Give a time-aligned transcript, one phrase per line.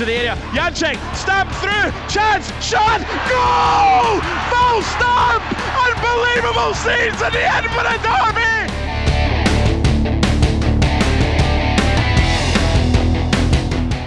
[0.00, 0.36] into the area.
[0.52, 4.20] Janczek, stamp through, chance, shot, goal!
[4.48, 5.42] Full stamp!
[5.76, 8.50] Unbelievable scenes at the the derby!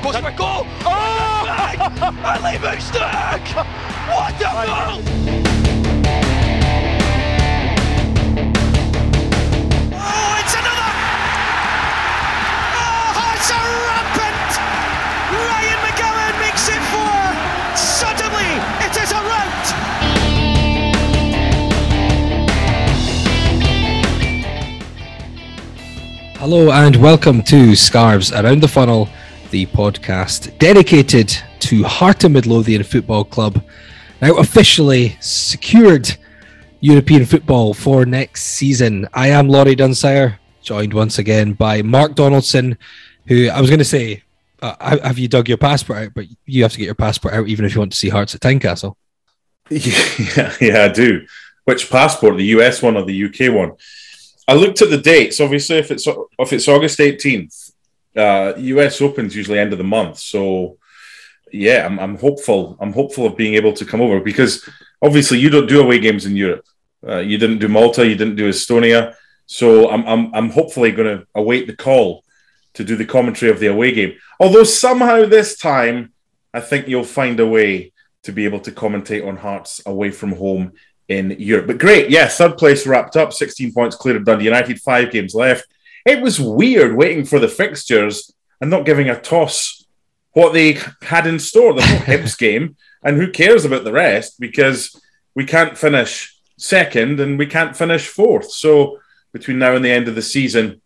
[0.02, 0.66] Postma goal!
[0.86, 1.46] Oh!
[2.24, 3.46] Ali Moustak!
[4.10, 5.53] What a goal!
[26.44, 29.08] Hello and welcome to Scarves Around the Funnel,
[29.52, 33.64] the podcast dedicated to Heart of Midlothian Football Club,
[34.22, 36.18] now officially secured
[36.82, 39.08] European football for next season.
[39.14, 42.78] I am Laurie Dunsire, joined once again by Mark Donaldson,
[43.28, 44.24] who I was going to say,
[44.62, 46.14] uh, have you dug your passport out?
[46.14, 48.36] But you have to get your passport out even if you want to see Hearts
[48.36, 48.96] at Tynecastle.
[49.70, 51.26] Yeah, yeah, I do.
[51.64, 52.36] Which passport?
[52.36, 53.78] The US one or the UK one?
[54.48, 55.40] I looked at the dates.
[55.40, 57.72] Obviously, if it's if it's August eighteenth,
[58.16, 60.20] uh, US Open's usually end of the month.
[60.20, 60.78] So,
[61.52, 62.78] yeah, I'm, I'm hopeful.
[62.80, 64.68] I'm hopeful of being able to come over because
[65.02, 66.66] obviously you don't do away games in Europe.
[67.08, 68.08] Uh, you didn't do Malta.
[68.08, 69.16] You didn't do Estonia.
[69.46, 72.24] So I'm I'm, I'm hopefully going to await the call
[72.74, 74.16] to do the commentary of the away game.
[74.40, 76.12] Although somehow this time,
[76.54, 80.34] I think you'll find a way to be able to commentate on Hearts away from
[80.34, 80.74] home
[81.14, 81.68] in Europe.
[81.68, 85.34] But great, yeah, third place wrapped up, 16 points clear of Dundee United, five games
[85.34, 85.68] left.
[86.06, 89.86] It was weird waiting for the fixtures and not giving a toss
[90.34, 91.74] what they had in store.
[91.74, 95.00] The whole Hibs game, and who cares about the rest because
[95.36, 98.52] we can't finish second and we can't finish fourth.
[98.52, 99.00] So
[99.32, 100.82] between now and the end of the season,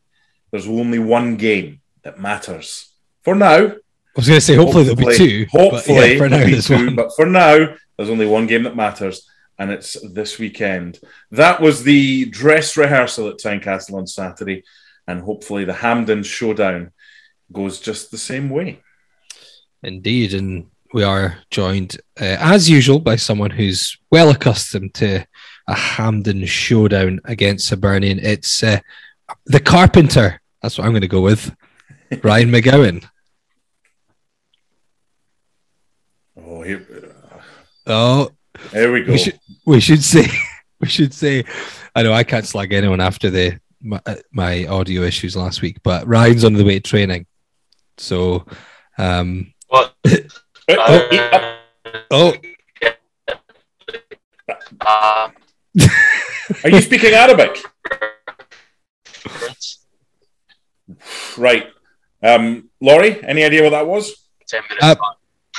[0.51, 2.91] there's only one game that matters.
[3.23, 3.75] For now, I
[4.15, 5.45] was going to say, hopefully, there'll be two.
[5.51, 6.95] Hopefully, but yeah, for now, there'll be two, one.
[6.95, 10.99] But for now, there's only one game that matters, and it's this weekend.
[11.31, 14.63] That was the dress rehearsal at Tynecastle on Saturday,
[15.07, 16.91] and hopefully the Hampden showdown
[17.51, 18.81] goes just the same way.
[19.83, 25.25] Indeed, and we are joined, uh, as usual, by someone who's well accustomed to
[25.67, 28.19] a Hampden showdown against Hibernian.
[28.19, 28.79] It's uh,
[29.45, 30.41] the Carpenter.
[30.61, 31.55] That's what I'm going to go with.
[32.23, 33.09] Ryan McGowan.
[36.37, 36.85] Oh, here,
[37.85, 38.31] Oh,
[38.71, 39.11] there we go.
[39.13, 40.27] we should we should say
[40.79, 41.43] we should say.
[41.95, 45.77] I know I can't slag anyone after the my, uh, my audio issues last week,
[45.83, 47.25] but Ryan's on the way to training,
[47.97, 48.45] so
[48.97, 49.93] um, What?
[50.69, 51.57] Oh, oh,
[52.11, 52.33] oh,
[54.81, 55.29] Uh,
[56.63, 57.57] are you speaking Arabic?
[61.37, 61.67] Right.
[62.23, 64.27] Um, Laurie, any idea what that was?
[64.47, 64.83] ten minutes.
[64.83, 64.95] Uh.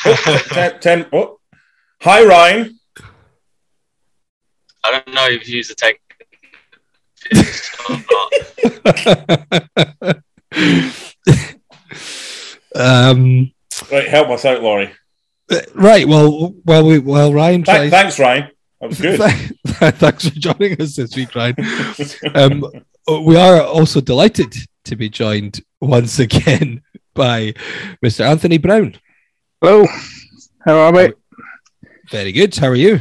[0.07, 1.39] Oh, ten, ten, oh.
[2.03, 2.78] Hi, Ryan.
[4.89, 6.01] I don't know if you use the tech.
[12.75, 13.53] um,
[13.93, 14.91] Right, help us out, Laurie.
[15.75, 16.07] right.
[16.07, 17.91] Well, well, we, well, Ryan Th- tries.
[17.91, 18.51] thanks, Ryan.
[18.81, 19.19] That was good.
[19.97, 21.57] Thanks for joining us this week, Ryan.
[22.35, 22.65] Um,
[23.25, 24.55] we are also delighted
[24.85, 26.83] to be joined once again
[27.15, 27.55] by
[28.05, 28.21] Mr.
[28.25, 28.97] Anthony Brown.
[29.61, 29.87] Hello,
[30.65, 31.13] how are we?
[32.11, 32.55] Very good.
[32.55, 33.01] How are you?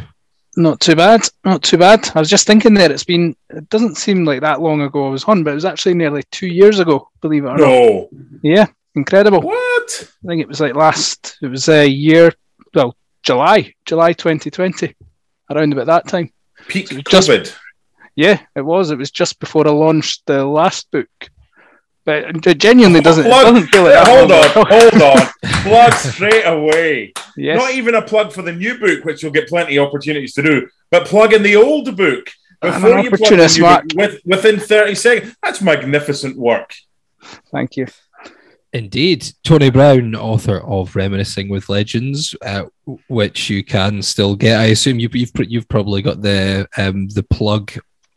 [0.57, 2.09] Not too bad, not too bad.
[2.15, 5.11] I was just thinking there, it's been, it doesn't seem like that long ago I
[5.11, 7.67] was on, but it was actually nearly two years ago, believe it or not.
[7.67, 8.09] no.
[8.41, 8.65] Yeah,
[8.95, 9.41] incredible.
[9.41, 10.11] What?
[10.23, 12.33] I think it was like last, it was a year,
[12.73, 14.95] well, July, July 2020,
[15.51, 16.31] around about that time.
[16.67, 17.55] Peak Just- COVID.
[18.15, 18.89] Yeah, it was.
[18.89, 21.07] It was just before I launched the last book.
[22.07, 25.27] But it genuinely doesn't, it Plug- doesn't feel like that hold on, hold on.
[25.63, 27.11] Plug straight away.
[27.35, 27.57] Yes.
[27.57, 30.41] Not even a plug for the new book, which you'll get plenty of opportunities to
[30.41, 32.29] do, but plug in the old book
[32.61, 33.85] before you plug the new book Mark.
[33.93, 35.35] with, within 30 seconds.
[35.43, 36.73] That's magnificent work.
[37.51, 37.87] Thank you.
[38.71, 39.27] Indeed.
[39.43, 42.67] Tony Brown, author of Reminiscing with Legends, uh,
[43.09, 44.61] which you can still get.
[44.61, 47.73] I assume you, you've, you've probably got the um, the plug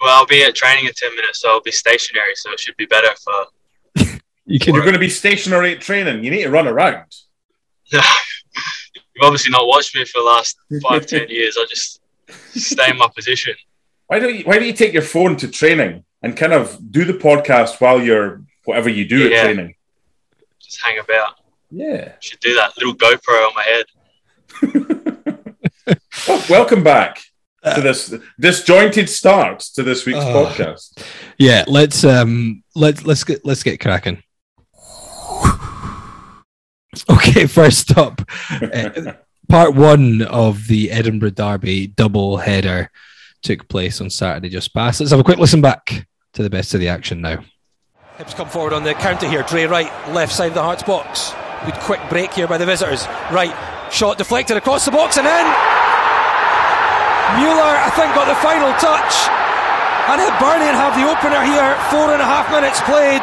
[0.00, 2.76] Well, I'll be at training in ten minutes, so I'll be stationary, so it should
[2.76, 3.32] be better for.
[3.32, 4.04] Uh,
[4.46, 6.22] you can You're going to be stationary at training.
[6.24, 7.06] You need to run around.
[7.92, 8.02] You've
[9.22, 10.56] obviously not watched me for the last
[10.88, 11.56] five, ten years.
[11.58, 12.00] I just
[12.54, 13.54] stay in my position.
[14.06, 17.04] Why don't you Why don't you take your phone to training and kind of do
[17.04, 19.38] the podcast while you're whatever you do Yeah.
[19.38, 19.74] at training?
[20.60, 21.34] Just hang about.
[21.70, 22.12] Yeah.
[22.20, 23.86] Should do that little GoPro on my head.
[24.66, 25.96] Well,
[26.28, 27.20] oh, welcome back
[27.74, 30.46] to this disjointed start to this week's Oh.
[30.46, 31.02] podcast.
[31.38, 31.64] yeah.
[31.66, 34.22] Let's um let's let's get let's get cracking.
[37.10, 39.12] Okay, first up, uh,
[39.48, 42.90] part one of the Edinburgh Derby double header
[43.42, 44.98] took place on Saturday just past.
[44.98, 47.44] Let's have a quick listen back to the best of the action now.
[48.18, 49.42] Hibs come forward on the counter here.
[49.44, 51.32] Drey Wright, left side of the Hearts box.
[51.66, 53.06] Good quick break here by the visitors.
[53.30, 53.54] Right,
[53.92, 55.77] shot deflected across the box and in.
[57.36, 59.28] Mueller, I think, got the final touch.
[60.08, 61.76] And Hibernian have the opener here.
[61.92, 63.20] Four and a half minutes played.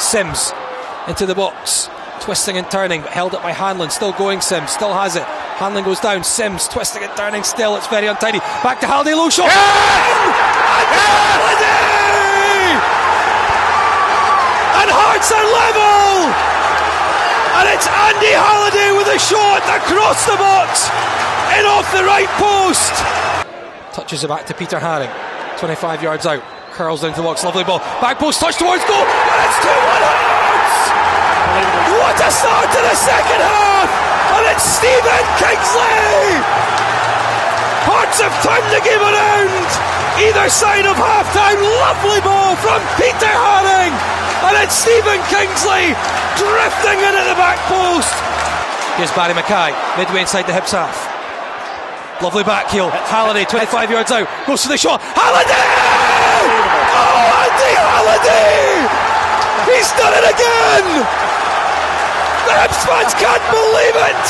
[0.00, 0.56] Simms
[1.04, 1.90] into the box.
[2.24, 3.90] Twisting and turning, but held up by Hanlon.
[3.90, 4.70] Still going, Simms.
[4.70, 5.24] Still has it.
[5.60, 6.24] Hanlon goes down.
[6.24, 7.44] Simms twisting and turning.
[7.44, 8.38] Still, it's very untidy.
[8.64, 9.12] Back to Halliday.
[9.12, 9.52] Low shot.
[9.52, 11.68] And Halliday!
[14.80, 16.32] And Hearts are level!
[17.60, 20.88] And it's Andy Halliday with a shot across the box
[21.58, 22.94] and off the right post.
[23.90, 25.10] Touches it back to Peter Haring,
[25.58, 26.42] 25 yards out.
[26.70, 27.82] Curls into to the box, lovely ball.
[27.98, 30.78] Back post, touch towards goal, and it's 2 1 Hearts!
[31.98, 33.90] What a start to the second half!
[34.38, 36.38] And it's Stephen Kingsley!
[37.90, 39.66] Hearts have turned the game around!
[40.22, 43.94] Either side of half time, lovely ball from Peter Haring!
[44.46, 45.98] And it's Stephen Kingsley
[46.38, 48.14] drifting in at the back post.
[48.94, 51.07] Here's Barrie McKay, midway inside the Hibs half.
[52.20, 52.90] Lovely back heel.
[52.90, 54.98] Halliday, 25 yards out, goes to the shot.
[55.00, 55.70] Halliday!
[56.90, 58.58] Oh, Andy Halliday!
[59.70, 60.86] He's done it again!
[62.42, 64.24] The Hibs fans can't believe it!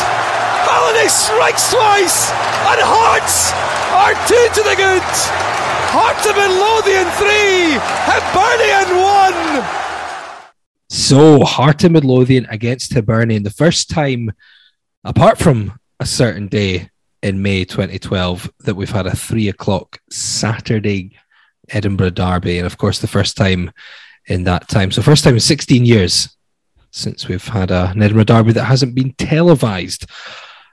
[0.69, 2.29] Halliday strikes twice,
[2.69, 3.57] and Hearts
[3.97, 5.09] are two to the good.
[5.89, 9.65] Heart of Midlothian three, Hibernian one.
[10.91, 14.33] So, Heart of Midlothian against Hibernian, the first time,
[15.05, 16.91] apart from a certain day
[17.23, 21.17] in May 2012, that we've had a three o'clock Saturday
[21.71, 22.59] Edinburgh Derby.
[22.59, 23.71] And of course, the first time
[24.27, 24.91] in that time.
[24.91, 26.37] So, first time in 16 years
[26.91, 30.07] since we've had a, an Edinburgh Derby that hasn't been televised.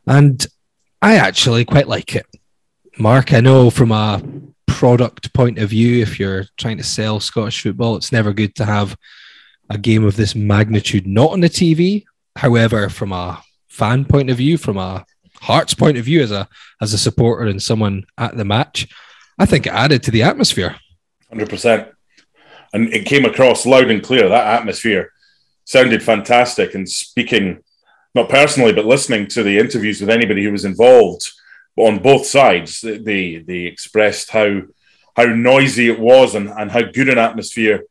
[0.08, 0.46] And
[1.02, 2.25] I actually quite like it.
[2.98, 4.22] Mark, I know from a
[4.68, 8.66] product point of view, if you're trying to sell Scottish football, it's never good to
[8.66, 8.98] have
[9.70, 12.06] a game of this magnitude not on the TV.
[12.36, 15.06] However, from a fan point of view, from a
[15.46, 16.48] Hearts point of view, as a
[16.82, 18.88] as a supporter and someone at the match,
[19.38, 20.75] I think it added to the atmosphere.
[21.30, 21.90] Hundred percent,
[22.74, 24.28] and it came across loud and clear.
[24.28, 25.12] That atmosphere
[25.66, 26.74] sounded fantastic.
[26.74, 27.64] And speaking,
[28.16, 31.32] not personally, but listening to the interviews with anybody who was involved
[31.75, 34.62] on both sides, they they expressed how
[35.16, 37.84] how noisy it was and, and how good an atmosphere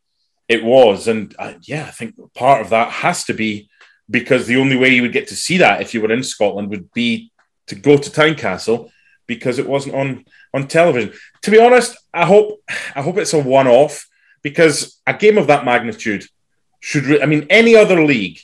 [0.48, 1.08] it was.
[1.08, 3.68] And uh, yeah, I think part of that has to be
[4.10, 6.70] because the only way you would get to see that if you were in Scotland
[6.70, 7.30] would be
[7.68, 8.90] to go to Tynecastle
[9.26, 11.12] because it wasn't on on television.
[11.42, 12.60] To be honest, I hope
[12.94, 14.08] I hope it's a one off
[14.42, 16.26] because a game of that magnitude
[16.80, 17.04] should.
[17.04, 18.38] Re- I mean, any other league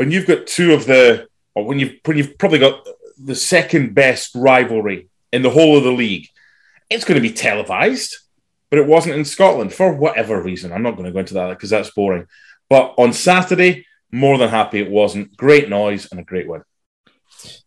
[0.00, 2.86] when you've got two of the or when you've when you've probably got
[3.22, 6.26] the second best rivalry in the whole of the league,
[6.88, 8.16] it's going to be televised.
[8.70, 10.72] But it wasn't in Scotland for whatever reason.
[10.72, 12.26] I'm not going to go into that because that's boring.
[12.70, 15.36] But on Saturday, more than happy it wasn't.
[15.36, 16.62] Great noise and a great win.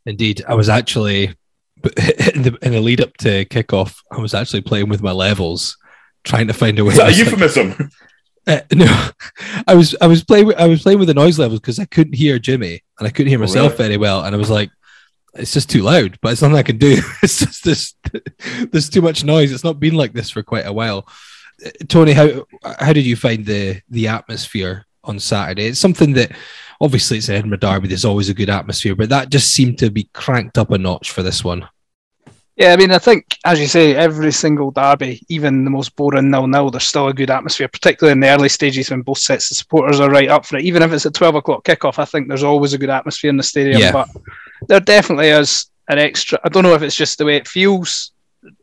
[0.06, 1.26] Indeed, I was actually
[1.84, 3.98] in the, in the lead up to kickoff.
[4.12, 5.78] I was actually playing with my levels,
[6.24, 6.92] trying to find a way.
[6.94, 7.90] Is that a to- euphemism?
[8.46, 9.10] Uh, no,
[9.70, 11.86] I was I was playing with, I was playing with the noise levels because I
[11.86, 13.92] couldn't hear Jimmy and I couldn't hear myself really?
[13.92, 14.70] very well, and I was like,
[15.36, 16.20] it's just too loud.
[16.22, 16.98] But it's nothing I can do.
[17.24, 17.94] It's just this.
[18.70, 19.54] There's too much noise.
[19.54, 21.08] It's not been like this for quite a while.
[21.66, 22.46] Uh, Tony, how
[22.80, 25.68] how did you find the the atmosphere on Saturday?
[25.68, 26.32] It's something that
[26.82, 27.88] obviously it's an Edinburgh Derby.
[27.88, 31.12] There's always a good atmosphere, but that just seemed to be cranked up a notch
[31.12, 31.68] for this one.
[32.56, 36.30] Yeah, I mean, I think, as you say, every single derby, even the most boring
[36.30, 39.50] nil nil, there's still a good atmosphere, particularly in the early stages when both sets
[39.50, 40.64] of supporters are right up for it.
[40.64, 43.38] Even if it's a 12 o'clock kickoff, I think there's always a good atmosphere in
[43.38, 43.82] the stadium.
[43.82, 43.92] Yeah.
[43.92, 44.10] But
[44.68, 46.40] there definitely is an extra.
[46.44, 48.12] I don't know if it's just the way it feels,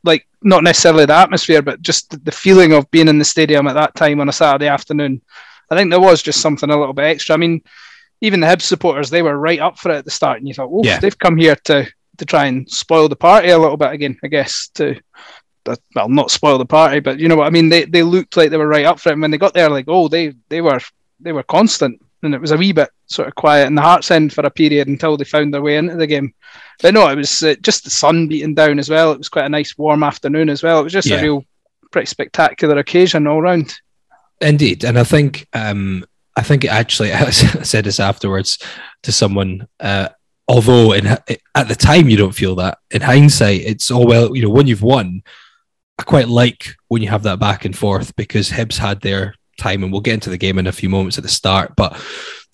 [0.05, 3.75] like not necessarily the atmosphere, but just the feeling of being in the stadium at
[3.75, 5.21] that time on a Saturday afternoon.
[5.71, 7.35] I think there was just something a little bit extra.
[7.35, 7.63] I mean,
[8.21, 10.55] even the Hibs supporters, they were right up for it at the start, and you
[10.55, 10.99] thought, oh, Yeah.
[10.99, 14.29] they've come here to to try and spoil the party a little bit again, I
[14.29, 14.69] guess.
[14.75, 15.01] To
[15.95, 17.69] well, not spoil the party, but you know what I mean.
[17.69, 19.13] They they looked like they were right up for it.
[19.13, 20.81] And when they got there, like, oh, they they were
[21.21, 24.11] they were constant, and it was a wee bit sort of quiet in the Hearts
[24.11, 26.35] end for a period until they found their way into the game.
[26.83, 29.13] But no, it was uh, just the sun beating down as well.
[29.13, 30.81] It was quite a nice warm afternoon as well.
[30.81, 31.19] It was just Yeah.
[31.19, 31.45] a real
[31.91, 33.75] pretty spectacular occasion all round.
[34.41, 36.05] Indeed, and I think um,
[36.37, 38.59] I think it actually I said this afterwards
[39.03, 39.67] to someone.
[39.79, 40.09] Uh,
[40.49, 44.35] although in, at the time you don't feel that, in hindsight, it's all well.
[44.35, 45.23] You know, when you've won,
[45.99, 49.83] I quite like when you have that back and forth because Hibs had their time,
[49.83, 52.01] and we'll get into the game in a few moments at the start, but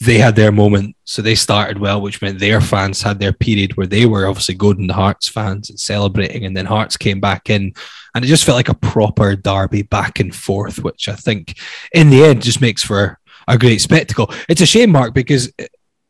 [0.01, 3.77] they had their moment, so they started well, which meant their fans had their period
[3.77, 7.73] where they were obviously the Hearts fans and celebrating, and then Hearts came back in,
[8.17, 11.59] and it just felt like a proper derby back and forth, which I think
[11.93, 14.33] in the end just makes for a great spectacle.
[14.49, 15.53] It's a shame, Mark, because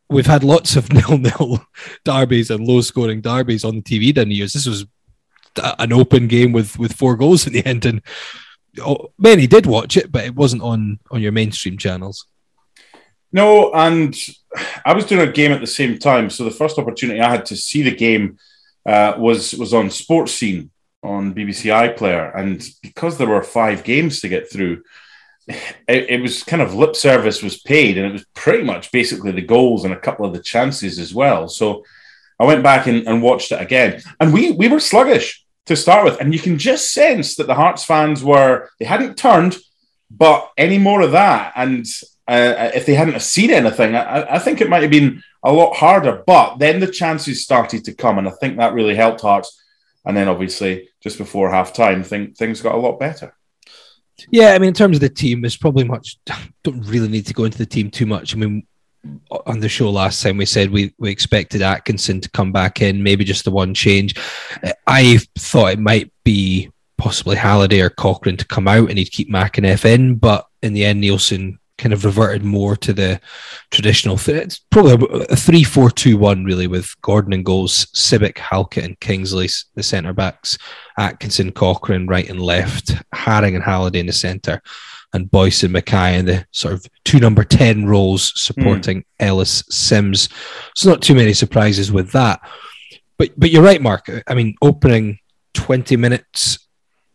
[0.09, 1.67] we've had lots of nil-nil
[2.05, 4.53] derbies and low-scoring derbies on the TV down the years.
[4.53, 4.87] This was
[5.81, 8.03] an open game with with four goals in the end, and
[8.81, 12.25] oh, many did watch it, but it wasn't on on your mainstream channels.
[13.33, 14.17] No, and
[14.85, 16.31] I was doing a game at the same time.
[16.31, 18.39] So the first opportunity I had to see the game
[18.87, 20.71] uh, was was on Sportscene
[21.07, 24.83] on BBC iPlayer, and because there were five games to get through,
[25.49, 29.33] it, it was kind of lip service was paid, and it was pretty much basically
[29.33, 31.49] the goals and a couple of the chances as well.
[31.49, 31.85] So
[32.39, 36.05] I went back and, and watched it again, and we we were sluggish to start
[36.05, 39.57] with, and you can just sense that the Hearts fans were they hadn't turned,
[40.11, 41.87] but any more of that, and
[42.29, 45.77] uh, if they hadn't seen anything, I, I think it might have been a lot
[45.77, 46.25] harder.
[46.27, 49.63] But then the chances started to come, and I think that really helped Hearts.
[50.07, 53.37] And then obviously, just before half time, think, things got a lot better.
[54.31, 56.17] Yeah, I mean, in terms of the team, there's probably much.
[56.63, 58.35] Don't really need to go into the team too much.
[58.35, 58.67] I mean,
[59.47, 63.03] on the show last time, we said we, we expected Atkinson to come back in,
[63.03, 64.15] maybe just the one change.
[64.87, 69.31] I thought it might be possibly Halliday or Cochrane to come out and he'd keep
[69.31, 73.21] McInnes in, but in the end, Neilson kind of reverted more to the
[73.71, 74.19] traditional.
[74.27, 80.13] It's probably a three-four-two-one really with Gordon and goals, Sibbick, Halkett, and Kingsley, the centre
[80.13, 80.57] backs,
[80.99, 84.63] Atkinson, Cochrane, right and left, Haring and Halliday in the centre,
[85.13, 90.29] and Boyce and McKay in the sort of two number 10 roles supporting Ellis Simms.
[90.75, 92.41] So, not too many surprises with that.
[93.19, 94.11] But, but you're right, Mark.
[94.27, 95.19] I mean, opening
[95.55, 96.66] 20 minutes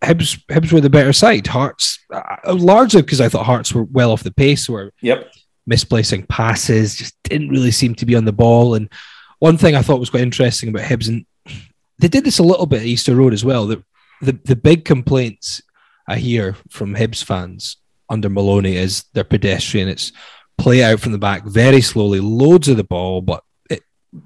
[0.04, 1.48] Hibs, Hibs were the better side.
[1.48, 5.32] Hearts, uh, largely because I thought Hearts were well off the pace, were Yep.
[5.68, 8.74] misplacing passes, just didn't really seem to be on the ball.
[8.74, 8.90] And
[9.40, 11.26] one thing I thought was quite interesting about Hibs, and
[12.00, 13.68] they did this a little bit at Easter Road as well.
[13.68, 13.84] The,
[14.22, 15.62] the, the big complaints
[16.08, 17.78] I hear from Hibs fans
[18.10, 19.88] under Maloney is they're pedestrian.
[19.88, 20.12] It's
[20.58, 23.84] play out from the back very slowly, loads of the ball, but it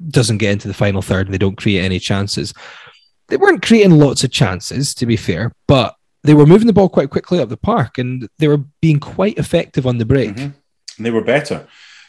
[0.09, 2.53] doesn't get into the final third and they don't create any chances
[3.27, 6.89] they weren't creating lots of chances, to be fair, but they were moving the ball
[6.89, 10.35] quite quickly up the park and they were being quite effective on the break.
[10.35, 10.55] Mhm.
[10.97, 11.67] And they were better.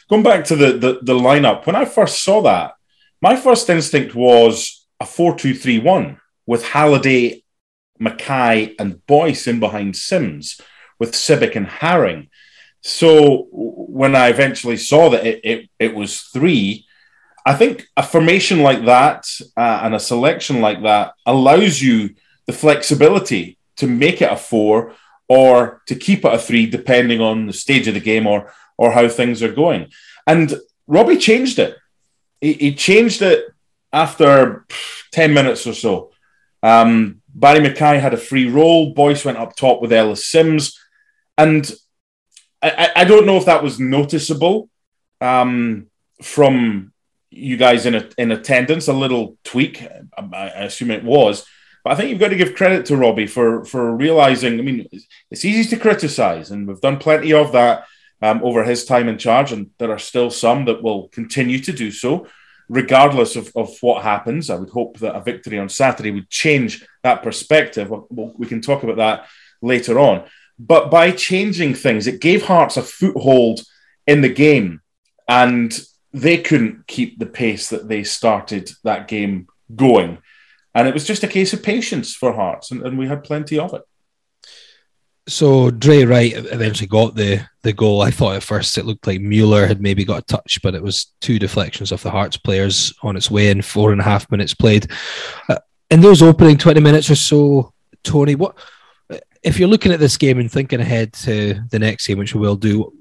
[0.09, 2.73] Going back to the, the, the lineup, when I first saw that,
[3.21, 7.43] my first instinct was a 4 2 3 1 with Halliday,
[8.01, 10.59] McKay, and Boyce in behind Simms,
[10.97, 12.29] with Sibbick and Haring.
[12.81, 16.86] So when I eventually saw that it, it, it was three,
[17.47, 19.25] I think a formation like that
[19.55, 21.95] uh, and a selection like that allows you
[22.45, 24.93] the flexibility to make it a four
[25.29, 28.39] or to keep it a three, depending on the stage of the game or
[28.77, 29.81] or how things are going.
[30.25, 30.47] And
[30.87, 31.75] Robbie changed it.
[32.41, 33.45] He, he changed it
[33.93, 34.65] after
[35.11, 36.11] ten minutes or so.
[36.61, 38.93] Um, Barrie McKay had a free roll.
[38.93, 40.77] Boyce went up top with Ellis Simms,
[41.37, 41.63] and
[42.61, 44.69] I, I- I don't know if that was noticeable
[45.21, 45.87] um,
[46.21, 46.91] from
[47.29, 48.87] you guys in a, in attendance.
[48.87, 49.85] A little tweak,
[50.17, 51.45] I, I assume it was,
[51.87, 54.59] But I think you've got to give credit to Robbie for for realizing.
[54.59, 54.89] I mean,
[55.31, 57.85] it's easy to criticize, and we've done plenty of that
[58.21, 61.71] um, over his time in charge, and there are still some that will continue to
[61.71, 62.27] do so,
[62.67, 64.49] regardless of, of what happens.
[64.49, 67.89] I would hope that a victory on Saturday would change that perspective.
[68.09, 69.27] We can talk about that
[69.61, 70.25] later on.
[70.59, 73.61] But by changing things, it gave Hearts a foothold
[74.05, 74.81] in the game,
[75.29, 75.71] and
[76.13, 80.17] they couldn't keep the pace that they started that game going.
[80.73, 83.57] And it was just a case of patience for Hearts, and, and we had plenty
[83.57, 83.81] of it.
[85.27, 88.01] So Drey Wright eventually got the the goal.
[88.01, 90.81] I thought at first it looked like Mueller had maybe got a touch, but it
[90.81, 93.61] was two deflections of the Hearts players on its way in.
[93.61, 94.89] Four and a half minutes played.
[95.49, 95.57] Uh,
[95.91, 97.73] in those opening twenty minutes or so,
[98.03, 98.57] Tony, what
[99.43, 102.39] if you're looking at this game and thinking ahead to the next game, which we
[102.39, 102.93] will do?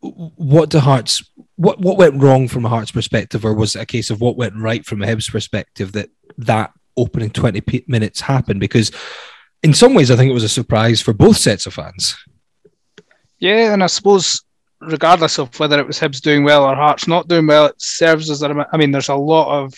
[0.00, 1.30] What do Hearts?
[1.58, 4.36] What what went wrong from a Hearts perspective, or was it a case of what
[4.36, 8.60] went right from a Hibs perspective that that opening twenty minutes happened?
[8.60, 8.90] Because
[9.62, 12.16] in some ways, I think it was a surprise for both sets of fans.
[13.38, 14.42] Yeah, and I suppose
[14.80, 18.30] regardless of whether it was Hibs doing well or Hearts not doing well, it serves
[18.30, 18.66] as a.
[18.72, 19.74] I mean, there's a lot of.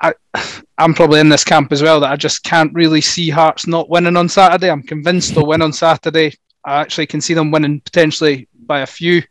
[0.00, 0.14] I,
[0.78, 3.88] I'm probably in this camp as well that I just can't really see Hearts not
[3.88, 4.70] winning on Saturday.
[4.70, 6.34] I'm convinced they'll win on Saturday.
[6.64, 9.22] I actually can see them winning potentially by a few,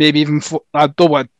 [0.00, 0.40] maybe even.
[0.40, 1.32] Four, I don't want to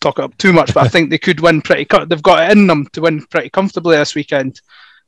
[0.00, 1.86] talk up too much, but I think they could win pretty.
[2.06, 4.60] They've got it in them to win pretty comfortably this weekend.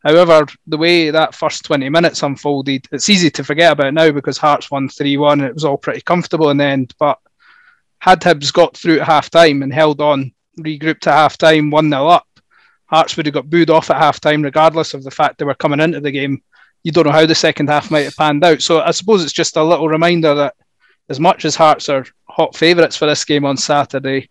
[0.05, 4.39] However, the way that first 20 minutes unfolded, it's easy to forget about now because
[4.39, 6.95] Hearts won 3 1 and it was all pretty comfortable in the end.
[7.01, 7.19] But
[7.99, 11.91] had Hibs got through at half time and held on, regrouped at half time, 1
[11.91, 12.27] 0 up,
[12.85, 15.55] Hearts would have got booed off at half time, regardless of the fact they were
[15.55, 16.43] coming into the game.
[16.85, 18.63] You don't know how the second half might have panned out.
[18.63, 20.55] So I suppose it's just a little reminder that
[21.09, 22.07] as much as Hearts are
[22.37, 24.29] hot favourites for this game on Saturday,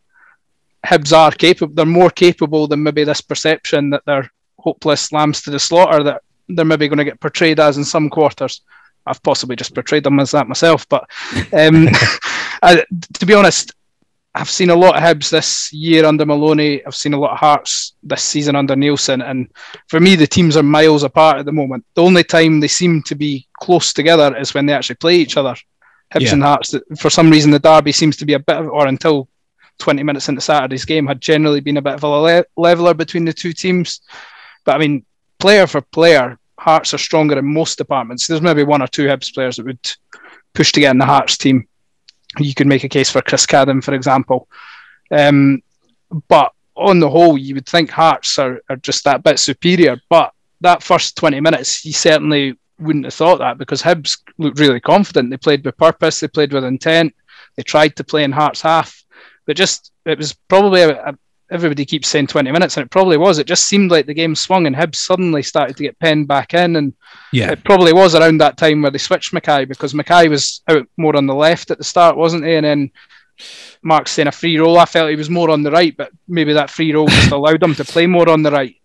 [0.85, 1.73] Hibs are capable.
[1.73, 6.21] They're more capable than maybe this perception that they're hopeless lambs to the slaughter that
[6.47, 8.61] they're maybe going to get portrayed as in some quarters.
[9.07, 11.09] I've possibly just portrayed them as that myself, but
[11.51, 11.87] um,
[12.61, 13.73] I, to be honest,
[14.35, 16.85] I've seen a lot of Hibs this year under Maloney.
[16.85, 19.49] I've seen a lot of Hearts this season under Neilson, and
[19.87, 21.85] for me, the teams are miles apart at the moment.
[21.95, 25.37] The only time they seem to be close together is when they actually play each
[25.37, 25.55] other.
[26.15, 26.33] Hibs yeah.
[26.33, 26.75] and Hearts.
[26.97, 29.27] For some reason, the derby seems to be a bit of, or until
[29.79, 33.25] 20 minutes into Saturday's game, had generally been a bit of a le- leveler between
[33.25, 34.01] the two teams.
[34.63, 35.05] But I mean,
[35.39, 38.25] player for player, Hearts are stronger in most departments.
[38.25, 39.91] There's maybe one or two Hibs players that would
[40.53, 41.67] push to get in the Hearts team.
[42.39, 44.47] You could make a case for Chris Cadden, for example.
[45.11, 45.61] Um,
[46.27, 50.01] but on the whole, you would think Hearts are, are just that bit superior.
[50.09, 54.79] But that first 20 minutes, you certainly wouldn't have thought that because Hibs looked really
[54.79, 55.29] confident.
[55.29, 57.13] They played with purpose, they played with intent,
[57.55, 59.03] they tried to play in Hearts half.
[59.45, 61.17] But just, it was probably a, a,
[61.51, 63.37] everybody keeps saying 20 minutes, and it probably was.
[63.37, 66.53] It just seemed like the game swung, and Hibs suddenly started to get penned back
[66.53, 66.75] in.
[66.75, 66.93] And
[67.31, 70.87] yeah, it probably was around that time where they switched McKay because McKay was out
[70.97, 72.55] more on the left at the start, wasn't he?
[72.55, 72.91] And then
[73.81, 74.77] Mark's saying a free roll.
[74.77, 77.61] I felt he was more on the right, but maybe that free roll just allowed
[77.61, 78.75] him to play more on the right.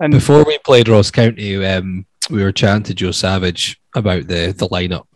[0.00, 4.54] And before we played Ross County, um, we were chatting to Joe Savage about the
[4.56, 5.06] the lineup,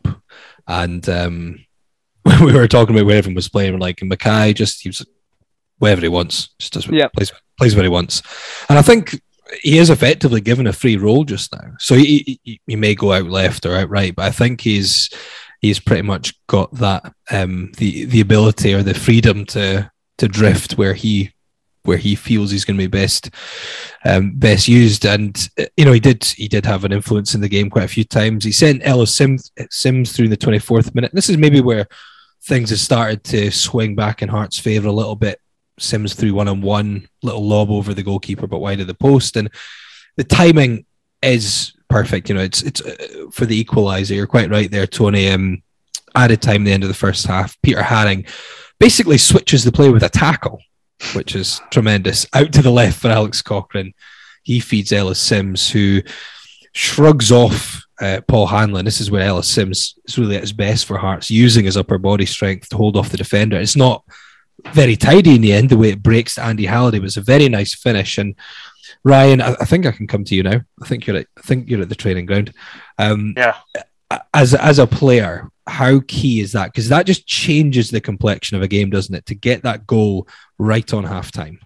[0.66, 1.64] and um,
[2.42, 3.78] we were talking about where everyone was playing.
[3.78, 5.04] Like McKay, just he was
[5.78, 6.54] wherever he wants.
[6.58, 7.08] Just does yeah.
[7.08, 8.22] plays plays where he wants.
[8.68, 9.20] And I think
[9.62, 11.72] he is effectively given a free role just now.
[11.78, 15.10] So he, he, he may go out left or out right, but I think he's
[15.60, 20.76] he's pretty much got that um, the the ability or the freedom to to drift
[20.76, 21.32] where he
[21.88, 23.30] where he feels he's going to be best
[24.04, 25.04] um, best used.
[25.04, 25.36] And
[25.76, 28.04] you know, he did he did have an influence in the game quite a few
[28.04, 28.44] times.
[28.44, 31.10] He sent Ellis Simms, Simms through the twenty fourth minute.
[31.12, 31.86] This is maybe where
[32.44, 35.40] things have started to swing back in Hart's favour a little bit.
[35.80, 39.36] Simms through one on one, little lob over the goalkeeper, but wide of the post,
[39.36, 39.48] and
[40.16, 40.84] the timing
[41.22, 42.28] is perfect.
[42.28, 44.14] You know, it's it's uh, for the equaliser.
[44.16, 45.28] You're quite right there, Tony.
[45.28, 45.62] Um,
[46.14, 47.56] added time the end of the first half.
[47.62, 48.28] Peter Haring
[48.80, 50.60] basically switches the play with a tackle,
[51.14, 52.26] which is tremendous.
[52.34, 53.94] Out to the left for Alex Cochrane.
[54.42, 56.02] He feeds Ellis Simms, who
[56.72, 58.84] shrugs off uh, Paul Hanlon.
[58.84, 61.98] This is where Ellis Simms is really at his best for Hearts, using his upper
[61.98, 63.58] body strength to hold off the defender.
[63.58, 64.04] It's not
[64.72, 65.70] very tidy in the end.
[65.70, 68.18] The way it breaks to Andy Halliday was a very nice finish.
[68.18, 68.34] And
[69.04, 70.60] Ryan, I, I, think I can come to you now.
[70.82, 72.52] I think you're at, I think you're at the training ground.
[72.98, 73.56] Um, yeah.
[74.32, 76.72] As as a player, how key is that?
[76.72, 79.26] Because that just changes the complexion of a game, doesn't it?
[79.26, 80.26] To get that goal
[80.58, 81.58] right on halftime.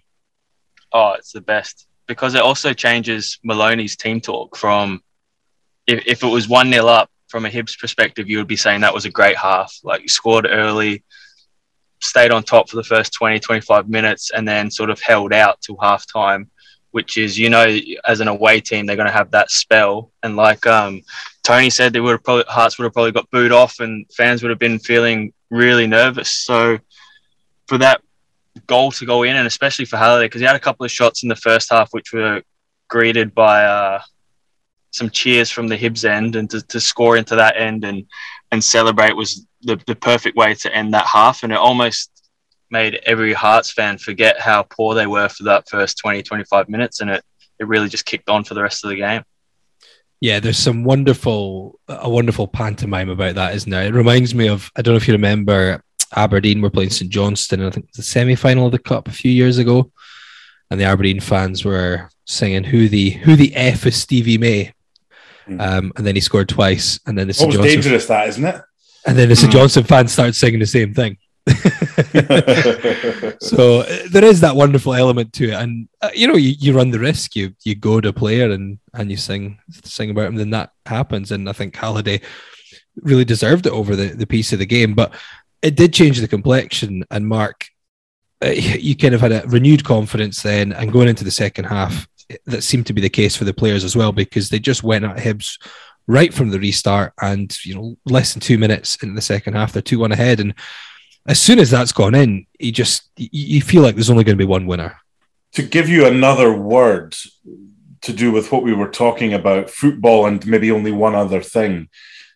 [0.91, 5.01] Oh, it's the best because it also changes Maloney's team talk from
[5.87, 8.81] if, if it was one 0 up from a Hibs perspective, you would be saying
[8.81, 9.73] that was a great half.
[9.83, 11.03] Like you scored early,
[12.01, 15.61] stayed on top for the first 20, 25 minutes and then sort of held out
[15.61, 16.49] till half time.
[16.91, 17.65] which is you know
[18.05, 21.01] as an away team they're going to have that spell, and like um,
[21.43, 24.41] Tony said, they would have probably Hearts would have probably got booed off, and fans
[24.41, 26.31] would have been feeling really nervous.
[26.31, 26.79] So
[27.67, 28.01] for that
[28.67, 31.23] goal to go in, and especially for Halliday, because he had a couple of shots
[31.23, 32.41] in the first half which were
[32.87, 34.01] greeted by uh,
[34.91, 38.05] some cheers from the Hibs end, and to, to score into that end and
[38.53, 41.41] and celebrate was the, the perfect way to end that half.
[41.41, 42.11] And it almost
[42.69, 47.01] made every Hearts fan forget how poor they were for that first 20, 25 minutes.
[47.01, 47.23] And it,
[47.59, 49.23] it really just kicked on for the rest of the game.
[50.23, 53.83] Yeah, there's some wonderful, a wonderful pantomime about that, isn't there?
[53.83, 55.83] It reminds me of, I don't know if you remember,
[56.15, 58.79] Aberdeen were playing St Johnstone, and I think it was the semi final of the
[58.79, 59.91] Cup a few years ago.
[60.71, 64.71] And the Aberdeen fans were singing "Who the Who the F is Stevie May,"
[65.45, 65.59] Mm.
[65.61, 67.01] Um, and then he scored twice.
[67.05, 67.51] And then the St.
[67.51, 68.61] Johnstone, dangerous that, isn't it?
[69.05, 69.51] And then the St.
[69.51, 69.57] Mm.
[69.57, 71.17] Johnstone fans started singing the same thing.
[73.39, 76.75] so uh, there is that wonderful element to it, and uh, you know you, you
[76.75, 77.35] run the risk.
[77.35, 80.71] You you go to a player and and you sing sing about him, then that
[80.85, 81.31] happens.
[81.31, 82.21] And I think Halliday
[82.97, 85.13] really deserved it over the the piece of the game, but
[85.61, 87.03] it did change the complexion.
[87.09, 87.65] And Mark,
[88.43, 92.07] uh, you kind of had a renewed confidence then, and going into the second half,
[92.45, 95.05] that seemed to be the case for the players as well because they just went
[95.05, 95.57] at Hibs
[96.07, 99.71] right from the restart and you know less than two minutes in the second half
[99.71, 100.53] they're two one ahead and
[101.27, 104.43] as soon as that's gone in you just you feel like there's only going to
[104.43, 104.97] be one winner
[105.53, 107.15] to give you another word
[108.01, 111.87] to do with what we were talking about football and maybe only one other thing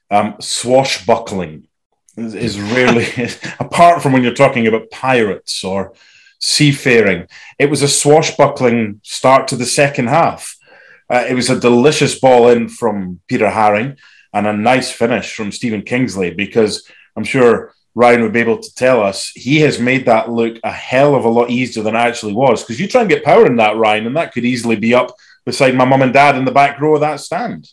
[0.09, 1.67] um, swashbuckling
[2.15, 3.07] is, is rarely
[3.59, 5.93] apart from when you're talking about pirates or
[6.39, 7.27] seafaring.
[7.59, 10.55] It was a swashbuckling start to the second half.
[11.09, 13.97] Uh, it was a delicious ball in from Peter Haring
[14.33, 18.75] and a nice finish from Stephen Kingsley because I'm sure Ryan would be able to
[18.75, 21.99] tell us he has made that look a hell of a lot easier than it
[21.99, 22.61] actually was.
[22.61, 25.15] Because you try and get power in that, Ryan, and that could easily be up
[25.47, 27.67] beside my mum and dad in the back row of that stand.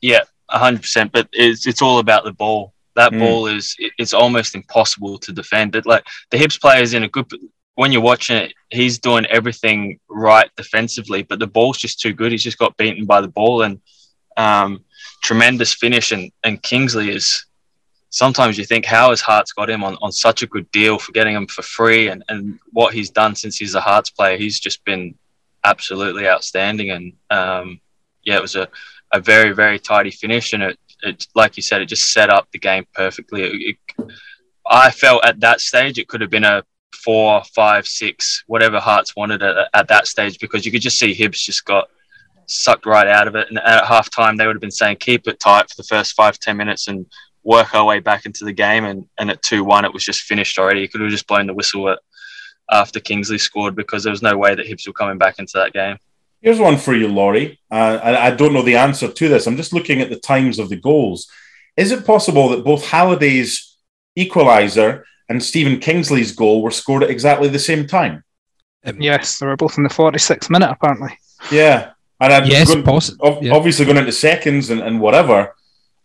[0.00, 1.10] Yeah, hundred percent.
[1.10, 2.74] But it's it's all about the ball.
[2.94, 3.18] That mm.
[3.18, 5.74] ball is it's almost impossible to defend.
[5.74, 7.26] It like the Hibs is in a good
[7.74, 12.30] when you're watching it, he's doing everything right defensively, but the ball's just too good.
[12.30, 13.80] He's just got beaten by the ball and
[14.36, 14.84] um,
[15.24, 16.12] tremendous finish.
[16.12, 17.46] And, and Kingsley is
[18.10, 21.12] sometimes you think, how has Hearts got him on, on such a good deal for
[21.12, 22.08] getting him for free?
[22.08, 25.14] And, and what he's done since he's a Hearts player, he's just been
[25.64, 26.90] absolutely outstanding.
[26.90, 27.80] And um,
[28.24, 28.68] yeah, it was a,
[29.12, 30.52] a very, very tidy finish.
[30.52, 33.42] And it, it, like you said, it just set up the game perfectly.
[33.42, 34.12] It, it,
[34.66, 36.64] I felt at that stage it could have been a
[37.04, 41.14] four, five, six, whatever Hearts wanted at, at that stage because you could just see
[41.14, 41.88] Hibs just got
[42.46, 43.48] sucked right out of it.
[43.48, 46.14] And at half time, they would have been saying, keep it tight for the first
[46.14, 47.06] five, ten minutes and
[47.42, 48.84] work our way back into the game.
[48.84, 50.80] And, and at 2 1, it was just finished already.
[50.80, 51.98] You could have just blown the whistle at,
[52.70, 55.72] after Kingsley scored because there was no way that Hibs were coming back into that
[55.72, 55.96] game.
[56.40, 57.60] Here's one for you, Laurie.
[57.70, 59.46] Uh, I, I don't know the answer to this.
[59.46, 61.30] I'm just looking at the times of the goals.
[61.76, 63.76] Is it possible that both Halliday's
[64.18, 68.24] equaliser and Stephen Kingsley's goal were scored at exactly the same time.
[68.84, 71.16] Um, yes, they were both in the 46th minute, apparently.
[71.52, 71.92] Yeah.
[72.20, 73.38] And I'm yes, going, possible.
[73.40, 73.54] yeah.
[73.54, 75.54] obviously going into seconds and, and whatever.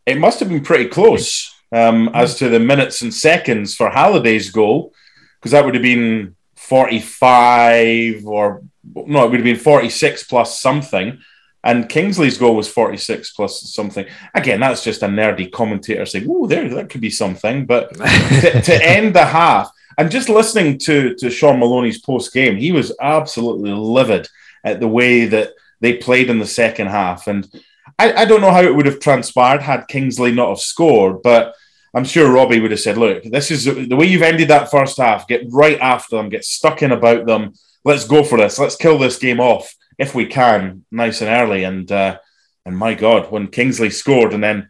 [0.05, 2.15] It must have been pretty close um, mm-hmm.
[2.15, 4.93] as to the minutes and seconds for Halliday's goal,
[5.39, 8.63] because that would have been 45 or
[8.93, 11.19] no, it would have been 46 plus something.
[11.63, 14.05] And Kingsley's goal was 46 plus something.
[14.35, 17.65] Again, that's just a nerdy commentator saying, oh, there, that could be something.
[17.65, 22.55] But to, to, end the half, and just listening to, to Shaun Maloney's post game,
[22.55, 24.27] he was absolutely livid
[24.63, 27.25] at the way that they played in the second half.
[27.25, 27.49] And
[27.97, 31.55] I, I don't know how it would have transpired had Kingsley not have scored, but
[31.93, 34.97] I'm sure Robbie would have said, look, this is the way you've ended that first
[34.97, 35.27] half.
[35.27, 37.53] Get right after them, get stuck in about them.
[37.85, 38.59] Let's go for this.
[38.59, 41.63] Let's kill this game off if we can, nice and early.
[41.63, 42.19] And uh,
[42.65, 44.69] and my God, when Kingsley scored, and then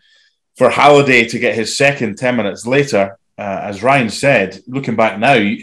[0.56, 5.18] for Halliday to get his second ten minutes later, uh, as Ryan said, looking back
[5.18, 5.56] now,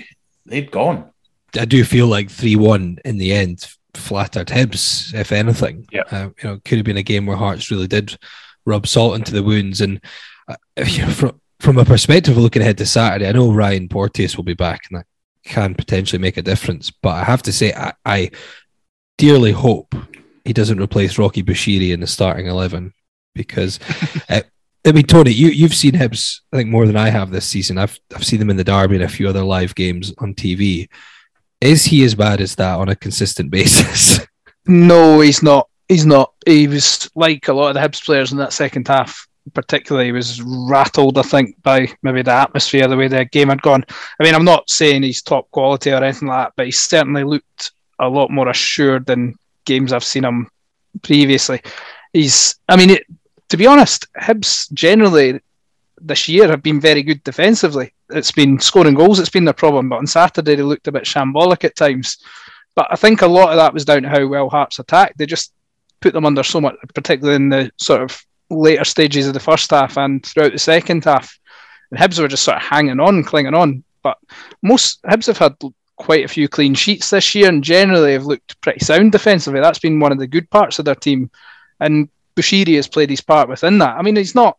[0.47, 1.11] they'd gone.
[1.57, 5.87] I do feel like three one in the end flattered Hibs, if anything.
[5.93, 8.17] Yeah, uh, you know, could have been a game where Hearts really did
[8.65, 9.81] rub salt into the wounds.
[9.81, 10.01] And
[10.49, 13.89] uh, you know, from from a perspective of looking ahead to Saturday, I know Ryan
[13.89, 15.07] Porteous will be back, and that
[15.45, 16.91] can potentially make a difference.
[16.91, 18.31] But I have to say, I, I
[19.19, 19.95] dearly hope
[20.45, 22.93] he doesn't replace Rocky Bushiri in the starting eleven
[23.35, 23.79] because.
[24.29, 24.43] uh,
[24.85, 27.79] I mean, Tony, you you've seen Hibs, I think, more than I have this season.
[27.79, 30.89] I've I've seen them in the Derby and a few other live games on TV.
[31.63, 34.19] Is he as bad as that on a consistent basis?
[34.67, 35.69] no, he's not.
[35.89, 36.33] He's not.
[36.45, 39.29] He was like a lot of the Hibs players in that second half.
[39.55, 43.63] Particularly, he was rattled, I think, by maybe the atmosphere, the way the game had
[43.63, 43.85] gone.
[44.19, 47.25] I mean, I'm not saying he's top quality or anything like that, but he certainly
[47.25, 50.49] looked a lot more assured than games I've seen him
[51.03, 51.61] previously.
[52.13, 53.05] He's, I mean, it,
[53.49, 55.41] to be honest, Hibs generally
[56.05, 57.93] this year have been very good defensively.
[58.11, 61.05] It's been scoring goals, it's been their problem, but on Saturday they looked a bit
[61.05, 62.19] shambolic at times.
[62.75, 65.19] But I think a lot of that was down to how well Hearts attacked.
[65.19, 65.53] They just
[66.01, 69.71] put them under so much, particularly in the sort of later stages of the first
[69.71, 71.39] half and throughout the second half.
[71.91, 73.85] And Hibs were just sort of hanging on, clinging on.
[74.03, 74.19] But
[74.63, 75.57] most Hibs have had
[75.97, 79.61] quite a few clean sheets this year and generally have looked pretty sound defensively.
[79.61, 81.31] That's been one of the good parts of their team.
[81.81, 83.97] And Bushiri has played his part within that.
[83.97, 84.59] I mean, he's not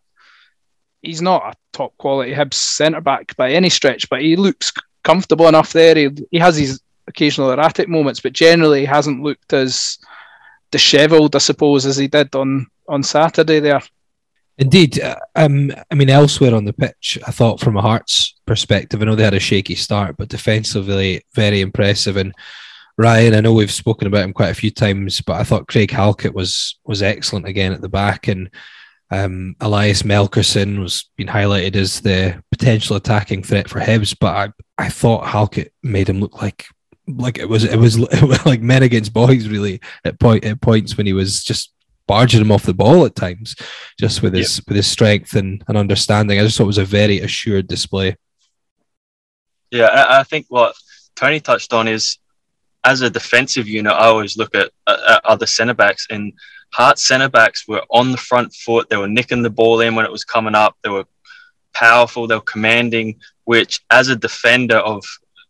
[1.03, 4.71] he's not a top quality Hibs centre back by any stretch, but he looks
[5.03, 5.95] comfortable enough there.
[5.95, 9.99] He, he has his occasional erratic moments, but generally he hasn't looked as
[10.71, 13.81] dishevelled, I suppose, as he did on on Saturday there.
[14.57, 19.01] Indeed, uh, um, I mean elsewhere on the pitch, I thought from a Hearts perspective,
[19.01, 22.17] I know they had a shaky start, but defensively very impressive.
[22.17, 22.33] And
[22.97, 25.91] Ryan, I know we've spoken about him quite a few times, but I thought Craig
[25.91, 28.49] Halkett was was excellent again at the back, and
[29.13, 34.85] um, Elias Melkersen was being highlighted as the potential attacking threat for Hibs, but I,
[34.85, 36.65] I thought Halkett made him look like
[37.05, 40.61] like it was it was, it was like men against boys really at point at
[40.61, 41.73] points when he was just
[42.07, 43.55] barging him off the ball at times,
[43.99, 44.67] just with his yep.
[44.67, 46.39] with his strength and, and understanding.
[46.39, 48.15] I just thought it was a very assured display.
[49.71, 50.75] Yeah, I, I think what
[51.15, 52.17] Tony touched on is
[52.83, 56.33] as a defensive unit, I always look at, at other centre backs, and
[56.73, 58.89] Hearts centre backs were on the front foot.
[58.89, 60.75] They were nicking the ball in when it was coming up.
[60.83, 61.05] They were
[61.73, 62.25] powerful.
[62.25, 63.19] They were commanding.
[63.45, 65.03] Which, as a defender of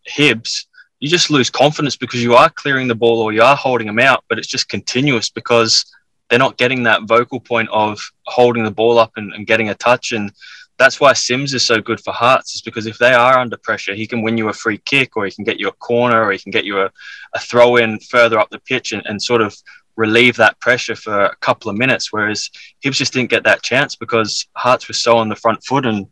[0.10, 0.66] Hibs,
[1.00, 4.00] you just lose confidence because you are clearing the ball or you are holding them
[4.00, 5.86] out, but it's just continuous because
[6.30, 9.76] they're not getting that vocal point of holding the ball up and, and getting a
[9.76, 10.12] touch.
[10.12, 10.32] And
[10.78, 13.94] that's why Simms is so good for Hearts, is because if they are under pressure,
[13.94, 16.32] he can win you a free kick or he can get you a corner or
[16.32, 16.90] he can get you a,
[17.34, 19.56] a throw in further up the pitch and, and sort of
[19.96, 22.12] relieve that pressure for a couple of minutes.
[22.12, 22.50] Whereas
[22.84, 25.86] Hibs just didn't get that chance because Hearts was so on the front foot.
[25.86, 26.08] And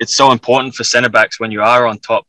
[0.00, 2.26] it's so important for centre backs when you are on top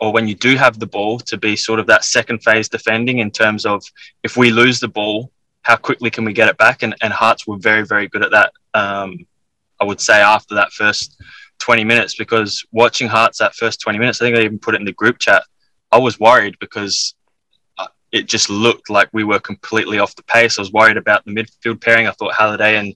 [0.00, 3.18] or when you do have the ball to be sort of that second phase defending
[3.18, 3.82] in terms of
[4.22, 5.30] if we lose the ball,
[5.62, 6.82] how quickly can we get it back?
[6.82, 8.52] And, and Hearts were very, very good at that.
[8.74, 9.26] Um,
[9.80, 11.20] I would say after that first
[11.58, 14.80] 20 minutes, because watching Hearts that first 20 minutes, I think I even put it
[14.80, 15.42] in the group chat.
[15.90, 17.14] I was worried because
[18.10, 20.58] it just looked like we were completely off the pace.
[20.58, 22.06] I was worried about the midfield pairing.
[22.06, 22.94] I thought Halliday and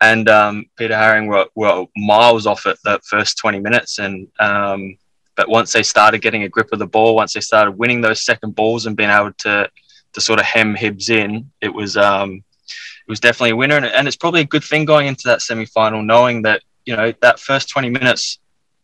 [0.00, 3.98] and um, Peter Haring were, were miles off at that first 20 minutes.
[3.98, 4.96] And um,
[5.36, 8.24] but once they started getting a grip of the ball, once they started winning those
[8.24, 9.70] second balls and being able to
[10.14, 13.86] to sort of hem Hibs in, it was um, it was definitely a winner, and,
[13.86, 17.12] and it's probably a good thing going into that semi final, knowing that you know
[17.20, 18.38] that first twenty minutes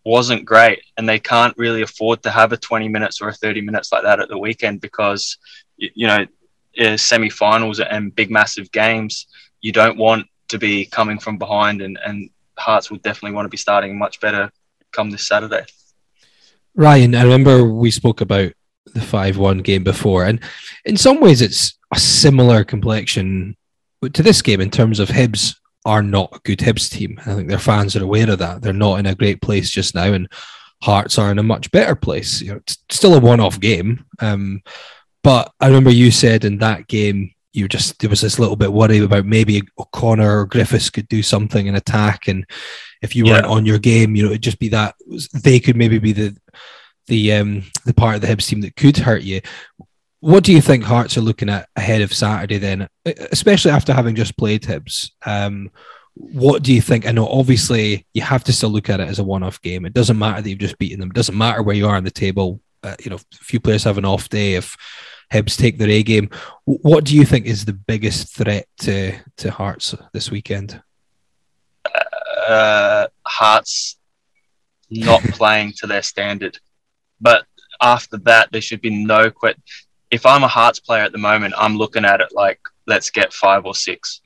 [0.05, 3.61] wasn't great, and they can't really afford to have a twenty minutes or a thirty
[3.61, 5.39] minutes like that at the weekend because
[5.77, 6.27] you know
[6.97, 9.27] semi-finals and big massive games,
[9.61, 13.51] you don't want to be coming from behind, and and Hearts will definitely want to
[13.51, 14.51] be starting much better
[14.93, 15.65] come this Saturday.
[16.77, 18.53] Ryan, I remember we spoke about
[18.95, 20.25] the 5 1 game before.
[20.25, 20.41] And
[20.85, 23.57] in some ways, it's a similar complexion
[24.13, 27.19] to this game in terms of Hibs are not a good Hibs team.
[27.27, 28.63] I think their fans are aware of that.
[28.63, 30.29] They're not in a great place just now, and
[30.83, 32.43] Hearts are in a much better place.
[32.43, 34.05] You know, it's still a one off game.
[34.21, 34.63] Um,
[35.25, 38.73] but I remember you said in that game, you just there was this little bit
[38.73, 42.45] worried about maybe O'Connor or Griffiths could do something in attack, and
[43.01, 44.95] if you weren't on your game, you know, it'd just be that
[45.33, 46.37] they could maybe be the
[47.07, 49.41] the um, the part of the Hibs team that could hurt you.
[50.21, 54.15] What do you think Hearts are looking at ahead of Saturday then, especially after having
[54.15, 55.11] just played Hibs?
[55.25, 55.71] Um,
[56.15, 57.07] what do you think?
[57.07, 59.85] I know obviously you have to still look at it as a one-off game.
[59.85, 61.11] It doesn't matter that you've just beaten them.
[61.11, 62.61] It doesn't matter where you are on the table.
[62.83, 64.55] Uh, you know, a few players have an off day.
[64.55, 64.77] If
[65.33, 66.31] Hibs take their A game,
[66.65, 70.83] what do you think is the biggest threat to to Hearts this weekend?
[72.49, 73.99] Uh, Hearts
[74.91, 76.59] not playing to their standard.
[77.21, 77.45] But
[77.81, 79.61] after that, there should be no quit.
[80.11, 83.33] If I'm a Hearts player at the moment, I'm looking at it like, let's get
[83.33, 84.21] five or six.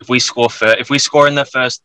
[0.00, 1.82] If we score fir- if we score in the first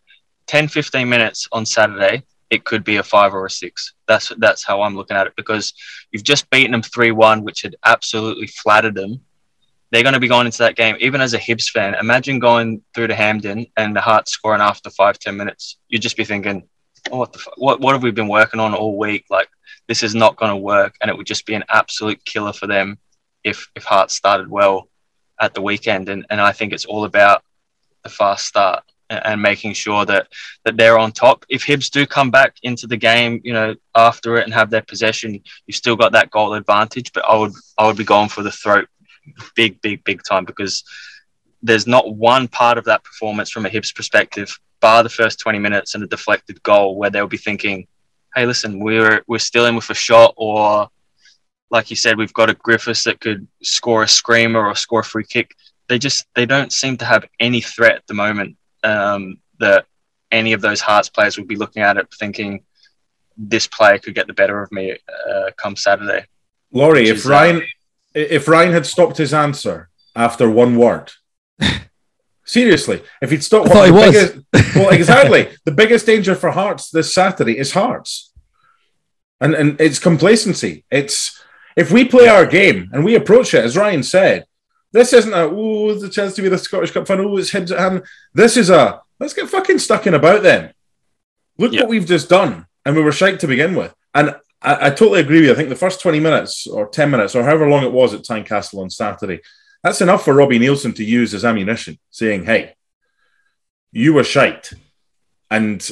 [0.47, 3.93] 10, 15 minutes on Saturday, it could be a five or a six.
[4.07, 5.73] That's that's how I'm looking at it because
[6.11, 9.21] you've just beaten them three one, which had absolutely flattered them.
[9.91, 11.95] They're going to be going into that game, even as a Hibs fan.
[11.95, 15.77] Imagine going through to Hampden and the Hearts scoring after five ten minutes.
[15.87, 16.67] You'd just be thinking,
[17.11, 19.25] oh, what the what what have we been working on all week?
[19.29, 19.49] Like
[19.87, 22.67] this is not going to work, and it would just be an absolute killer for
[22.67, 22.97] them
[23.43, 24.89] if if Hearts started well
[25.39, 26.09] at the weekend.
[26.09, 27.43] And and I think it's all about
[28.03, 30.27] the fast start and, making sure that
[30.65, 31.45] that they're on top.
[31.49, 34.81] If Hibs do come back into the game, you know, after it and have their
[34.81, 37.11] possession, you've still got that goal advantage.
[37.13, 38.87] But I would I would be going for the throat
[39.55, 40.83] big, big, big time because
[41.61, 45.59] there's not one part of that performance from a Hibs perspective, bar the first 20
[45.59, 47.87] minutes and a deflected goal, where they'll be thinking,
[48.35, 50.89] "Hey, listen, we're we're still in with a shot," or
[51.71, 55.03] like you said, we've got a Griffiths that could score a screamer or score a
[55.03, 55.55] free kick.
[55.87, 59.85] They just they don't seem to have any threat at the moment um, that
[60.31, 62.63] any of those Hearts players would be looking at it thinking
[63.39, 64.97] this player could get the better of me
[65.29, 66.25] uh, come Saturday.
[66.71, 67.61] Laurie, if is, uh, Ryan
[68.13, 71.11] if Ryan had stopped his answer after one word,
[72.45, 74.11] seriously, if he'd stopped, I thought he was.
[74.11, 75.49] biggest- well, exactly.
[75.65, 78.33] the biggest danger for Hearts this Saturday is Hearts,
[79.39, 80.83] and and it's complacency.
[80.91, 81.41] It's
[81.75, 84.45] if we play our game and we approach it as Ryan said.
[84.91, 87.31] This isn't a oh, the chance to be the Scottish Cup final.
[87.31, 88.03] Oh, it's Hibs at hand.
[88.33, 90.73] This is a let's get fucking stuck in about then.
[91.57, 91.81] Look Yeah.
[91.81, 93.93] what we've just done, and we were shite to begin with.
[94.13, 95.51] And I, I totally agree with you.
[95.51, 98.23] I think the first 20 minutes or 10 minutes or however long it was at
[98.23, 99.41] Tynecastle on Saturday,
[99.83, 102.75] that's enough for Robbie Neilson to use as ammunition, saying, hey,
[103.91, 104.71] you were shite
[105.49, 105.89] and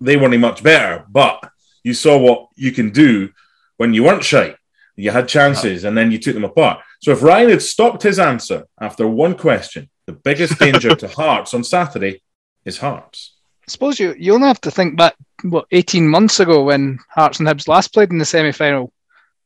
[0.00, 1.50] they weren't much better, but
[1.82, 3.30] you saw what you can do
[3.76, 4.56] when you weren't shite.
[4.96, 5.88] You had chances uh-huh.
[5.88, 6.80] and then you took them apart.
[7.00, 11.54] So if Ryan had stopped his answer after one question, the biggest danger to Hearts
[11.54, 12.22] on Saturday
[12.64, 13.34] is Hearts.
[13.66, 17.38] I suppose you you only have to think back what 18 months ago when Hearts
[17.38, 18.92] and Hibs last played in the semi final.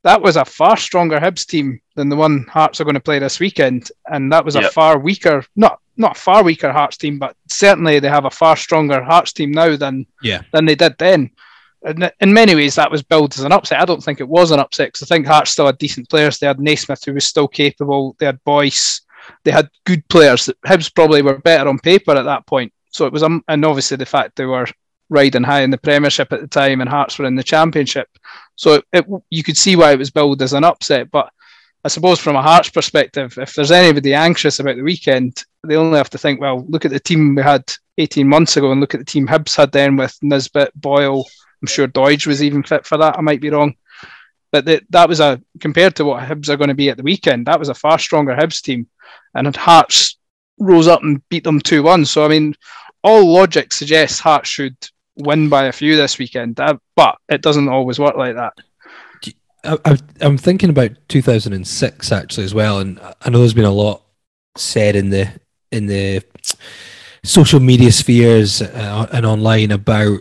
[0.05, 3.19] That was a far stronger Hibs team than the one Hearts are going to play
[3.19, 4.73] this weekend, and that was a Yep.
[4.73, 9.03] far weaker, not not far weaker Hearts team, but certainly they have a far stronger
[9.03, 10.43] Hearts team now than Yeah.
[10.53, 11.31] than they did then.
[11.85, 13.81] And in many ways, that was billed as an upset.
[13.81, 16.39] I don't think it was an upset because I think Hearts still had decent players.
[16.39, 18.15] They had Naismith, who was still capable.
[18.19, 19.01] They had Boyce.
[19.45, 20.49] They had good players.
[20.67, 22.73] Hibs probably were better on paper at that point.
[22.91, 24.67] So it was, um, and obviously the fact they were
[25.09, 28.09] riding high in the Premiership at the time and Hearts were in the Championship.
[28.57, 31.11] So it, it, you could see why it was billed as an upset.
[31.11, 31.31] But
[31.85, 35.99] I suppose from a Hearts perspective, if there's anybody anxious about the weekend, they only
[35.99, 37.65] have to think, well, look at the team we had
[37.99, 41.25] 18 months ago and look at the team Hibs had then with Nisbet, Boyle.
[41.63, 43.17] I'm sure Doidge was even fit for that.
[43.17, 43.77] I might be wrong.
[44.51, 47.03] But that that was a compared to what Hibs are going to be at the
[47.03, 48.87] weekend, that was a far stronger Hibs team.
[49.35, 50.19] And Hearts
[50.59, 52.05] rose up and beat them 2 1.
[52.05, 52.55] So, I mean,
[53.03, 54.77] all logic suggests Hearts should
[55.17, 58.53] win by a few this weekend, uh, but it doesn't always work like that.
[59.65, 64.03] I, I'm thinking about 2006 actually as well, and I know there's been a lot
[64.57, 65.31] said in the
[65.71, 66.23] in the
[67.25, 70.21] social media spheres uh, and online about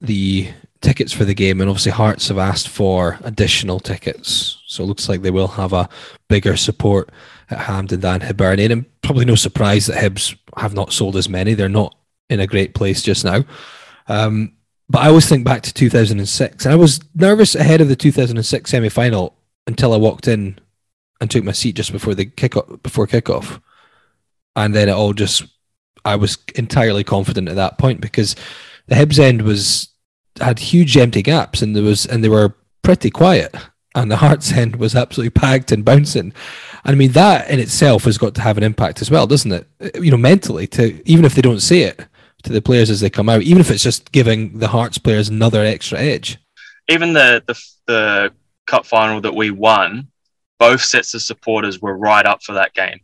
[0.00, 4.86] the tickets for the game, and obviously Hearts have asked for additional tickets, so it
[4.86, 5.88] looks like they will have a
[6.28, 7.10] bigger support
[7.50, 11.54] at Hampden than Hibernian, and probably no surprise that Hibs have not sold as many.
[11.54, 11.94] They're not
[12.28, 13.44] in a great place just now.
[14.08, 14.52] Um,
[14.88, 18.70] but I always think back to 2006, and I was nervous ahead of the 2006
[18.70, 19.36] semi final
[19.66, 20.58] until I walked in
[21.20, 23.60] and took my seat just before the kick before kickoff,
[24.54, 25.44] and then it all just
[26.04, 28.36] I was entirely confident at that point because
[28.86, 29.88] the Hibs end was
[30.40, 33.54] had huge empty gaps and there was and they were pretty quiet,
[33.94, 36.32] and the Hearts end was absolutely packed and bouncing.
[36.84, 39.52] And I mean that in itself has got to have an impact as well, doesn't
[39.52, 39.66] it?
[40.00, 42.04] You know, mentally to even if they don't see it
[42.44, 45.28] to the players as they come out, even if it's just giving the Hearts players
[45.28, 46.38] another extra edge.
[46.88, 48.32] even the, the the
[48.66, 50.08] cup final that we won,
[50.58, 53.00] both sets of supporters were right up for that game.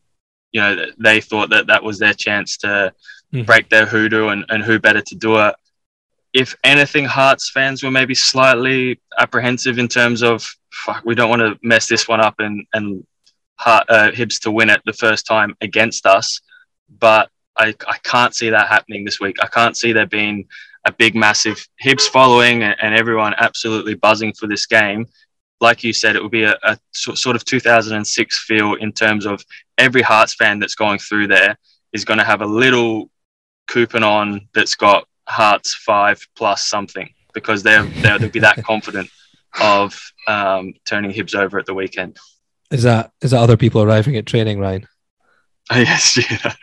[0.52, 2.92] You know, they thought that that was their chance to
[3.32, 3.46] Mhm.
[3.46, 5.54] break their hoodoo, and, and who better to do it?
[6.32, 11.40] If anything, Hearts fans were maybe slightly apprehensive in terms of fuck, we don't want
[11.40, 13.06] to mess this one up and and
[13.56, 16.40] Heart, uh, Hibs to win it the first time against us.
[16.98, 19.36] But I, I can't see that happening this week.
[19.40, 20.48] I can't see there being
[20.84, 25.06] a big, massive Hibs following and, and everyone absolutely buzzing for this game.
[25.60, 29.44] Like you said, it would be a, a sort of 2006 feel in terms of
[29.78, 31.56] every Hearts fan that's going through there
[31.92, 33.10] is going to have a little
[33.68, 39.08] coupon on that's got Hearts five plus something because they're, they're they'll be that confident
[39.60, 42.16] of um, turning Hibs over at the weekend.
[42.70, 44.86] Is that is that other people arriving at training, Ryan?
[45.72, 46.54] yes, yeah.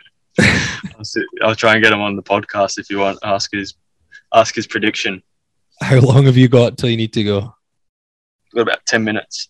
[0.96, 3.18] I'll, see- I'll try and get him on the podcast if you want.
[3.22, 3.74] Ask his
[4.34, 5.22] ask his prediction.
[5.80, 7.54] How long have you got till you need to go?
[8.54, 9.48] Got about 10 minutes.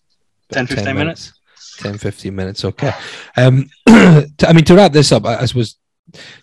[0.53, 1.33] 10, 15 minutes.
[1.79, 2.65] 10, 15 minutes.
[2.65, 2.93] Okay.
[3.37, 5.77] Um, to, I mean, to wrap this up, I, I suppose,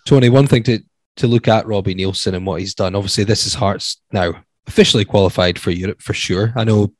[0.06, 0.80] Tony, one thing to,
[1.18, 2.94] to look at Robbie Neilson and what he's done.
[2.94, 4.32] Obviously, this is Hearts now
[4.66, 6.52] officially qualified for Europe for sure.
[6.56, 6.92] I know,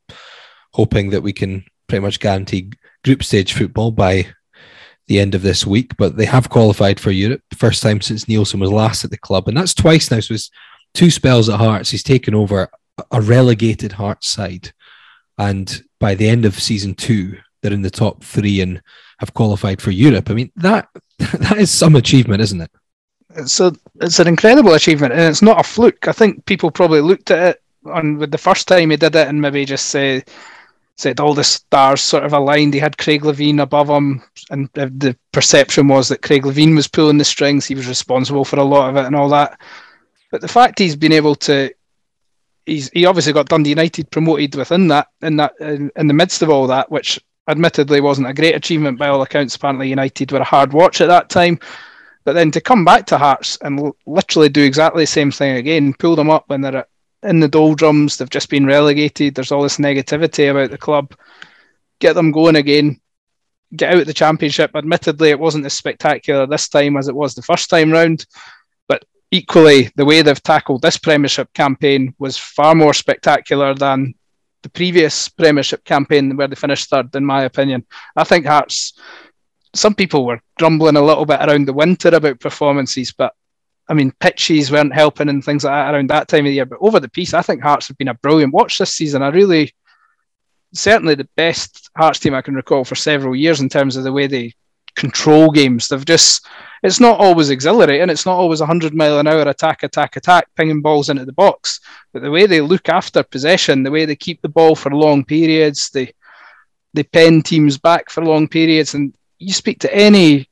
[0.73, 2.71] hoping that we can pretty much guarantee
[3.03, 4.27] group stage football by
[5.07, 7.41] the end of this week, but they have qualified for Europe.
[7.55, 10.19] First time since Neilson was last at the club, and that's twice now.
[10.19, 10.51] So it's
[10.93, 11.89] two spells at Hearts.
[11.89, 12.69] He's taken over
[13.11, 14.71] a relegated Hearts side.
[15.37, 18.81] And by the end of season two, they're in the top three and
[19.19, 20.29] have qualified for Europe.
[20.29, 22.71] I mean, that that is some achievement, isn't it?
[23.35, 26.07] It's a it's an incredible achievement, and it's not a fluke.
[26.07, 29.27] I think people probably looked at it on with the first time he did it,
[29.27, 30.23] and maybe just say
[30.99, 32.73] said all the stars sort of aligned.
[32.73, 37.17] He had Craig Levein above him, and the perception was that Craig Levein was pulling
[37.17, 37.65] the strings.
[37.65, 39.59] He was responsible for a lot of it and all that.
[40.31, 41.73] But the fact he's been able to,
[42.65, 46.41] he's he obviously got Dundee United promoted within that, in that in, in the midst
[46.41, 49.55] of all that, which admittedly wasn't a great achievement by all accounts.
[49.55, 51.59] Apparently, United were a hard watch at that time.
[52.29, 55.55] But then to come back to Hearts and l- literally do exactly the same thing
[55.55, 56.85] again, pull them up when they're
[57.23, 59.33] in the doldrums, they've just been relegated.
[59.33, 61.15] There's all this negativity about the club.
[61.97, 63.01] Get them going again.
[63.75, 64.75] Get out of the championship.
[64.75, 68.27] Admittedly, it wasn't as spectacular this time as it was the first time round,
[68.87, 74.13] but equally, the way they've tackled this Premiership campaign was far more spectacular than
[74.61, 77.87] the previous Premiership campaign where they finished third, in my opinion.
[78.15, 78.93] I think Hearts.
[79.73, 83.33] Some people were grumbling a little bit around the winter about performances, but
[83.87, 86.65] I mean, pitches weren't helping and things like that around that time of the year.
[86.65, 89.23] But over the piece, I think Hearts have been a brilliant watch this season.
[89.23, 89.73] I really,
[90.73, 94.11] certainly the best Hearts team I can recall for several years in terms of the
[94.11, 94.53] way they
[94.95, 95.87] control games.
[95.87, 96.45] They've just,
[96.83, 98.09] it's not always exhilarating.
[98.09, 101.79] It's not always 100 mile an hour attack, attack, attack, pinging balls into the box.
[102.13, 105.25] But the way they look after possession, the way they keep the ball for long
[105.25, 106.13] periods, they
[106.93, 108.93] they pen teams back for long periods.
[108.93, 110.47] And you speak to any,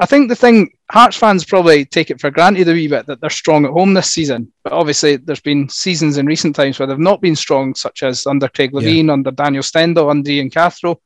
[0.00, 3.20] I think the thing Hearts fans probably take it for granted a wee bit that
[3.20, 4.52] they're strong at home this season.
[4.64, 8.26] But obviously, there's been seasons in recent times where they've not been strong, such as
[8.26, 9.12] under Craig Levein, yeah.
[9.12, 10.96] under Daniel Stendel, under Ian Cathro.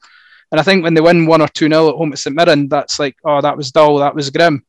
[0.53, 2.69] And I think when they win one or two nil at home at St Mirren,
[2.69, 4.65] that's like, oh, that was dull, that was grim.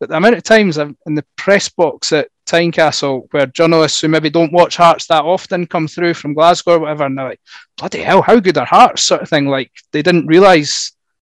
[0.00, 4.08] But the amount of times I've, in the press box at Tynecastle where journalists who
[4.08, 7.40] maybe don't watch Hearts that often come through from Glasgow or whatever, and they're like,
[7.76, 9.46] bloody hell, how good are Hearts, sort of thing.
[9.46, 10.92] Like they didn't realise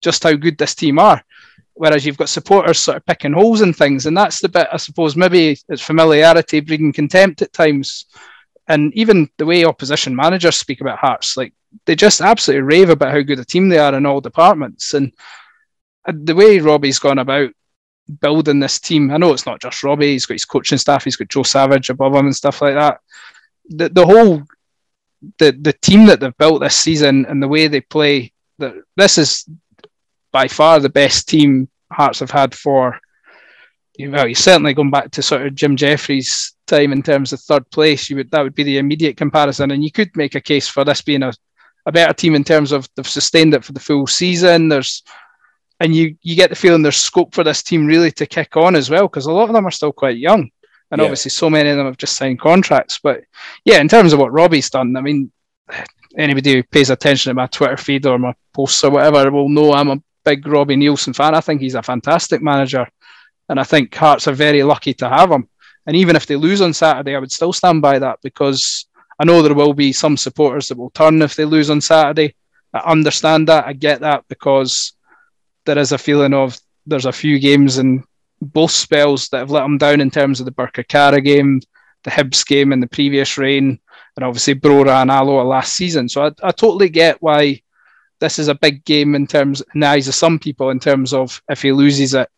[0.04, 1.24] just how good this team are.
[1.72, 4.76] Whereas you've got supporters sort of picking holes in things, and that's the bit I
[4.76, 8.06] suppose maybe it's familiarity breeding contempt at times,
[8.68, 11.52] and even the way opposition managers speak about Hearts, like
[11.86, 15.12] they just absolutely rave about how good a team they are in all departments, and
[16.06, 17.50] the way Robbie's gone about
[18.20, 19.10] building this team.
[19.10, 21.90] I know it's not just Robbie; he's got his coaching staff, he's got Joe Savage
[21.90, 23.00] above him and stuff like that.
[23.68, 24.44] The the whole
[25.38, 29.18] the the team that they've built this season and the way they play, that this
[29.18, 29.48] is
[30.34, 32.98] by far the best team Hearts have had for.
[34.00, 37.70] Well, you're certainly going back to sort of Jim Jefferies' time in terms of third
[37.70, 38.10] place.
[38.10, 40.84] You would that would be the immediate comparison, and you could make a case for
[40.84, 41.32] this being a,
[41.86, 44.68] a better team in terms of they've sustained it for the full season.
[44.68, 45.04] There's
[45.78, 48.74] and you you get the feeling there's scope for this team really to kick on
[48.74, 50.50] as well because a lot of them are still quite young,
[50.90, 51.04] and yeah.
[51.04, 52.98] obviously so many of them have just signed contracts.
[53.00, 53.22] But
[53.64, 55.30] yeah, in terms of what Robbie's done, I mean,
[56.18, 59.72] anybody who pays attention to my Twitter feed or my posts or whatever will know
[59.72, 61.34] I'm a big Robbie Neilson fan.
[61.34, 62.86] I think he's a fantastic manager,
[63.48, 65.48] and I think Hearts are very lucky to have him.
[65.86, 68.86] And even if they lose on Saturday, I would still stand by that because
[69.18, 72.34] I know there will be some supporters that will turn if they lose on Saturday.
[72.72, 73.66] I understand that.
[73.66, 74.94] I get that because
[75.66, 78.04] there is a feeling of there's a few games in
[78.40, 81.60] both spells that have let them down in terms of the Birkirkara game,
[82.02, 83.78] the Hibs game in the previous reign,
[84.16, 86.08] and obviously Brora and Alloa last season.
[86.08, 87.62] So I, I totally get why
[88.24, 91.12] this is a big game in terms in the eyes of some people in terms
[91.12, 92.28] of if he loses it,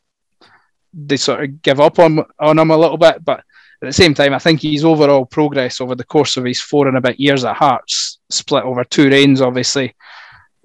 [0.92, 3.24] they sort of give up on on him a little bit.
[3.24, 6.60] But at the same time, I think his overall progress over the course of his
[6.60, 9.94] four and a bit years at Hearts, split over two reigns, obviously,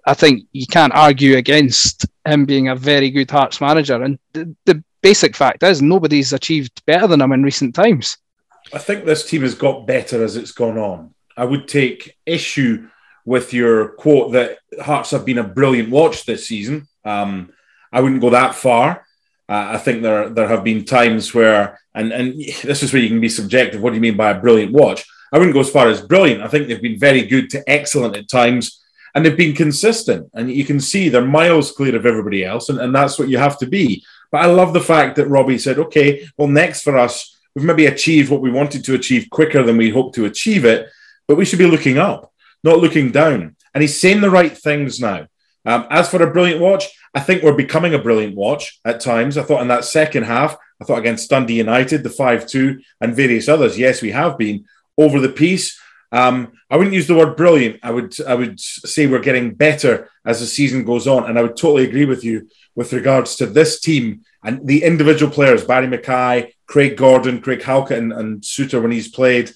[0.08, 4.02] I think you can't argue against him being a very good Hearts manager.
[4.02, 8.18] And the, the basic fact is nobody's achieved better than him in recent times.
[8.74, 11.14] I think this team has got better as it's gone on.
[11.38, 12.88] I would take issue
[13.26, 16.88] with your quote that Hearts have been a brilliant watch this season.
[17.04, 17.52] Um,
[17.92, 19.06] I wouldn't go that far.
[19.50, 23.10] Uh, I think there there have been times where, and and this is where you
[23.10, 23.82] can be subjective.
[23.82, 25.06] What do you mean by a brilliant watch?
[25.34, 26.42] I wouldn't go as far as brilliant.
[26.42, 28.82] I think they've been very good to excellent at times,
[29.14, 30.30] and they've been consistent.
[30.34, 33.38] And you can see they're miles clear of everybody else, and, and that's what you
[33.38, 34.04] have to be.
[34.32, 37.88] But I love the fact that Robbie said, "Okay, well, next for us, we've maybe
[37.88, 40.88] achieved what we wanted to achieve quicker than we hoped to achieve it,
[41.28, 42.31] but we should be looking up."
[42.64, 43.56] Not looking down.
[43.74, 45.28] And he's saying the right things now.
[45.66, 49.38] Um, as for a brilliant watch, I think we're becoming a brilliant watch at times.
[49.38, 53.16] I thought in that second half, I thought against Dundee United, the 5 2, and
[53.16, 53.78] various others.
[53.78, 54.66] Yes, we have been
[54.98, 55.80] over the piece.
[56.12, 57.80] Um, I wouldn't use the word brilliant.
[57.84, 61.42] I would I would say we're getting better as the season goes on, and I
[61.42, 65.88] would totally agree with you with regards to this team and the individual players: Barrie
[65.88, 69.52] McKay, Craig Gordon, Craig Halkett, and, and Souttar when he's played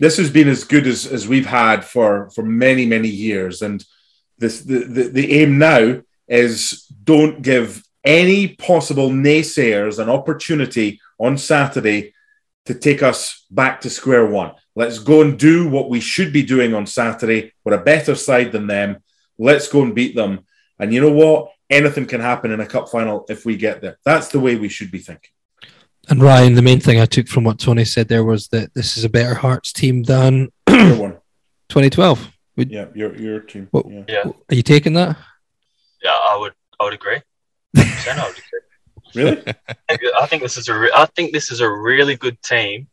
[0.00, 3.62] this has been as good as, as we've had for, for many, many years.
[3.62, 3.84] And
[4.38, 11.36] This the, the, the aim now is don't give any possible naysayers an opportunity on
[11.36, 12.14] Saturday
[12.64, 14.52] to take us back to square one.
[14.74, 17.52] Let's go and do what we should be doing on Saturday.
[17.62, 19.02] We're a better side than them.
[19.38, 20.46] Let's go and beat them.
[20.78, 21.52] And you know what?
[21.68, 23.98] Anything can happen in a cup final if we get there.
[24.04, 25.30] That's the way we should be thinking.
[26.10, 28.96] And Ryan, the main thing I took from what Tony said there was that this
[28.96, 31.18] is a better Hearts team than one.
[31.68, 32.30] 2012.
[32.56, 33.68] Would, Yeah, your your team.
[33.70, 34.02] What- Yeah.
[34.08, 34.24] Yeah.
[34.50, 35.16] Are you taking that?
[36.02, 36.52] Yeah, I would.
[36.80, 37.20] I would agree.
[37.76, 37.80] I
[38.26, 38.60] would agree.
[39.12, 39.42] Really?
[39.88, 40.78] I think- I think this is a.
[40.78, 42.86] Re- I think this is a really good team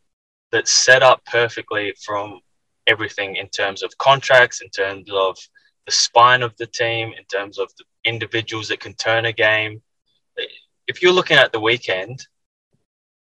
[0.51, 2.39] that's set up perfectly from
[2.88, 5.38] everything in terms of contracts, in terms of
[5.86, 9.82] the spine of the team, in terms of the individuals that can turn a game.
[10.88, 12.26] If you're looking at the weekend,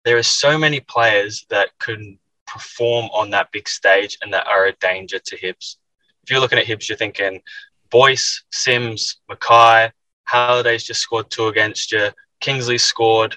[0.08, 4.64] there are so many players that can perform on that big stage and that are
[4.64, 5.76] a danger to Hibs.
[6.22, 7.42] If you're looking at Hibs, you're thinking
[7.90, 9.92] Boyce, Simms, McKay,
[10.24, 12.08] Halliday's just scored two against you.
[12.40, 13.36] Kingsley scored.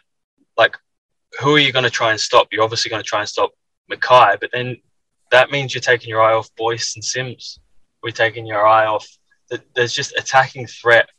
[0.55, 0.77] Like,
[1.41, 2.47] who are you going to try and stop?
[2.53, 3.51] You're obviously going to try and stop
[3.91, 4.77] McKay, but then
[5.29, 7.59] that means you're taking your eye off Boyce and Simms.
[8.01, 9.05] We're taking your eye off.
[9.75, 11.09] There's just attacking threat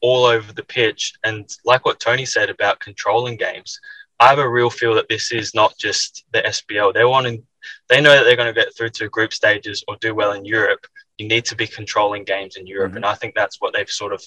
[0.00, 1.12] all over the pitch.
[1.24, 3.78] And like what Tony said about controlling games,
[4.20, 6.94] I have a real feel that this is not just the SBL.
[6.94, 7.44] They're wanting,
[7.88, 10.44] they know that they're going to get through to group stages or do well in
[10.44, 10.86] Europe.
[11.18, 12.92] You need to be controlling games in Europe.
[12.92, 12.96] Mhm.
[12.96, 14.22] And I think that's what they've sort of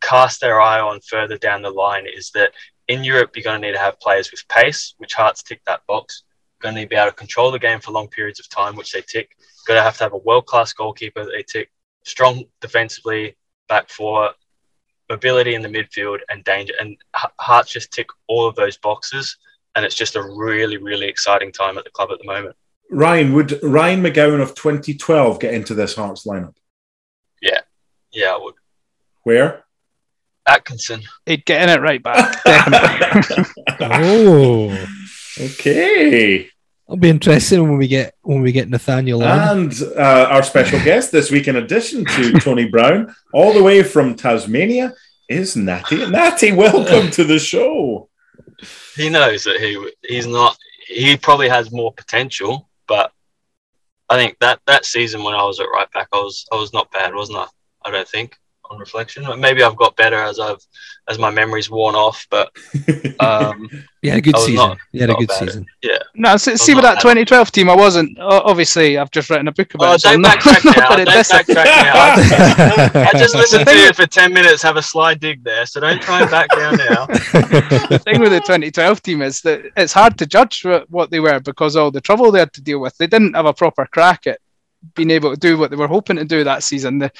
[0.00, 2.52] cast their eye on further down the line is that
[2.88, 5.86] in Europe, you're going to need to have players with pace, which Hearts tick that
[5.86, 6.24] box.
[6.60, 8.74] Going to need to be able to control the game for long periods of time,
[8.76, 9.36] which they tick.
[9.66, 11.70] Going to have to have a world class goalkeeper that they tick.
[12.04, 13.36] Strong defensively,
[13.68, 14.32] back four,
[15.08, 16.74] mobility in the midfield, and danger.
[16.80, 19.36] And Hearts just tick all of those boxes.
[19.74, 22.56] And it's just a really, really exciting time at the club at the moment.
[22.90, 26.54] Ryan, would Ryan McGowan of 2012 get into this Hearts lineup?
[27.42, 27.60] Yeah.
[28.12, 28.54] Yeah, I would.
[29.24, 29.64] Where?
[30.46, 31.02] Atkinson.
[31.26, 32.42] He'd get in it right back.
[32.44, 33.44] Definitely.
[33.80, 34.86] Oh,
[35.40, 36.50] okay.
[36.88, 39.58] That'll be interesting when we get when we get Nathaniel on.
[39.58, 43.82] And uh, our special guest this week, in addition to Tony Brown, all the way
[43.82, 44.94] from Tasmania,
[45.28, 46.06] is Natty.
[46.10, 48.08] Natty, welcome to the show.
[48.96, 50.56] he knows that he he's not
[50.88, 53.12] he probably has more potential but
[54.08, 56.72] i think that that season when i was at right back i was i was
[56.72, 57.46] not bad wasn't i
[57.84, 58.34] i don't think
[58.70, 60.64] on reflection maybe i've got better as i've
[61.08, 62.50] as my memory's worn off but
[63.20, 63.68] um
[64.02, 64.54] You had a good season.
[64.54, 65.38] not- you had a not good bad.
[65.38, 65.66] season.
[66.14, 68.16] no, see, see with that 2012 team, I wasn't.
[68.20, 70.00] Obviously, I've just written a book about oh it.
[70.02, 73.84] so I'm don't not- backtrack not now don't backtrack now i just listened to thing
[73.86, 76.76] you for 10 minutes have a slide dig there so don't try and back down
[76.76, 81.10] now the thing with the 2012 team is that it's hard to judge what, what
[81.10, 82.96] they were because all the trouble they had to deal with.
[82.98, 84.38] They didn't have a proper crack at
[84.94, 86.98] being able to do what they were hoping to do that season.
[86.98, 87.10] They,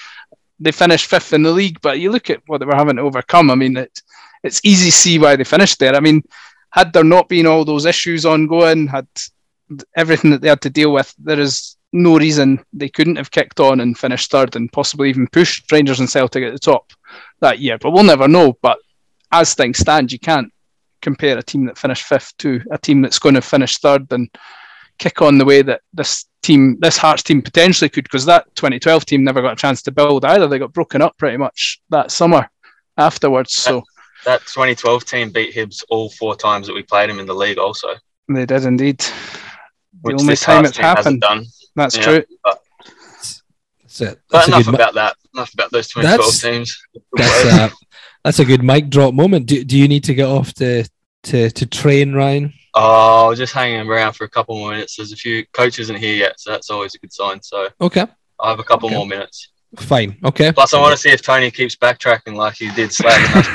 [0.60, 3.02] they finished fifth in the league, but you look at what they were having to
[3.02, 3.50] overcome.
[3.50, 4.02] I mean, it's
[4.42, 5.94] it's easy to see why they finished there.
[5.94, 6.22] I mean,
[6.70, 9.06] had there not been all those issues ongoing, had
[9.96, 13.60] everything that they had to deal with, there is no reason they couldn't have kicked
[13.60, 16.92] on and finished third and possibly even pushed Rangers and Celtic at the top
[17.40, 17.78] that year.
[17.78, 18.56] But we'll never know.
[18.62, 18.78] But
[19.32, 20.52] as things stand, you can't
[21.00, 24.28] compare a team that finished fifth to a team that's going to finish third and
[24.98, 29.04] kick on the way that this team, this Hearts team potentially could, because that 2012
[29.06, 30.46] team never got a chance to build either.
[30.48, 32.48] They got broken up pretty much that summer
[32.96, 33.52] afterwards.
[33.54, 33.82] So
[34.24, 37.58] that 2012 team beat hibs all four times that we played them in the league
[37.58, 37.88] also
[38.28, 38.98] they did indeed.
[38.98, 39.14] The
[40.02, 41.20] which only this time Hearts it's team hasn't happened.
[41.20, 41.46] done
[41.76, 42.02] That's Yeah.
[42.02, 42.24] true.
[42.44, 44.20] That's it.
[44.30, 44.72] That's a enough good.
[44.72, 45.16] mi- about that.
[45.34, 46.82] Enough about those 2012 That's- teams.
[47.16, 47.72] That's a,
[48.24, 49.46] that's a good mic drop moment.
[49.46, 50.84] Do, do you need to get off to
[51.24, 52.52] to to train, Ryan?
[52.80, 54.96] Oh, just hanging around for a couple more minutes.
[54.96, 57.42] There's a few coaches in here yet, so that's always a good sign.
[57.42, 58.06] So Okay,
[58.38, 58.96] I have a couple Okay.
[58.96, 59.48] more minutes.
[59.76, 60.16] fine.
[60.24, 60.52] Okay.
[60.52, 63.48] Plus, I want to see if Tony keeps backtracking like he did slagging us.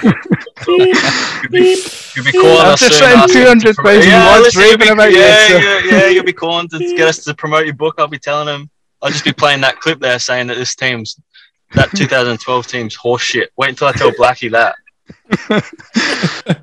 [0.67, 1.81] you'll, be,
[2.15, 3.07] you'll be calling I've us just soon.
[3.07, 6.07] written asking 200 promote- thousand yeah, listen, you'll be- about you, yeah, so- yeah, yeah,
[6.09, 7.95] you'll be calling to get us to promote your book.
[7.99, 8.69] I'll be telling him.
[9.01, 11.19] I'll just be playing that clip there saying that this team's
[11.73, 13.47] that 2012 team's horseshit.
[13.57, 14.75] Wait until I tell Blackie that.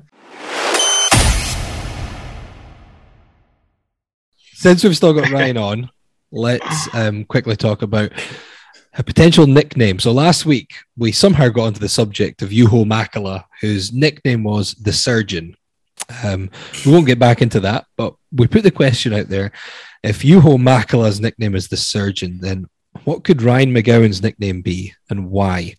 [4.61, 5.89] Since we've still got Ryan on,
[6.31, 8.11] let's um, quickly talk about
[8.93, 9.97] a potential nickname.
[9.97, 14.75] So last week we somehow got onto the subject of Juho Mäkelä, whose nickname was
[14.75, 15.57] the Surgeon.
[16.23, 16.51] Um,
[16.85, 19.51] we won't get back into that, but we put the question out there:
[20.03, 22.67] if Juho Mäkelä's nickname is the Surgeon, then
[23.03, 25.73] what could Ryan McGowan's nickname be, and why?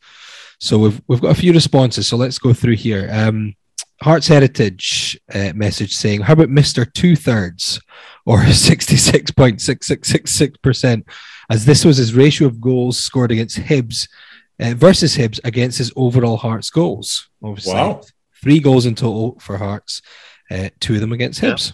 [0.59, 2.09] So we've we've got a few responses.
[2.09, 3.09] So let's go through here.
[3.13, 3.55] Um,
[4.01, 7.81] Hearts Heritage uh, message saying, "How about Mister Two Thirds
[8.25, 11.07] or sixty six point six six six six percent?"
[11.51, 14.09] As this was his ratio of goals scored against Hibs
[14.61, 17.29] uh, versus Hibs against his overall Hearts goals.
[17.43, 18.01] Obviously, Wow.
[18.43, 20.01] three goals in total for Hearts,
[20.51, 21.51] uh, two of them against Yeah.
[21.55, 21.73] Hibs.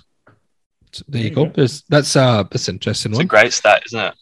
[0.93, 1.47] So there you go.
[1.47, 4.15] There's, that's uh, that's an interesting It's a great stat, isn't it?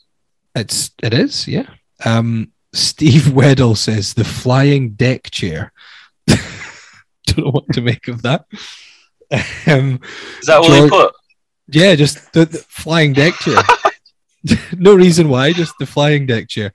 [0.57, 1.69] It's it is, yeah.
[2.05, 5.73] Um, Steve Weddle says the flying deck chair.
[6.27, 8.47] Don't know what to make of that.
[9.67, 10.01] Um,
[10.41, 11.15] Is that all he George- put?
[11.69, 13.57] Yeah, just the, the flying deck chair.
[14.79, 16.73] no reason why, just the flying deck chair.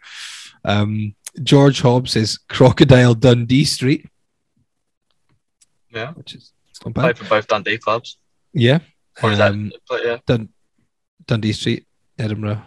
[0.65, 4.05] Um, George Hobbs says Crocodile Dundee Street.
[5.93, 6.11] Yeah.
[6.13, 6.53] which is
[6.85, 7.17] not Played bad.
[7.17, 8.17] for both Dundee clubs.
[8.53, 8.79] Yeah,
[9.23, 10.01] Or is Um, that?
[10.03, 10.17] Yeah.
[10.25, 10.49] Dun-
[11.27, 11.85] Dundee Street,
[12.17, 12.61] Edinburgh.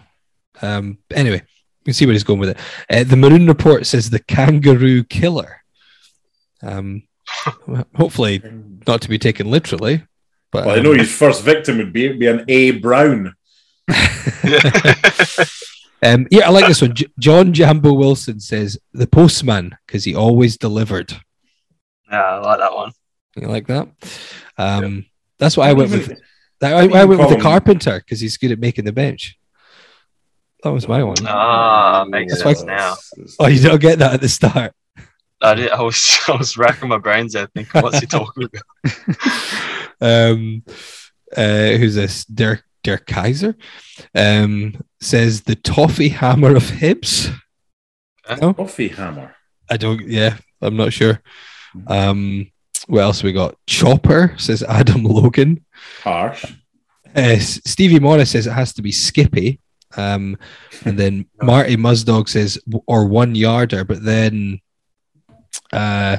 [0.63, 2.59] Um, anyway, you can see where he's going with it.
[2.89, 5.63] Uh, the Maroon Report says the Kangaroo Killer.
[6.63, 7.03] Um,
[7.97, 8.43] hopefully
[8.87, 10.05] not to be taken literally,
[10.55, 13.35] but Well, I um, know his first victim would be, be an A Brown.
[16.03, 16.95] um, yeah, I like this one.
[16.95, 21.13] J- John Jambo Wilson says the postman because he always delivered.
[22.09, 22.93] yeah, I like that one.
[23.37, 23.89] You like that?
[24.57, 25.07] Um,
[25.39, 26.03] That's what I went with.
[26.05, 26.21] Even-
[26.61, 29.37] That, I, I went with the carpenter because he's good at making the bench.
[30.63, 31.17] That was my one.
[31.27, 32.95] Ah, makes That's sense why- now.
[33.41, 34.73] Oh, you don't get that at the start.
[35.43, 35.71] I did.
[35.71, 36.21] I was.
[36.29, 38.63] I was racking my brains I think "What's he talking about?"
[40.05, 40.63] um,
[41.37, 42.25] uh, who's this?
[42.27, 43.57] Dirk Dirk Kaiser
[44.15, 47.35] um, says the toffee hammer of Hibs.
[48.27, 49.35] Coffee hammer.
[49.71, 50.07] I don't.
[50.07, 51.21] Yeah, I'm not sure.
[51.87, 52.51] Um,
[52.87, 53.57] what else we got?
[53.67, 55.65] Chopper says Adam Logan.
[56.03, 56.45] Harsh.
[57.17, 59.61] Uh, Stevie Morris says it has to be Skippy.
[59.97, 60.37] Um,
[60.85, 64.61] and then Marty Muzdog says or one yarder, but then
[65.73, 66.19] uh,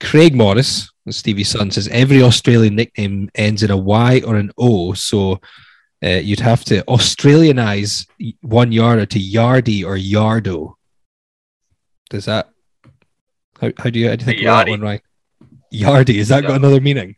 [0.00, 4.92] Craig Morris, Stevie's son, says every Australian nickname ends in a Y or an O,
[4.92, 5.40] so
[6.04, 8.06] uh, you'd have to Australianize
[8.42, 10.74] one yarder to Yardy or Yardo.
[12.10, 12.50] Does that?
[13.60, 15.02] How, how do you, how do you think about that one, right?
[15.72, 17.16] Yardy, has that got another meaning?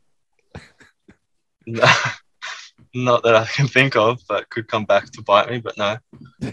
[2.95, 5.59] Not that I can think of, but could come back to bite me.
[5.59, 5.99] But no.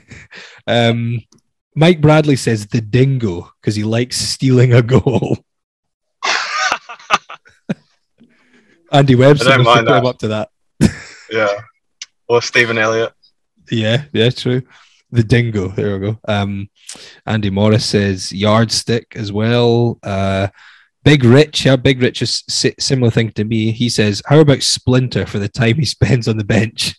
[0.66, 1.20] Um,
[1.76, 5.38] Mike Bradley says the dingo because he likes stealing a goal.
[8.94, 10.10] Andy Webster I don't must have mind put him that.
[10.10, 10.50] up to that.
[11.32, 11.62] yeah.
[12.28, 13.12] Or Stephen Elliott.
[13.72, 14.62] Yeah, yeah, true.
[15.12, 15.70] The dingo.
[15.70, 16.20] There we go.
[16.28, 16.70] Um,
[17.26, 20.00] Andy Morris says yardstick as well.
[20.04, 20.48] Uh,
[21.04, 23.72] Big Rich, yeah, Big Rich is si- similar thing to me.
[23.72, 26.96] He says, "How about Splinter for the time he spends on the bench?"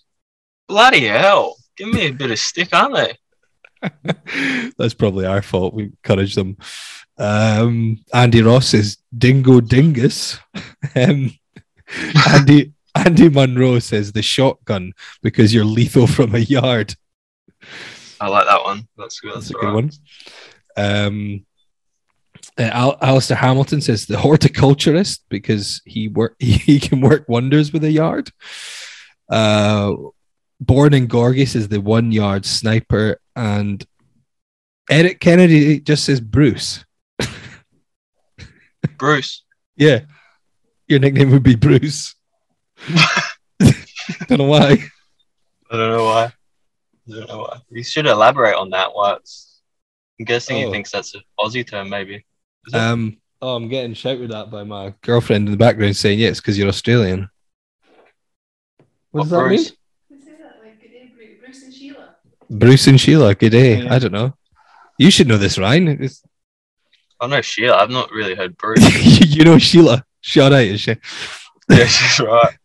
[0.69, 1.57] Bloody hell!
[1.77, 3.93] Give me a bit of stick, aren't they?
[4.79, 5.75] That's probably our fault.
[5.75, 6.57] We encourage them.
[7.19, 10.39] Um, Andy Ross says Dingo Dingus.
[10.97, 11.33] um,
[12.29, 16.95] Andy Andy Munro says the shotgun because you're lethal from a yard.
[18.21, 18.87] I like that one.
[18.97, 19.35] That's good.
[19.35, 19.91] That's That's, a good all one.
[20.77, 21.47] Um,
[22.59, 27.85] uh, Al- Alistair Hamilton says the horticulturist because he work he can work wonders with
[27.85, 28.31] a yard.
[29.29, 29.95] Uh,
[30.61, 33.85] Born in Gorgie is the one yard sniper, and
[34.89, 36.85] Eric Kennedy just says Bruce.
[38.99, 39.43] Bruce.
[39.77, 40.01] Yeah,
[40.89, 42.15] your nickname would be Bruce.
[44.29, 44.79] Don't know why.
[45.71, 46.25] I don't know why.
[46.25, 46.33] I
[47.09, 47.59] don't know why.
[47.71, 48.95] You should elaborate on that.
[48.95, 49.61] Why it's,
[50.21, 50.67] I'm guessing Oh.
[50.67, 52.25] he thinks that's an Aussie term, maybe.
[52.67, 52.75] It?
[52.75, 56.41] Um, oh, I'm getting shouted at by my girlfriend in the background saying, "Yeah, it's
[56.41, 57.29] because you're Australian."
[59.11, 59.49] What does that mean?
[59.49, 59.73] Bruce?
[61.41, 62.17] Bruce and Sheila.
[62.51, 63.83] Bruce and Sheila, good day.
[63.83, 63.95] Yeah.
[63.95, 64.35] I don't know.
[64.99, 65.89] You should know this, Ryan.
[65.89, 66.23] It's-
[67.21, 67.77] I know Sheila.
[67.77, 69.21] I've not really heard Bruce.
[69.35, 70.05] you know Sheila.
[70.27, 70.97] Shout out, is she?
[71.69, 72.57] yeah, she's right.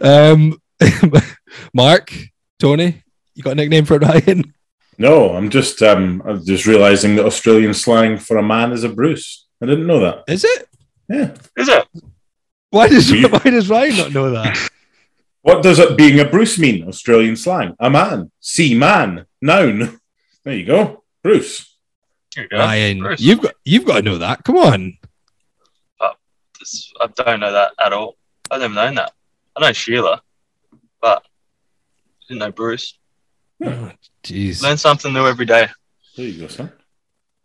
[0.00, 0.60] Um,
[1.74, 2.14] Mark,
[2.60, 3.02] Tony,
[3.34, 4.54] you got a nickname for Ryan?
[4.96, 8.88] No, I'm just um, I'm just realizing that Australian slang for a man is a
[8.88, 9.46] Bruce.
[9.60, 10.22] I didn't know that.
[10.28, 10.68] Is it?
[11.08, 11.34] Yeah.
[11.56, 11.88] Is it?
[12.70, 14.56] Why does You- why does Ryan not know that?
[15.42, 16.86] What does it being a Bruce mean?
[16.88, 17.74] Australian slang.
[17.80, 18.30] A man.
[18.40, 19.24] See man.
[19.40, 19.98] Noun.
[20.44, 21.04] There you go.
[21.22, 21.74] Bruce.
[22.36, 22.58] You go.
[22.58, 23.20] Ryan, Bruce.
[23.20, 24.44] you've got you've got to know that.
[24.44, 24.98] Come on.
[26.72, 28.16] This- I don't know that at all.
[28.50, 29.12] I've never known that.
[29.56, 30.22] I know Sheila,
[31.00, 32.98] but I didn't know Bruce.
[33.64, 33.90] Oh,
[34.22, 34.62] Jeez.
[34.62, 35.68] Learn something new every day.
[36.16, 36.72] There you go, son.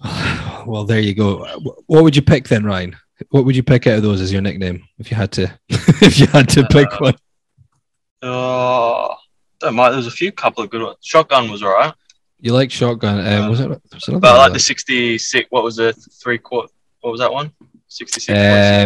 [0.66, 1.46] Well, there you go.
[1.88, 2.96] What would you pick then, Ryan?
[3.32, 5.52] What would you pick out of those as your nickname if you had to?
[5.70, 7.16] if you had to pick Uh, one,
[8.22, 9.14] Oh,
[9.60, 9.94] don't mind.
[9.94, 10.98] There's a few couple of good ones.
[11.02, 11.94] Shotgun was alright,
[12.40, 13.26] you like shotgun.
[13.28, 13.68] Um, was it?
[13.70, 15.48] Was another but I like like the 66.
[15.50, 16.72] What was the three quarter?
[17.02, 17.52] What was that one?
[17.94, 18.38] 66.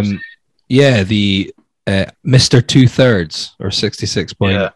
[0.09, 0.19] Um,
[0.67, 1.53] yeah, the
[1.85, 4.69] uh, Mister Two Thirds or sixty six point yeah,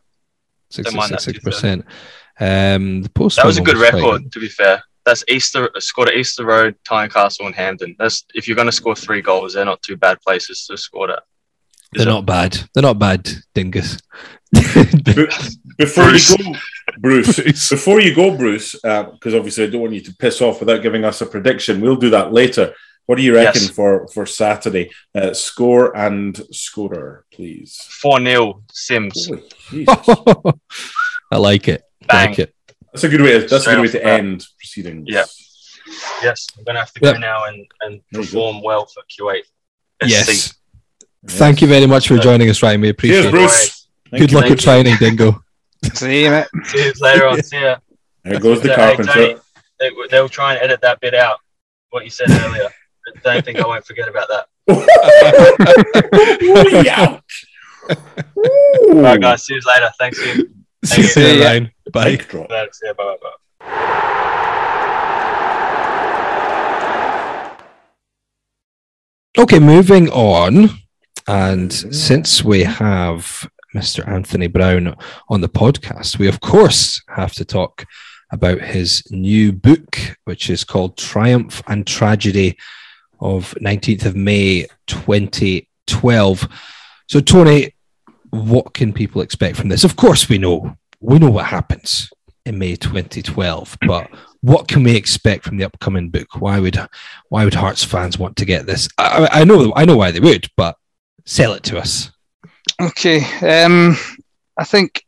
[0.69, 1.85] sixty mind that six percent.
[2.39, 4.31] Um, the post that was a good quite record.
[4.31, 7.95] To be fair, that's Easter scored at Easter Road, Tynecastle, and Hampden.
[7.99, 11.11] That's if you're going to score three goals, they're not two bad places to score
[11.11, 11.23] at.
[11.93, 12.57] They're not bad.
[12.73, 13.97] They're not bad, Dingus.
[14.53, 16.29] Before Bruce.
[16.29, 16.59] you go,
[16.99, 20.81] Bruce, before you go, Bruce, because obviously I don't want you to piss off without
[20.81, 21.81] giving us a prediction.
[21.81, 22.73] We'll do that later.
[23.07, 23.71] What do you reckon Yes.
[23.71, 24.89] for for Saturday?
[25.13, 27.75] Uh, score and scorer, please.
[28.01, 29.27] Four 0 Simms.
[29.27, 29.85] Holy
[31.31, 31.83] I like it.
[32.07, 32.29] Bang.
[32.29, 32.55] like it.
[32.93, 33.37] That's a good way.
[33.39, 34.19] That's a good way to the bat.
[34.19, 35.05] end proceedings.
[35.09, 35.25] Yeah.
[36.23, 37.19] Yes, I'm going to have to go Yep.
[37.19, 39.43] now and, and There you perform well for Kuwait.
[40.03, 40.09] SC.
[40.09, 40.53] Yes.
[41.27, 42.81] Thank you very much for joining us, Ryan.
[42.81, 43.31] We appreciate Cheers, it.
[43.31, 43.87] Bruce.
[44.09, 44.37] Thank Good you.
[44.37, 45.43] luck Thank at training, Dingo.
[45.93, 46.47] See you, mate.
[46.65, 47.43] See you later on.
[47.43, 47.77] See ya.
[48.23, 49.11] There goes the Hey, carpenter.
[49.13, 49.35] Tony,
[49.79, 51.37] they, they'll try and edit that bit out,
[51.91, 52.69] what you said earlier.
[53.13, 54.47] But don't think I won't forget about that.
[56.85, 57.19] yeah.
[58.89, 59.45] All right, guys.
[59.45, 59.91] See you later.
[59.97, 60.45] Thanks for your
[60.83, 61.45] See See you, ya.
[61.45, 61.71] Ryan.
[61.93, 62.11] Bye.
[62.11, 62.49] Mic drop.
[62.49, 63.17] Bye bye.
[69.37, 70.69] Okay, moving on.
[71.27, 74.07] And since we have Mr.
[74.07, 74.95] Anthony Brown
[75.29, 77.85] on the podcast, we of course have to talk
[78.31, 82.57] about his new book, which is called Triumph and Tragedy
[83.21, 86.47] of 19th of May 2012.
[87.07, 87.73] So, Tony,
[88.31, 89.83] what can people expect from this?
[89.83, 92.11] Of course, we know we know what happens
[92.45, 94.09] in May 2012, but
[94.41, 96.39] what can we expect from the upcoming book?
[96.39, 96.77] Why would
[97.29, 98.87] why would Hearts fans want to get this?
[98.97, 100.75] I, I know I know why they would, but
[101.25, 102.11] sell it to us.
[102.81, 103.23] Okay.
[103.41, 103.95] Um,
[104.57, 105.05] I think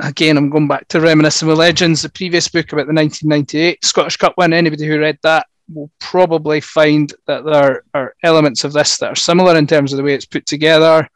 [0.00, 2.02] again I'm going back to reminiscing with legends.
[2.02, 4.52] The previous book about the 1998 Scottish Cup win.
[4.52, 9.16] Anybody who read that will probably find that there are elements of this that are
[9.16, 11.08] similar in terms of the way it's put together,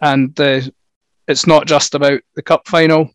[0.00, 0.38] and
[1.26, 3.10] it's not just about the cup final.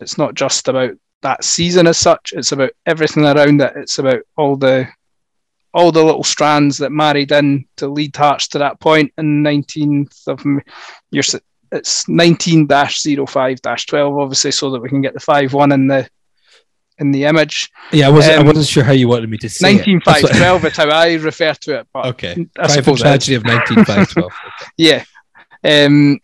[0.00, 2.32] It's not just about that season as such.
[2.34, 3.72] It's about everything around it.
[3.76, 4.88] It's about all the
[5.74, 10.26] all the little strands that married in to lead Hearts to that point in 19th
[10.26, 10.42] of
[11.10, 11.22] your
[11.70, 16.08] it's 19-05-12 obviously so that we can get the 5-1 in the
[16.98, 17.70] in the image.
[17.92, 20.02] Yeah, I wasn't I Um, wasn't sure how you wanted me to say it.
[20.04, 22.46] That's 19-5-12 is how I refer to it but Okay.
[22.58, 24.32] I suppose tragedy of 1912.
[24.76, 25.04] yeah.
[25.64, 26.20] Um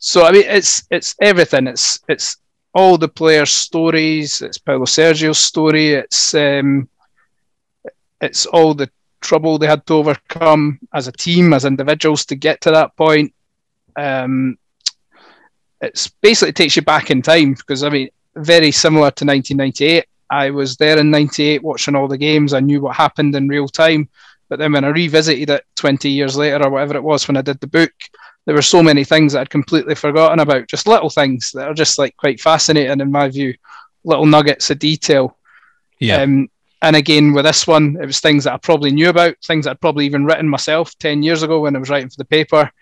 [0.00, 1.66] so i mean it's it's everything.
[1.66, 2.36] It's it's
[2.74, 4.42] all the players stories.
[4.42, 5.92] It's paulo sergio's story.
[5.94, 6.88] It's um
[8.20, 12.60] it's all the trouble they had to overcome as a team as individuals to get
[12.62, 13.32] to that point.
[13.96, 14.58] Um
[15.80, 20.50] it's basically takes you back in time because i mean very similar to 1998 i
[20.50, 24.08] was there in 98 watching all the games i knew what happened in real time
[24.48, 27.42] but then when i revisited it 20 years later or whatever it was when i
[27.42, 27.92] did the book
[28.48, 31.74] there were so many things that I'd completely forgotten about, just little things that are
[31.74, 33.54] just like quite fascinating in my view,
[34.04, 35.36] little nuggets of detail.
[35.98, 36.22] Yeah.
[36.22, 36.48] Um,
[36.80, 39.72] and again, with this one, it was things that I probably knew about, things that
[39.72, 42.72] I'd probably even written myself 10 years ago when I was writing for the paper.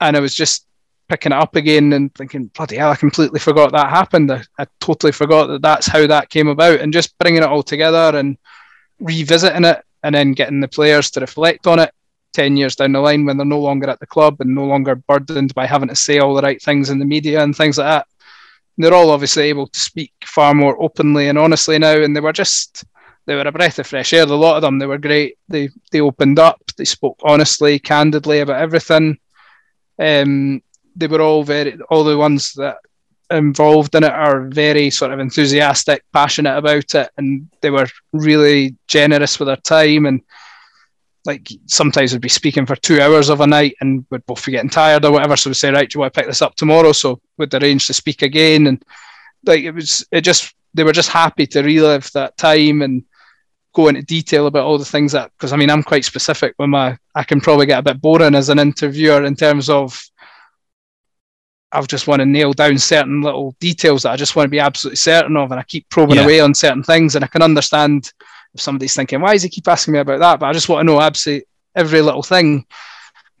[0.00, 0.66] And I was just
[1.08, 4.30] picking it up again and thinking, bloody hell, I completely forgot that happened.
[4.30, 6.80] I, I totally forgot that that's how that came about.
[6.80, 8.36] And just bringing it all together and
[9.00, 11.92] revisiting it and then getting the players to reflect on it
[12.34, 14.94] 10 years down the line when they're no longer at the club and no longer
[14.94, 17.86] burdened by having to say all the right things in the media and things like
[17.86, 18.06] that.
[18.76, 22.32] They're all obviously able to speak far more openly and honestly now, and they were
[22.32, 22.84] just
[23.26, 24.22] they were a breath of fresh air.
[24.22, 25.36] A lot of them they were great.
[25.48, 26.62] They they opened up.
[26.76, 29.18] They spoke honestly, candidly about everything.
[29.98, 30.62] Um,
[30.98, 32.78] they were all very all the ones that
[33.30, 38.74] involved in it are very sort of enthusiastic, passionate about it, and they were really
[38.86, 40.22] generous with their time and
[41.24, 44.52] like sometimes we'd be speaking for two hours of a night and we'd both be
[44.52, 45.36] getting tired or whatever.
[45.36, 46.92] So we'd say, right, do you want to pick this up tomorrow?
[46.92, 48.66] So we'd arrange to speak again.
[48.66, 48.82] And
[49.44, 53.04] like it was, it just, they were just happy to relive that time and
[53.74, 56.70] go into detail about all the things that, because I mean, I'm quite specific with
[56.70, 60.00] my, I can probably get a bit boring as an interviewer in terms of,
[61.72, 64.60] I just want to nail down certain little details that I just want to be
[64.60, 65.50] absolutely certain of.
[65.50, 66.24] And I keep probing Yeah.
[66.24, 68.12] away on certain things and I can understand
[68.54, 70.40] if somebody's thinking, why does he keep asking me about that?
[70.40, 71.46] But I just want to know absolutely
[71.76, 72.64] every little thing.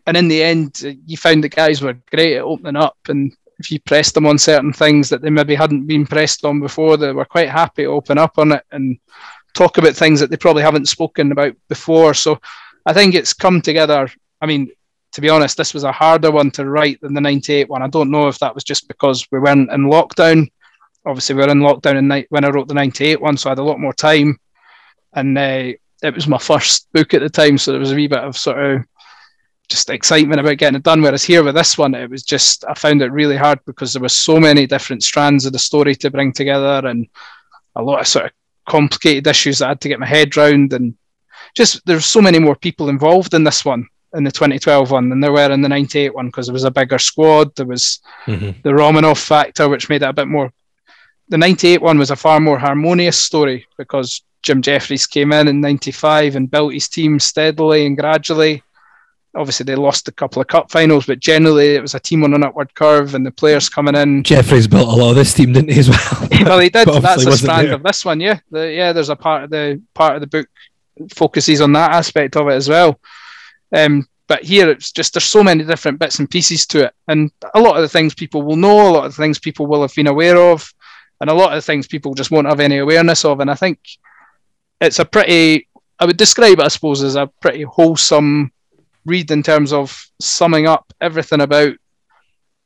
[0.06, 2.98] And in the end, uh, you found the guys were great at opening up.
[3.08, 6.60] And if you pressed them on certain things that they maybe hadn't been pressed on
[6.60, 8.98] before, they were quite happy to open up on it and
[9.54, 12.14] talk about things that they probably haven't spoken about before.
[12.14, 12.40] So
[12.86, 14.08] I think it's come together.
[14.40, 14.70] I mean,
[15.12, 17.82] to be honest, this was a harder one to write than the 98 one.
[17.82, 20.50] I don't know if that was just because we weren't in lockdown.
[21.06, 23.58] Obviously, we were in lockdown in when I wrote the 98 one, so I had
[23.58, 24.38] a lot more time
[25.14, 28.06] and uh, it was my first book at the time, so there was a wee
[28.06, 28.84] bit of sort of
[29.68, 31.02] just excitement about getting it done.
[31.02, 34.02] Whereas here with this one, it was just I found it really hard because there
[34.02, 37.06] were so many different strands of the story to bring together and
[37.76, 38.32] a lot of sort of
[38.66, 40.96] complicated issues that I had to get my head round, and
[41.54, 45.20] just there's so many more people involved in this one in the 2012 one than
[45.20, 47.54] there were in the 98 one because there was a bigger squad.
[47.56, 48.62] There was Mhm.
[48.62, 50.52] the Romanov factor, which made it a bit more.
[51.28, 55.60] The 98 one was a far more harmonious story because Jim Jefferies came in in
[55.60, 58.62] 95 and built his team steadily and gradually.
[59.36, 62.32] Obviously, they lost a couple of cup finals, but generally it was a team on
[62.32, 64.22] an upward curve and the players coming in.
[64.22, 66.28] Jefferies built a lot of this team, didn't he, as well?
[66.44, 66.88] well, he did.
[66.88, 67.74] That's a wasn't strand there.
[67.74, 68.38] of this one, yeah.
[68.50, 70.48] The, yeah, there's a part of the part of the book
[71.14, 72.98] focuses on that aspect of it as well.
[73.74, 77.30] Um, but here it's just there's so many different bits and pieces to it, and
[77.54, 79.82] a lot of the things people will know, a lot of the things people will
[79.82, 80.72] have been aware of,
[81.20, 83.40] and a lot of the things people just won't have any awareness of.
[83.40, 83.78] And I think
[84.80, 88.52] it's a pretty, I would describe it, I suppose, as a pretty wholesome
[89.04, 91.74] read in terms of summing up everything about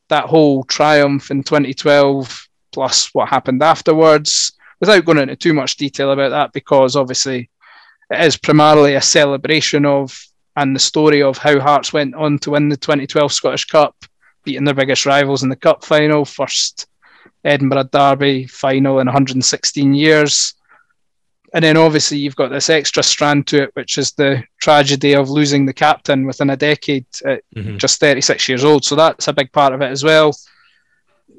[0.08, 6.10] that whole triumph in 2012 plus what happened afterwards without going into too much detail
[6.10, 7.48] about that because obviously
[8.10, 10.18] it is primarily a celebration of
[10.56, 13.96] and the story of how Hearts went on to win the 2012 Scottish Cup,
[14.44, 16.86] beating their biggest rivals in the cup final, first
[17.44, 20.54] Edinburgh Derby final in 116 years.
[21.54, 25.28] And then obviously you've got this extra strand to it, which is the tragedy of
[25.28, 27.76] losing the captain within a decade at Mhm.
[27.78, 28.84] just 36 years old.
[28.84, 30.34] So that's a big part of it as well.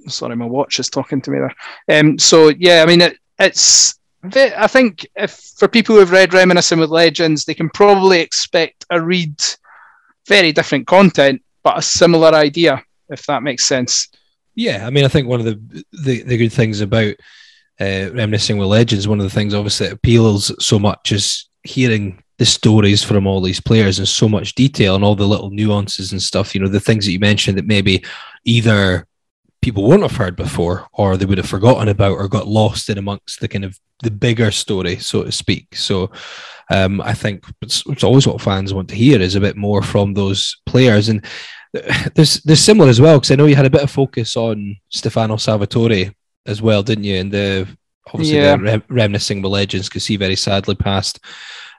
[0.07, 1.99] Sorry, my watch is talking to me there.
[1.99, 3.95] Um, so yeah, I mean, it, it's.
[4.23, 8.85] I think if for people who have read Reminiscing with Legends, they can probably expect
[8.89, 9.35] a read
[10.27, 14.07] very different content, but a similar idea, if that makes sense.
[14.55, 17.15] Yeah, I mean, I think one of the the, the good things about
[17.81, 22.23] uh, reminiscing with legends, one of the things obviously that appeals so much is hearing
[22.37, 26.11] the stories from all these players in so much detail and all the little nuances
[26.11, 26.53] and stuff.
[26.53, 28.03] You know, the things that you mentioned that maybe
[28.45, 29.07] either
[29.63, 32.97] people wouldn't have heard before or they would have forgotten about or got lost in
[32.97, 35.73] amongst the kind of the bigger story, so to speak.
[35.75, 36.11] So
[36.69, 39.81] um, I think it's, it's always what fans want to hear is a bit more
[39.81, 41.07] from those players.
[41.07, 41.25] And
[42.15, 44.75] there's there's similar as well because I know you had a bit of focus on
[44.89, 46.11] Stefano Salvatore
[46.45, 47.17] as well, didn't you?
[47.17, 47.67] And the
[48.13, 48.57] obviously Yeah.
[48.57, 51.19] the rem- reminiscing with legends because he very sadly passed.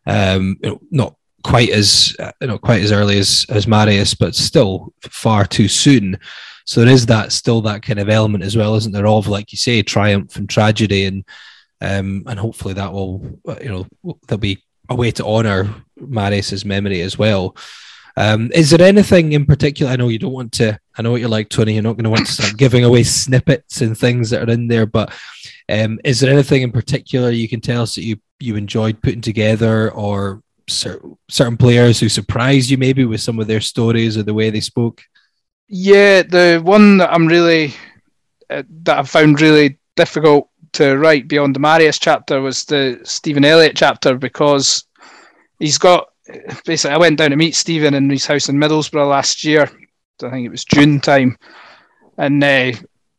[0.07, 4.15] Um, you know, not quite as uh, you know quite as early as as Marius,
[4.15, 6.19] but still far too soon.
[6.65, 9.07] So there is that still that kind of element as well, isn't there?
[9.07, 11.25] Of like you say, triumph and tragedy, and
[11.81, 16.65] um, and hopefully that will uh, you know there'll be a way to honour Marius's
[16.65, 17.57] memory as well.
[18.17, 19.91] Um, is there anything in particular?
[19.91, 20.79] I know you don't want to.
[20.97, 21.75] I know what you're like, Tony.
[21.75, 24.69] You're not going to want to start giving away snippets and things that are in
[24.69, 24.87] there.
[24.87, 25.13] But
[25.69, 29.21] um, is there anything in particular you can tell us that you you enjoyed putting
[29.21, 34.23] together, or cer- certain players who surprised you maybe with some of their stories or
[34.23, 35.03] the way they spoke?
[35.69, 37.75] Yeah, the one that I'm really
[38.51, 43.45] uh, that I found really difficult to write beyond the Marius chapter was the Stephen
[43.45, 44.85] Elliott chapter because
[45.59, 46.09] he's got
[46.65, 46.95] basically.
[46.95, 49.71] I went down to meet Stephen in his house in Middlesbrough last year.
[50.23, 51.37] I think it was June time,
[52.19, 52.73] and uh,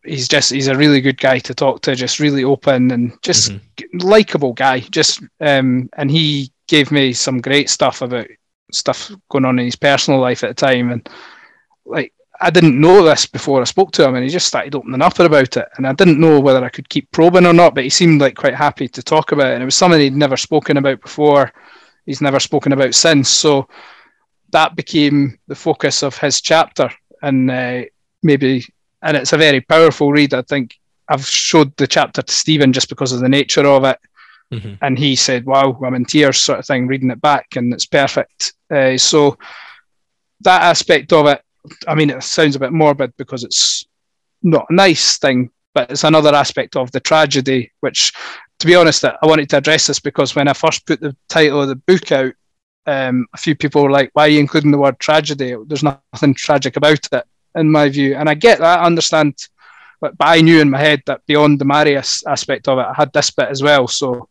[0.03, 3.51] he's just he's a really good guy to talk to, just really open and just
[3.51, 4.03] Mhm.
[4.03, 4.79] likable guy.
[4.79, 8.27] Just um, and he gave me some great stuff about
[8.71, 11.09] stuff going on in his personal life at the time, and
[11.85, 15.01] like I didn't know this before I spoke to him, and he just started opening
[15.01, 17.83] up about it, and I didn't know whether I could keep probing or not, but
[17.83, 20.38] he seemed like quite happy to talk about it, and it was something he'd never
[20.38, 21.51] spoken about before.
[22.05, 23.67] He's never spoken about since, so
[24.51, 27.81] that became the focus of his chapter, and uh,
[28.21, 28.65] maybe,
[29.01, 30.33] and it's a very powerful read.
[30.33, 30.75] I think
[31.07, 33.99] I've showed the chapter to Stephen just because of the nature of it,
[34.51, 34.77] Mhm.
[34.81, 37.86] and he said, "Wow, I'm in tears," sort of thing, reading it back, and it's
[37.86, 38.53] perfect.
[38.69, 39.38] Uh, so
[40.41, 41.41] that aspect of it,
[41.88, 43.86] I mean, it sounds a bit morbid because it's
[44.43, 47.72] not a nice thing, but it's another aspect of the tragedy.
[47.80, 48.13] Which,
[48.59, 51.61] to be honest, I wanted to address this because when I first put the title
[51.61, 52.34] of the book out,
[52.88, 55.55] um, a few people were like, "Why are you including the word tragedy?
[55.68, 57.24] There's nothing tragic about it."
[57.55, 59.36] In my view, and I get that, I understand,
[60.01, 62.93] but, but I knew in my head that beyond the Marius aspect of it, I
[62.93, 63.88] had this bit as well.
[63.88, 64.28] So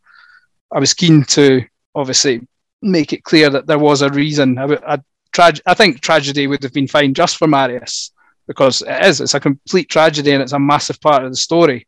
[0.71, 1.65] I was keen to
[1.95, 2.47] obviously
[2.83, 4.59] make it clear that there was a reason.
[4.59, 4.99] I, I,
[5.43, 8.11] I think tragedy would have been fine just for Marius
[8.47, 9.21] because it is.
[9.21, 11.87] It's a complete tragedy and it's a massive part of the story.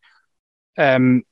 [0.78, 1.24] Um,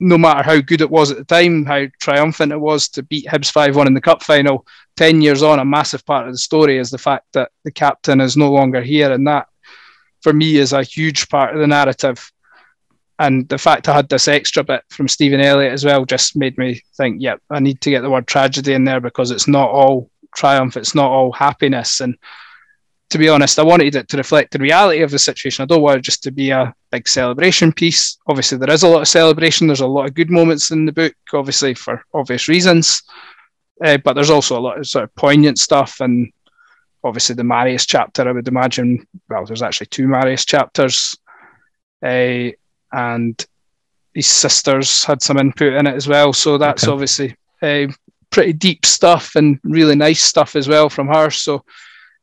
[0.00, 3.26] no matter how good it was at the time, how triumphant it was to beat
[3.26, 4.66] Hibs 5 1 in the cup final,
[4.96, 8.20] 10 years on, a massive part of the story is the fact that the captain
[8.20, 9.12] is no longer here.
[9.12, 9.46] And that,
[10.20, 12.30] for me, is a huge part of the narrative.
[13.18, 16.58] And the fact I had this extra bit from Stephen Elliott as well just made
[16.58, 19.70] me think, yep, I need to get the word tragedy in there because it's not
[19.70, 22.00] all triumph, it's not all happiness.
[22.00, 22.16] And
[23.10, 25.62] to be honest, I wanted it to reflect the reality of the situation.
[25.62, 28.18] I don't want it just to be a big celebration piece.
[28.26, 29.66] Obviously, there is a lot of celebration.
[29.66, 33.02] There's a lot of good moments in the book, obviously for obvious reasons.
[33.84, 36.32] Uh, but there's also a lot of sort of poignant stuff, and
[37.04, 38.26] obviously the Marius chapter.
[38.28, 39.06] I would imagine.
[39.28, 41.16] Well, there's actually two Marius chapters,
[42.02, 42.48] uh,
[42.92, 43.46] and
[44.14, 46.32] his sisters had some input in it as well.
[46.32, 46.92] So that's Okay.
[46.92, 47.92] obviously uh,
[48.32, 51.30] pretty deep stuff and really nice stuff as well from her.
[51.30, 51.64] So,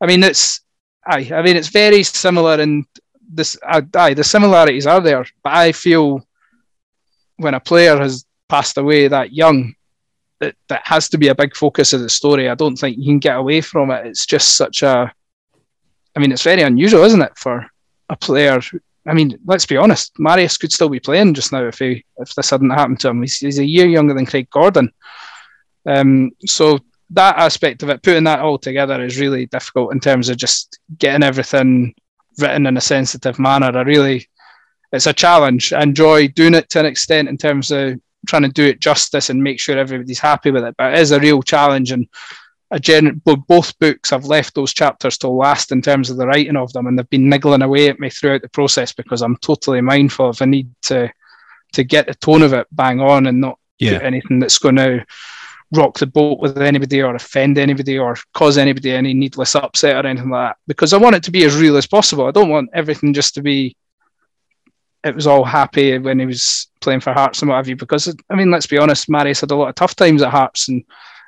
[0.01, 0.61] I mean, it's
[1.05, 2.85] aye, I mean, it's very similar, and
[3.31, 5.25] this uh, aye, the similarities are there.
[5.43, 6.27] But I feel
[7.37, 9.75] when a player has passed away that young,
[10.39, 12.49] that that has to be a big focus of the story.
[12.49, 14.05] I don't think you can get away from it.
[14.07, 15.13] It's just such a,
[16.15, 17.65] I mean, it's very unusual, isn't it, for
[18.09, 18.59] a player?
[19.07, 20.13] I mean, let's be honest.
[20.19, 23.21] Marius could still be playing just now if he if this hadn't happened to him.
[23.21, 24.91] He's, he's a year younger than Craig Gordon.
[25.85, 26.79] Um, so
[27.11, 30.79] that aspect of it, putting that all together, is really difficult in terms of just
[30.97, 31.95] getting everything
[32.37, 33.75] written in a sensitive manner.
[33.77, 34.29] I really,
[34.91, 35.73] it's a challenge.
[35.73, 39.29] I enjoy doing it to an extent in terms of trying to do it justice
[39.29, 40.75] and make sure everybody's happy with it.
[40.77, 42.07] But it is a real challenge, and
[42.71, 46.55] a gen- both books I've left those chapters till last in terms of the writing
[46.57, 49.81] of them, and they've been niggling away at me throughout the process because I'm totally
[49.81, 51.11] mindful of the need to
[51.73, 53.99] to get the tone of it bang on and not Yeah.
[54.03, 55.05] anything that's going to
[55.75, 60.07] rock the boat with anybody or offend anybody or cause anybody any needless upset or
[60.07, 60.57] anything like that.
[60.67, 62.25] Because I want it to be as real as possible.
[62.25, 63.75] I don't want everything just to be
[65.03, 67.75] it was all happy when he was playing for Hearts and what have you.
[67.75, 70.67] Because I mean, let's be honest, Marius had a lot of tough times at Hearts,
[70.67, 70.83] and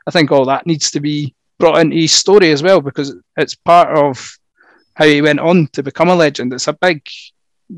[0.08, 3.56] I think all that needs to be brought into his story as well because it's
[3.56, 4.38] part of
[4.96, 6.52] how he went on to become a legend.
[6.54, 7.02] It's a big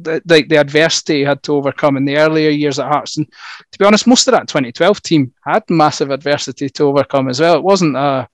[0.02, 3.18] the, like the adversity he had to overcome in the earlier years at Hearts.
[3.18, 3.28] And
[3.72, 7.56] to be honest, most of that 2012 team had massive adversity to overcome as well.
[7.56, 8.28] It wasn't a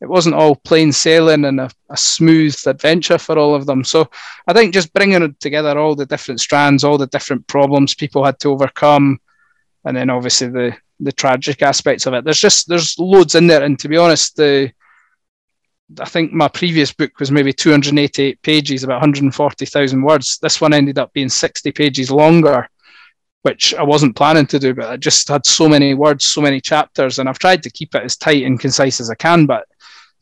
[0.00, 3.84] it wasn't all plain sailing and a, a smooth adventure for all of them.
[3.84, 4.10] So
[4.48, 8.40] I think just bringing together all the different strands, all the different problems people had
[8.40, 9.20] to overcome,
[9.84, 12.24] and then obviously the the tragic aspects of it.
[12.24, 14.72] There's just there's loads in there, and to be honest, the
[16.00, 20.38] I think my previous book was maybe 288 pages, about 140,000 words.
[20.38, 22.68] This one ended up being 60 pages longer,
[23.42, 26.60] which I wasn't planning to do, but I just had so many words, so many
[26.60, 29.46] chapters, and I've tried to keep it as tight and concise as I can.
[29.46, 29.66] But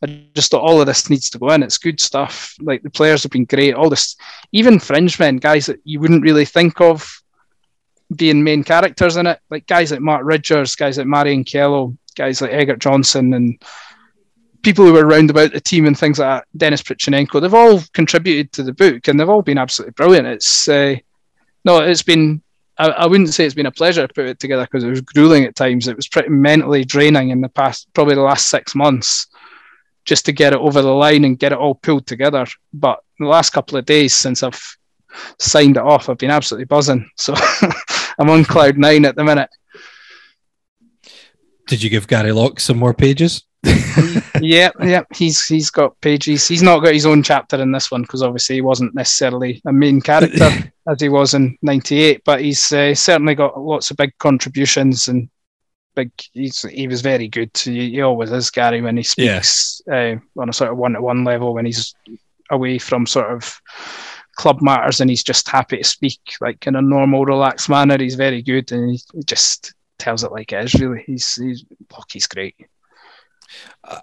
[0.02, 1.62] I just thought all of this needs to go in.
[1.62, 2.54] It's good stuff.
[2.60, 3.74] Like the players have been great.
[3.74, 4.16] All this,
[4.52, 7.22] even fringe men, guys that you wouldn't really think of
[8.16, 12.40] being main characters in it, like guys like Mark Ridgers, guys like Marian Kello, guys
[12.40, 13.62] like Eggert Jónsson, and
[14.62, 17.80] people who were around about the team and things like that, Denis Prychynenko, they've all
[17.92, 20.26] contributed to the book and they've all been absolutely brilliant.
[20.26, 20.96] It's uh,
[21.64, 22.42] no, it's been.
[22.78, 25.02] I, I wouldn't say it's been a pleasure to put it together because it was
[25.02, 25.88] grueling at times.
[25.88, 29.26] It was pretty mentally draining in the past, probably the last six months,
[30.04, 32.46] just to get it over the line and get it all pulled together.
[32.72, 34.60] But the last couple of days since I've
[35.38, 37.10] signed it off, I've been absolutely buzzing.
[37.16, 37.34] So
[38.18, 39.50] I'm on cloud nine at the minute.
[41.66, 43.44] Did you give Gary Locke some more pages?
[44.40, 46.48] Yeah, yeah, he's he's got pages.
[46.48, 49.72] He's not got his own chapter in this one because obviously he wasn't necessarily a
[49.72, 50.48] main character
[50.88, 55.28] as he was in '98, but he's uh, certainly got lots of big contributions and
[55.94, 56.10] big.
[56.32, 57.50] He's he was very good.
[57.56, 61.54] He, he always is, Gary, when he speaks uh, on a sort of one-to-one level
[61.54, 61.94] when he's
[62.50, 63.60] away from sort of
[64.36, 67.98] club matters and he's just happy to speak like in a normal, relaxed manner.
[67.98, 70.74] He's very good and he, he just tells it like it is.
[70.80, 72.56] Really, he's he's look, he's great.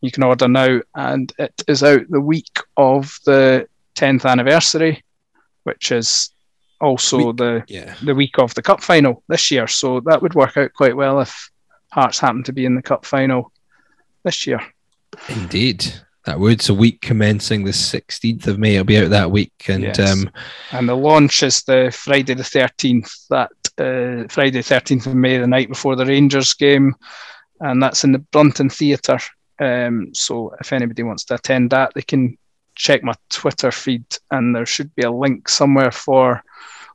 [0.00, 3.66] You can order now, and it is out the week of the
[3.96, 5.02] 10th anniversary,
[5.62, 6.30] which is
[6.80, 7.94] also the Yeah.
[8.02, 9.66] the week of the cup final this year.
[9.66, 11.50] So that would work out quite well if
[11.94, 13.52] Hearts happen to be in the cup final
[14.24, 14.60] this year.
[15.28, 15.86] Indeed,
[16.24, 16.60] that would.
[16.60, 18.74] So week commencing the 16th of May.
[18.74, 20.00] It'll be out that week, and Yes.
[20.00, 20.28] um,
[20.72, 23.12] and the launch is the Friday the thirteenth.
[23.30, 26.94] That uh, Friday thirteenth of May, the night before the Rangers game,
[27.60, 29.20] and that's in the Brunton Theatre.
[29.60, 32.36] Um, so if anybody wants to attend that, they can
[32.74, 36.42] check my Twitter feed, and there should be a link somewhere for,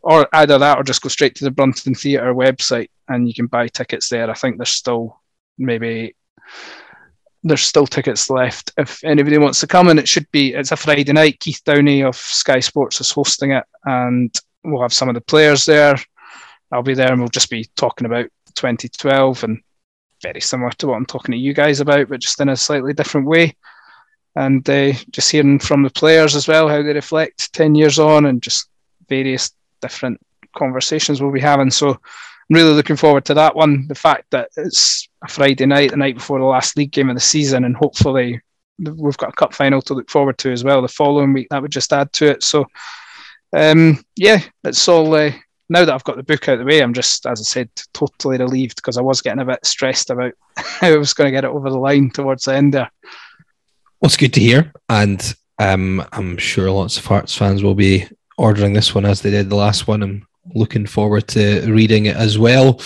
[0.01, 3.47] or either that, or just go straight to the Brunton Theatre website, and you can
[3.47, 4.29] buy tickets there.
[4.29, 5.19] I think there's still
[5.57, 6.15] maybe
[7.43, 9.87] there's still tickets left if anybody wants to come.
[9.87, 11.39] And it should be it's a friday night.
[11.39, 14.33] Keith Downie of sky sports is hosting it and
[14.63, 15.95] we'll have some of the players there.
[16.71, 19.61] I'll be there and we'll just be talking about 2012 and
[20.21, 22.93] very similar to what i'm talking to you guys about but just in a slightly
[22.93, 23.55] different way.
[24.35, 28.25] And uh, just hearing from the players as well how they reflect 10 years on
[28.25, 28.69] and just
[29.07, 30.19] various different
[30.55, 31.71] conversations we'll be having.
[31.71, 33.87] So I'm really looking forward to that one.
[33.87, 37.15] The fact that it's a Friday night, the night before the last league game of
[37.15, 38.41] the season, and hopefully
[38.79, 41.47] we've got a cup final to look forward to as well the following week.
[41.49, 42.43] That would just add to it.
[42.43, 42.65] So,
[43.53, 45.13] um, yeah, it's all.
[45.13, 45.31] Uh,
[45.71, 47.69] now that I've got the book out of the way, I'm just, as I said,
[47.93, 51.31] totally relieved because I was getting a bit stressed about how I was going to
[51.31, 52.89] get it over the line towards the end there.
[54.01, 58.07] Well, it's good to hear, and um, I'm sure lots of Hearts fans will be
[58.39, 60.01] ordering this one as they did the last one.
[60.01, 62.79] I'm looking forward to reading it as well.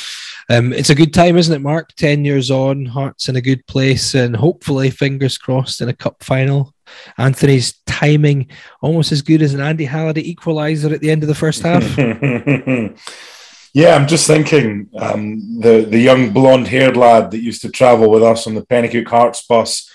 [0.50, 1.94] Um, it's a good time, isn't it, Mark?
[1.96, 6.22] 10 years on, Hearts in a good place, and hopefully, fingers crossed, in a cup
[6.24, 6.74] final.
[7.18, 8.50] Anthony's timing
[8.82, 11.84] almost as good as an Andy Halliday equaliser at the end of the first half.
[13.74, 18.10] yeah, I'm just thinking um, the, the young blonde haired lad that used to travel
[18.10, 19.90] with us on the Penicuik Hearts bus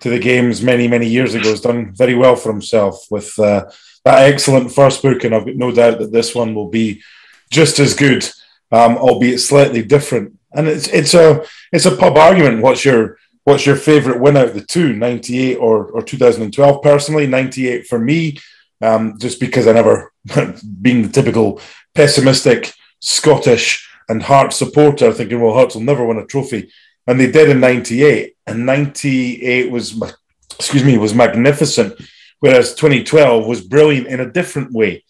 [0.00, 3.70] to the games many, many years ago has done very well for himself with uh,
[4.04, 5.24] that excellent first book.
[5.24, 7.02] And I've got no doubt that this one will be
[7.50, 8.28] just as good
[8.70, 10.38] um, albeit slightly different.
[10.52, 12.62] And it's it's a it's a pub argument.
[12.62, 16.82] What's your what's your favourite win out of the two, 98 or or 2012?
[16.82, 18.38] Personally, 98 for me,
[18.80, 20.12] um, just because I never,
[20.82, 21.60] being the typical
[21.94, 26.70] pessimistic Scottish and Hearts supporter, thinking, well, Hearts will never win a trophy,
[27.06, 30.00] and they did in '98, and '98 was,
[30.58, 32.00] excuse me, was magnificent,
[32.40, 35.04] whereas 2012 was brilliant in a different way.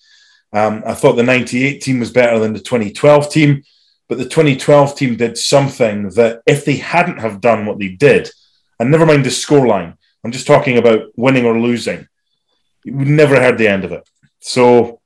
[0.53, 3.63] Um, I thought the 98 team was better than the 2012 team,
[4.09, 8.31] but the 2012 team did something that if they hadn't have done what they did,
[8.81, 12.09] and never mind the scoreline, I'm just talking about winning or losing,
[12.85, 14.09] we never heard the end of it.
[14.41, 15.01] So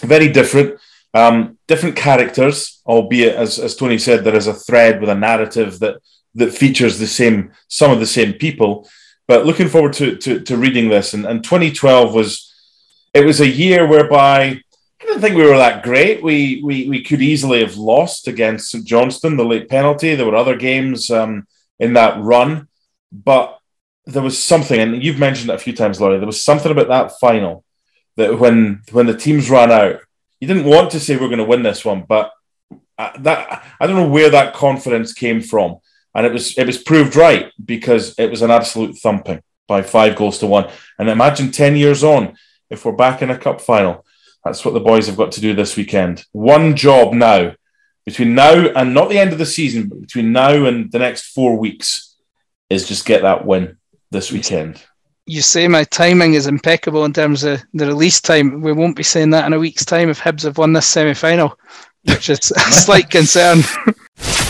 [0.00, 0.80] very different,
[1.14, 5.78] um, different characters, albeit as, as Tony said, there is a thread with a narrative
[5.80, 6.00] that
[6.38, 8.88] that features the same some of the same people.
[9.26, 12.50] But looking forward to, to, to reading this, and, and 2012 was
[13.12, 14.62] it was a year whereby
[15.00, 16.22] I didn't think we were that great.
[16.22, 20.14] We we we could easily have lost against St Johnstone, the late penalty.
[20.14, 21.46] There were other games um,
[21.78, 22.68] in that run,
[23.12, 23.58] but
[24.06, 26.18] there was something, and you've mentioned it a few times, Laurie.
[26.18, 27.64] There was something about that final
[28.16, 30.00] that when when the teams ran out,
[30.40, 32.32] you didn't want to say we're going to win this one, but
[32.98, 35.78] uh, that I don't know where that confidence came from,
[36.18, 40.16] and it was it was proved right because it was an absolute thumping by five
[40.16, 40.70] goals to one.
[40.98, 42.36] And imagine ten years on,
[42.68, 44.04] if we're back in a cup final
[44.44, 46.24] that's what the boys have got to do this weekend.
[46.32, 47.54] One job now,
[48.06, 51.34] between now and not the end of the season, but between now and the next
[51.34, 52.16] four weeks,
[52.70, 53.76] is just get that win
[54.10, 54.82] this weekend.
[55.26, 58.62] You say my timing is impeccable in terms of the release time.
[58.62, 61.14] We won't be saying that in a week's time if Hibs have won this semi
[61.14, 61.58] final,
[62.04, 63.60] which is a slight concern.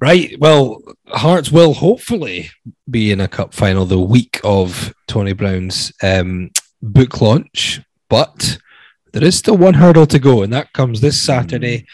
[0.00, 0.38] Right.
[0.38, 2.50] Well, Hearts will hopefully
[2.88, 8.58] be in a cup final the week of Tony Brown's um, book launch, but
[9.12, 11.86] there is still one hurdle to go, and that comes this Saturday,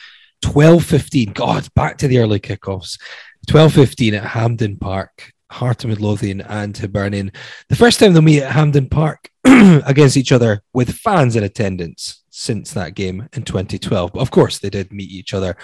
[0.43, 1.33] twelve fifteen.
[1.33, 3.01] God, back to the early kickoffs.
[3.49, 5.33] Twelve fifteen at Hampden Park.
[5.51, 7.31] Heart of Midlothian and Hibernian.
[7.69, 12.25] The first time they'll meet at Hampden Park against each other with fans in attendance
[12.31, 14.13] since that game in 2012.
[14.13, 15.57] But of course, they did meet each other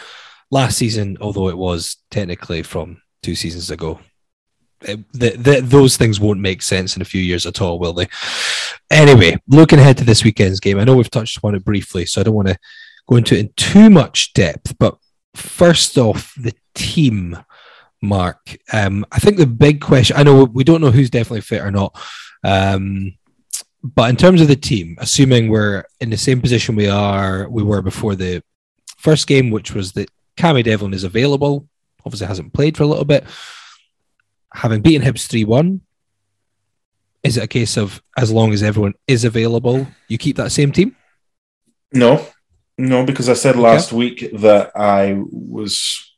[0.50, 4.00] last season, although it was technically from two seasons ago.
[4.82, 7.92] It, the, the, those things won't make sense in a few years at all, will
[7.92, 8.08] they?
[8.90, 12.20] Anyway, looking ahead to this weekend's game, I know we've touched upon it briefly, so
[12.20, 12.58] I don't want to
[13.08, 14.78] go into it in too much depth.
[14.78, 14.96] But
[15.34, 17.38] first off, the team,
[18.02, 18.56] Mark.
[18.72, 21.70] Um, I think the big question, I know we don't know who's definitely fit or
[21.70, 21.98] not.
[22.42, 23.14] Um,
[23.82, 27.62] but in terms of the team, assuming we're in the same position we are, we
[27.62, 28.42] were before the
[28.96, 30.10] first game, which was that
[30.40, 31.68] Cammy Devlin is available.
[32.04, 33.24] Obviously, hasn't played for a little bit.
[34.54, 35.80] Having beaten Hibs 3 1,
[37.22, 40.72] is it a case of as long as everyone is available, you keep that same
[40.72, 40.96] team?
[41.92, 42.26] No,
[42.78, 46.10] no, because I said last week that I was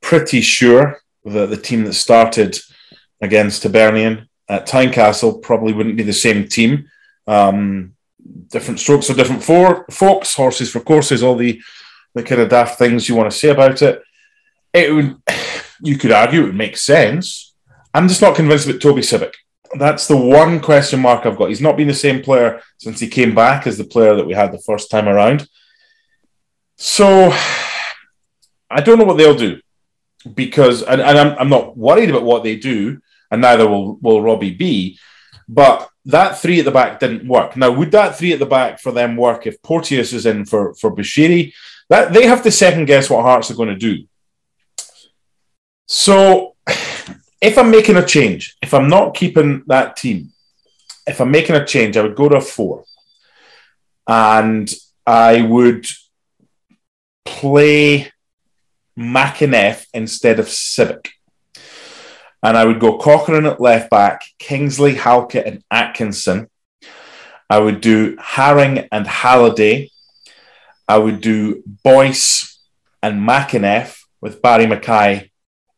[0.00, 2.58] pretty sure that the team that started
[3.20, 6.88] against Hibernian at Tynecastle probably wouldn't be the same team.
[7.26, 7.94] Um,
[8.48, 11.60] different strokes for different for, folks, horses for courses, all the
[12.14, 14.02] the kind of daft things you want to say about it.
[14.72, 15.16] It would,
[15.80, 17.54] you could argue it would make sense.
[17.92, 19.34] I'm just not convinced about Toby Sibbick.
[19.78, 21.48] That's the one question mark I've got.
[21.48, 24.34] He's not been the same player since he came back as the player that we
[24.34, 25.48] had the first time around.
[26.76, 27.32] So
[28.70, 29.60] I don't know what they'll do
[30.34, 33.00] because, and, and I'm, I'm not worried about what they do,
[33.30, 34.98] and neither will, will Robbie be.
[35.48, 37.56] But that three at the back didn't work.
[37.56, 40.74] Now, would that three at the back for them work if Porteous is in for,
[40.74, 41.52] for Bushiri?
[41.90, 44.04] That they have to second guess what Hearts are going to do.
[45.86, 46.54] So
[47.40, 50.32] if I'm making a change, if I'm not keeping that team,
[51.06, 52.84] if I'm making a change, I would go to a four.
[54.06, 54.72] And
[55.06, 55.86] I would
[57.24, 58.10] play
[58.98, 61.08] McEneff instead of Sibbick.
[62.42, 66.48] And I would go Cochrane at left back, Kingsley, Halkett, and Atkinson.
[67.48, 69.90] I would do Haring and Halliday.
[70.88, 72.60] I would do Boyce
[73.02, 75.30] and McEneff with Barrie McKay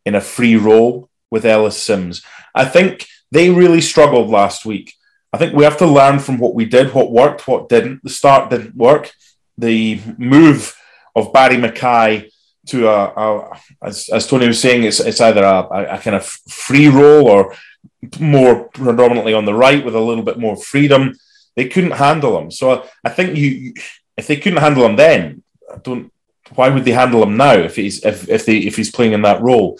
[0.04, 2.22] in a free role with Ellis Simms.
[2.54, 4.94] I think they really struggled last week.
[5.32, 8.02] I think we have to learn from what we did, what worked, what didn't.
[8.02, 9.12] The start didn't work.
[9.58, 10.74] The move
[11.14, 12.30] of Barrie McKay
[12.68, 16.26] to a, a as, as, Tony was saying, it's, it's either a, a, kind of
[16.26, 17.54] free role or
[18.18, 21.14] more predominantly on the right with a little bit more freedom.
[21.54, 22.50] They couldn't handle him.
[22.50, 23.74] So I think you,
[24.16, 26.12] if they couldn't handle him then, I don't.
[26.54, 29.22] Why would they handle him now if he's if if they if he's playing in
[29.22, 29.78] that role?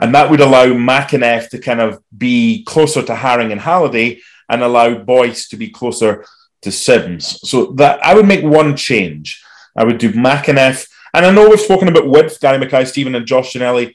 [0.00, 4.62] And that would allow McEneff to kind of be closer to Haring and Halliday and
[4.62, 6.24] allow Boyce to be closer
[6.62, 7.40] to Simms.
[7.48, 9.42] So that I would make one change.
[9.76, 10.88] I would do McEneff.
[11.14, 13.94] And I know we've spoken about width, Gary Mackay-Steven, and Josh Ginnelly.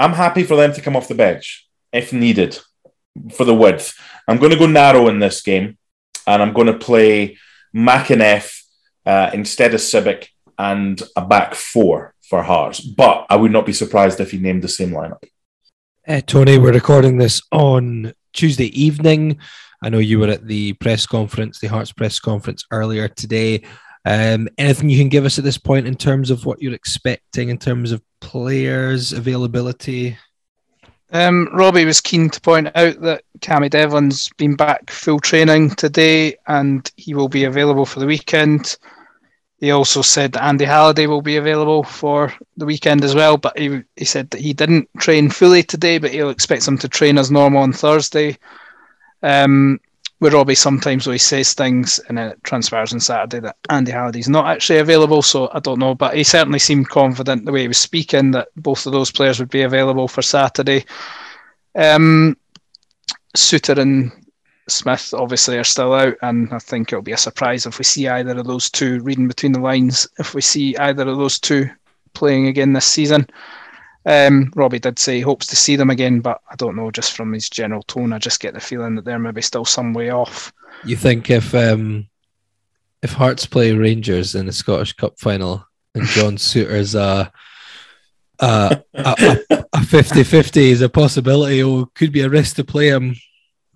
[0.00, 2.58] I'm happy for them to come off the bench if needed
[3.32, 3.94] for the width.
[4.26, 5.76] I'm going to go narrow in this game
[6.26, 7.36] and I'm going to play
[7.74, 8.61] McEneff
[9.06, 12.80] uh, instead of Sibbick and a back four for Hearts.
[12.80, 15.22] But I would not be surprised if he named the same lineup.
[16.06, 19.38] Uh, Tony, we're recording this on Tuesday evening.
[19.82, 23.62] I know you were at the press conference, the Hearts press conference earlier today.
[24.04, 27.50] Um, anything you can give us at this point in terms of what you're expecting
[27.50, 30.16] in terms of players availability?
[31.12, 36.36] Um, Robbie was keen to point out that Cammy Devlin's been back full training today
[36.46, 38.76] and he will be available for the weekend.
[39.62, 43.56] He also said that Andy Halliday will be available for the weekend as well, but
[43.56, 47.16] he, he said that he didn't train fully today, but he'll expect him to train
[47.16, 48.36] as normal on Thursday.
[49.22, 49.78] Um,
[50.18, 54.28] with Robbie, sometimes he says things and then it transpires on Saturday that Andy Halliday's
[54.28, 57.68] not actually available, so I don't know, but he certainly seemed confident the way he
[57.68, 60.84] was speaking that both of those players would be available for Saturday.
[61.76, 62.36] Um,
[63.36, 64.10] Souttar and
[64.68, 68.08] Smith obviously are still out, and I think it'll be a surprise if we see
[68.08, 70.06] either of those two reading between the lines.
[70.18, 71.68] If we see either of those two
[72.14, 73.26] playing again this season,
[74.06, 76.90] um, Robbie did say he hopes to see them again, but I don't know.
[76.90, 79.94] Just from his general tone, I just get the feeling that they're maybe still some
[79.94, 80.52] way off.
[80.84, 82.08] You think if um,
[83.02, 87.32] if Hearts play Rangers in the Scottish Cup final and John Souttar's a
[88.38, 89.38] a, a,
[89.72, 93.14] a 50-50 is a possibility, or could be a risk to play him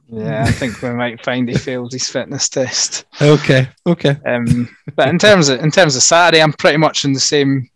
[0.09, 3.05] yeah, I think we might find he failed his fitness test.
[3.21, 4.17] Okay, okay.
[4.27, 7.69] Um, but in terms of in terms of Saturday, I'm pretty much in the same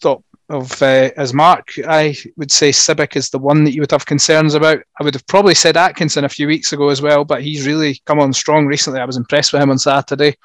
[0.00, 1.72] thought of uh, as Mark.
[1.86, 4.80] I would say Sibbick is the one that you would have concerns about.
[5.00, 8.00] I would have probably said Atkinson a few weeks ago as well, but he's really
[8.06, 9.00] come on strong recently.
[9.00, 10.36] I was impressed with him on Saturday.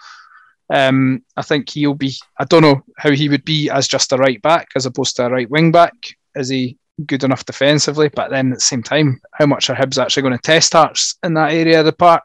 [0.69, 2.15] Um, I think he'll be.
[2.39, 5.25] I don't know how he would be as just a right back as opposed to
[5.27, 5.93] a right wing back.
[6.35, 10.01] Is he good enough defensively, but then at the same time, how much are Hibs
[10.01, 12.23] actually going to test Hearts in that area of the park?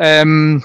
[0.00, 0.62] Um,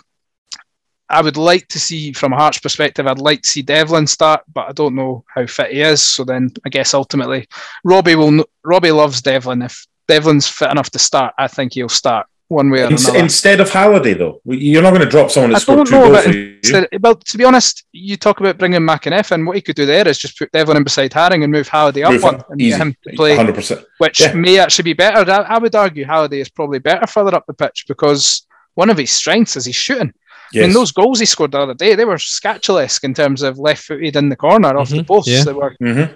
[1.09, 4.43] I would like to see, from a Hearts perspective, I'd like to see Devlin start,
[4.53, 6.05] but I don't know how fit he is.
[6.05, 7.47] So then, I guess ultimately,
[7.83, 8.45] Robbie will.
[8.63, 9.61] Robbie loves Devlin.
[9.61, 13.17] If Devlin's fit enough to start, I think he'll start one way or In- another.
[13.17, 16.25] Instead of Halliday, though, you're not going to drop someone that's scored two goals.
[16.25, 19.85] Instead, well, to be honest, you talk about bringing McEneff and What he could do
[19.85, 22.61] there is just put Devlin in beside Haring and move Halliday up move one and
[22.61, 22.71] easy.
[22.71, 23.85] get him to play, 100%.
[23.97, 24.33] which yeah.
[24.33, 25.29] may actually be better.
[25.31, 28.45] I, I would argue Halliday is probably better further up the pitch because
[28.75, 30.13] one of his strengths is he's shooting.
[30.53, 30.63] Yes.
[30.63, 33.57] I mean, those goals he scored the other day, they were Skacel-esque in terms of
[33.57, 34.77] left footed in the corner mm-hmm.
[34.77, 35.05] off the mm-hmm.
[35.05, 35.27] post.
[35.29, 35.43] Yeah.
[35.45, 36.13] They were mm-hmm.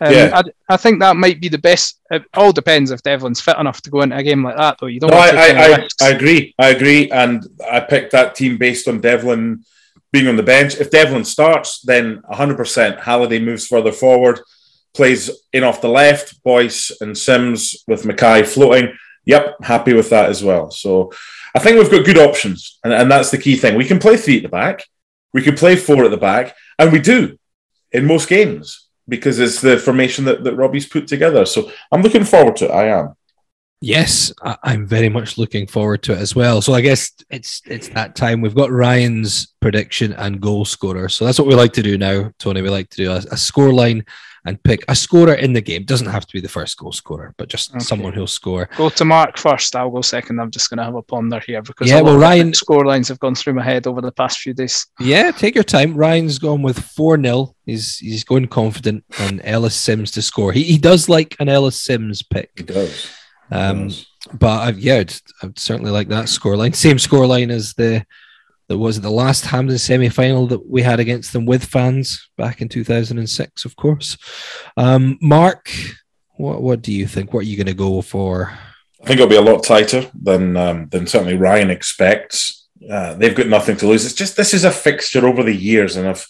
[0.00, 0.30] Um, yeah.
[0.34, 2.00] I, I, think that might be the best.
[2.10, 4.86] It all depends if Devlin's fit enough to go into a game like that, though.
[4.86, 5.10] You don't.
[5.10, 6.54] No, I, I, I, I, agree.
[6.58, 9.64] I agree, and I picked that team based on Devlin
[10.12, 10.76] being on the bench.
[10.76, 14.40] If Devlin starts, then 100% Halliday moves further forward,
[14.94, 18.96] plays in off the left, Boyce and Simms with McKay floating.
[19.26, 20.70] Yep, happy with that as well.
[20.70, 21.12] So
[21.54, 23.76] I think we've got good options, and, and that's the key thing.
[23.76, 24.84] We can play three at the back,
[25.32, 27.38] we can play four at the back, and we do
[27.92, 31.44] in most games because it's the formation that, that Robbie's put together.
[31.44, 32.70] So I'm looking forward to it.
[32.70, 33.16] I am.
[33.80, 34.32] Yes,
[34.62, 36.62] I'm very much looking forward to it as well.
[36.62, 38.40] So I guess it's it's that time.
[38.40, 41.10] We've got Ryan's prediction and goal scorer.
[41.10, 42.62] So that's what we like to do now, Tony.
[42.62, 44.06] We like to do a, a score line
[44.44, 45.84] and pick a scorer in the game.
[45.84, 47.80] Doesn't have to be the first goal scorer, but just okay.
[47.80, 48.68] someone who'll score.
[48.76, 49.74] Go to Mark first.
[49.74, 50.40] I'll go second.
[50.40, 53.18] I'm just going to have a ponder here because yeah, well, Ryan score lines have
[53.18, 54.86] gone through my head over the past few days.
[55.00, 55.96] Yeah, take your time.
[55.96, 60.52] Ryan's gone with four 0 He's he's going confident on Ellis Simms to score.
[60.52, 62.50] He he does like an Ellis Simms pick.
[62.56, 63.10] He does.
[63.50, 63.90] Um,
[64.32, 66.74] but I've, yeah, I'd, I'd certainly like that scoreline.
[66.74, 68.04] Same scoreline as the
[68.68, 72.60] that was the last Hampden semi final that we had against them with fans back
[72.60, 74.16] in 2006, of course.
[74.76, 75.70] Um, Mark,
[76.36, 77.32] what what do you think?
[77.32, 78.52] What are you going to go for?
[79.02, 82.66] I think it'll be a lot tighter than um, than certainly Ryan expects.
[82.90, 84.04] Uh, they've got nothing to lose.
[84.04, 86.26] It's just this is a fixture over the years, and I've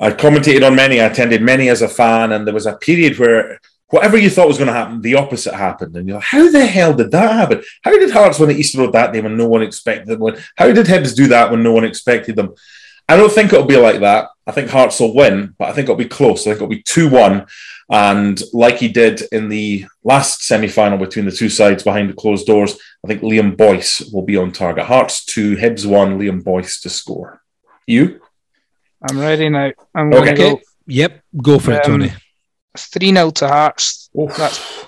[0.00, 1.00] I commentated on many.
[1.00, 3.60] I attended many as a fan, and there was a period where
[3.94, 5.96] whatever you thought was going to happen, the opposite happened.
[5.96, 7.62] And you're like, how the hell did that happen?
[7.84, 10.36] How did Hearts win at Easter Road that day when no one expected them?
[10.56, 12.54] How did Hibs do that when no one expected them?
[13.08, 14.30] I don't think it'll be like that.
[14.48, 16.40] I think Hearts will win, but I think it'll be close.
[16.40, 17.46] I think it'll be 2 1.
[17.90, 22.14] And like he did in the last semi final between the two sides behind the
[22.14, 24.86] closed doors, I think Liam Boyce will be on target.
[24.86, 27.42] Hearts 2, Hibs 1, Liam Boyce to score.
[27.86, 28.20] You?
[29.08, 29.70] I'm ready now.
[29.94, 30.50] I'm going to Okay.
[30.50, 32.12] go Yep, go for it, Um, Tony.
[32.76, 34.10] 3 0 to Hearts.
[34.18, 34.36] Oof.
[34.36, 34.86] That's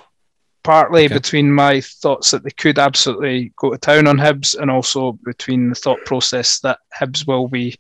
[0.62, 1.14] partly Okay.
[1.14, 5.68] between my thoughts that they could absolutely go to town on Hibs and also between
[5.68, 7.76] the thought process that Hibs will be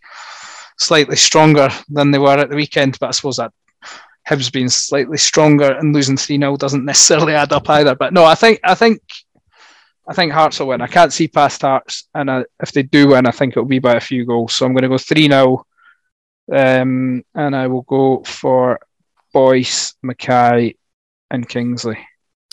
[0.78, 2.96] slightly stronger than they were at the weekend.
[3.00, 3.52] But I suppose that
[4.28, 7.94] Hibs being slightly stronger and losing 3 0 doesn't necessarily add up either.
[7.94, 9.00] But no, I think I think
[10.08, 10.80] I think Hearts will win.
[10.80, 13.80] I can't see past Hearts, and I, if they do win, I think it'll be
[13.80, 14.54] by a few goals.
[14.54, 15.66] So I'm going to go 3 0.
[16.52, 18.78] Um, and I will go for
[19.36, 20.76] Boyce, McKay,
[21.30, 21.98] and Kingsley.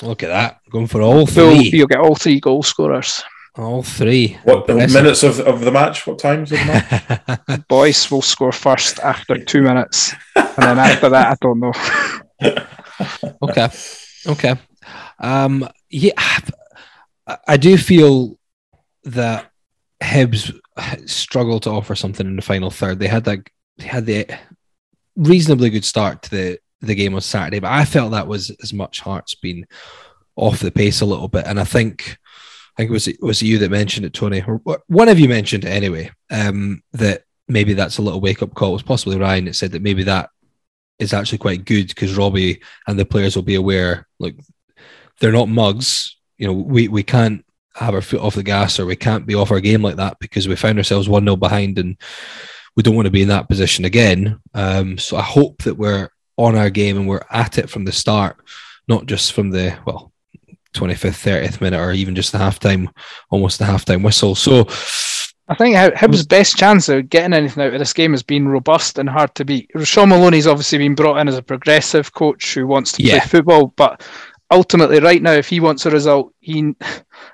[0.01, 1.69] Look at that, going for all three.
[1.71, 3.23] you'll get all three goal scorers.
[3.55, 4.37] all three.
[4.43, 4.93] What Impressive.
[4.93, 6.05] minutes of, of the match?
[6.05, 6.65] What times of the
[7.47, 7.61] match?
[7.69, 11.73] Boyce will score first after two minutes, and then after that, I don't know.
[13.43, 13.69] okay,
[14.27, 14.55] okay.
[15.19, 18.37] Um, yeah, I- I do feel
[19.05, 19.49] that
[20.01, 20.51] Hibs
[21.05, 22.99] struggled to offer something in the final third.
[22.99, 23.39] They had that,
[23.77, 24.27] they had the
[25.15, 28.73] reasonably good start to the the game on Saturday, but I felt that was as
[28.73, 29.65] much Hearts being
[30.35, 32.17] off the pace a little bit, and I think.
[32.75, 35.29] I think it was it was you that mentioned it, Tony, or one of you
[35.29, 36.09] mentioned it anyway.
[36.31, 38.69] Um, that maybe that's a little wake up call.
[38.69, 40.31] It was possibly Ryan that said that maybe that
[40.97, 44.07] is actually quite good because Robbie and the players will be aware.
[44.19, 44.37] Like
[45.19, 46.17] they're not mugs.
[46.37, 47.45] You know, we we can't
[47.75, 50.17] have our foot off the gas or we can't be off our game like that
[50.19, 51.97] because we found ourselves one 0 behind and
[52.75, 54.39] we don't want to be in that position again.
[54.53, 57.91] Um, so I hope that we're on our game and we're at it from the
[57.91, 58.37] start,
[58.87, 60.11] not just from the well.
[60.73, 62.87] 25th, 30th minute, or even just the halftime,
[63.29, 64.33] almost the halftime whistle.
[64.33, 64.61] So,
[65.47, 68.47] I think Hib- Hibs' best chance of getting anything out of this game has been
[68.47, 69.69] robust and hard to beat.
[69.83, 73.19] Shaun Maloney's obviously been brought in as a progressive coach who wants to Yeah.
[73.19, 74.01] play football, but
[74.49, 76.73] ultimately, right now, if he wants a result, he.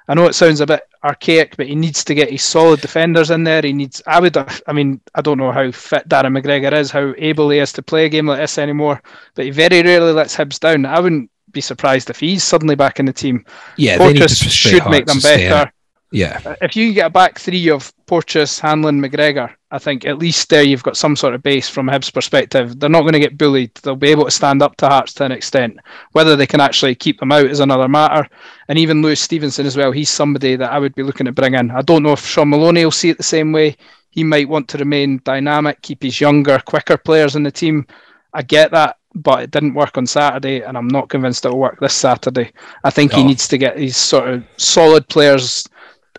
[0.10, 3.32] I know it sounds a bit archaic, but he needs to get his solid defenders
[3.32, 3.62] in there.
[3.62, 4.02] He needs.
[4.06, 4.36] I would.
[4.38, 7.82] I mean, I don't know how fit Darren McGregor is, how able he is to
[7.82, 9.02] play a game like this anymore,
[9.36, 10.86] but he very rarely lets Hibs down.
[10.86, 13.46] I wouldn't be surprised if he's suddenly back in the team.
[13.78, 15.72] yeah, to should make them better.
[16.12, 20.18] Yeah, uh, If you get a back three of Porteous, Hanlon, McGregor, I think at
[20.18, 22.80] least there you've got some sort of base from Hibs' perspective.
[22.80, 23.76] They're not going to get bullied.
[23.76, 25.78] They'll be able to stand up to Hearts to an extent.
[26.14, 28.28] Whether they can actually keep them out is another matter.
[28.68, 31.54] And even Lewis Stevenson as well, he's somebody that I would be looking to bring
[31.54, 31.70] in.
[31.70, 33.78] I don't know if Shaun Maloney will see it the same way.
[34.10, 37.86] He might want to remain dynamic, keep his younger, quicker players in the team.
[38.34, 41.80] I get that, but it didn't work on Saturday, and I'm not convinced it'll work
[41.80, 42.52] this Saturday.
[42.84, 45.68] I think he needs to get these sort of solid players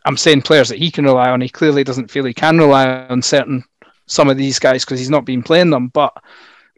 [0.05, 1.41] I'm saying players that he can rely on.
[1.41, 3.65] He clearly doesn't feel he can rely on certain
[4.07, 5.89] some of these guys because he's not been playing them.
[5.89, 6.13] But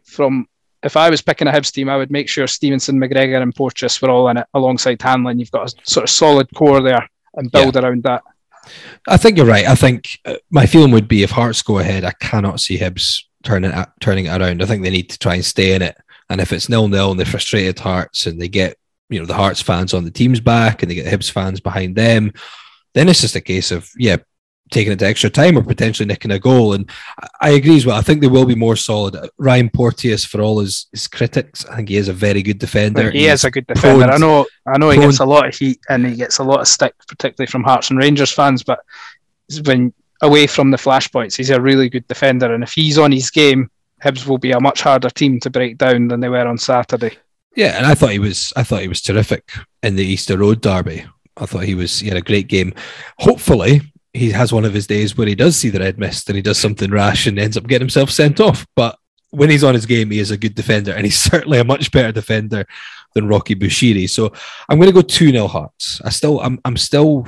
[0.05, 0.47] from
[0.83, 4.01] if I was picking a Hibs team, I would make sure Stevenson, McGregor, and Porteous
[4.01, 5.39] were all in it alongside Hanlon.
[5.39, 8.23] You've got a sort of solid core there and build around that.
[9.07, 9.65] I think you're right.
[9.65, 13.23] I think uh, my feeling would be if Hearts go ahead, I cannot see Hibs
[13.43, 14.61] turning it, turning it around.
[14.61, 15.97] I think they need to try and stay in it.
[16.29, 18.77] And if it's nil nil and they frustrated Hearts and they get
[19.09, 21.95] you know the Hearts fans on the team's back and they get Hibs fans behind
[21.95, 22.33] them,
[22.93, 24.17] then it's just a case of yeah
[24.71, 26.73] taking it to extra time or potentially nicking a goal.
[26.73, 26.89] And
[27.41, 27.95] I- agree as well.
[27.97, 29.15] I think they will be more solid.
[29.37, 33.11] Ryan Porteous, for all his, his critics, I think he is a very good defender.
[33.11, 34.05] he is a good defender.
[34.05, 34.47] I know.
[34.65, 36.67] I know he prone- gets a lot of heat and he gets a lot of
[36.67, 38.63] stick, particularly from Hearts and Rangers fans.
[38.63, 38.79] But
[39.65, 42.51] when away from the flashpoints, he's a really good defender.
[42.53, 43.69] And if he's on his game,
[44.03, 47.17] Hibs will be a much harder team to break down than they were on Saturday.
[47.55, 49.51] Yeah, and I thought he was I thought he was terrific
[49.83, 51.05] in the Easter Road derby.
[51.37, 52.73] I thought he was he had a great game.
[53.19, 53.81] Hopefully
[54.13, 56.41] he has one of his days where he does see the red mist and he
[56.41, 58.65] does something rash and ends up getting himself sent off.
[58.75, 58.97] But
[59.31, 61.91] when he's on his game, he is a good defender, and he's certainly a much
[61.91, 62.65] better defender
[63.15, 64.09] than Rocky Bushiri.
[64.09, 64.31] So
[64.69, 66.01] I'm going to go two 0 Hearts.
[66.03, 67.25] I still I'm I'm still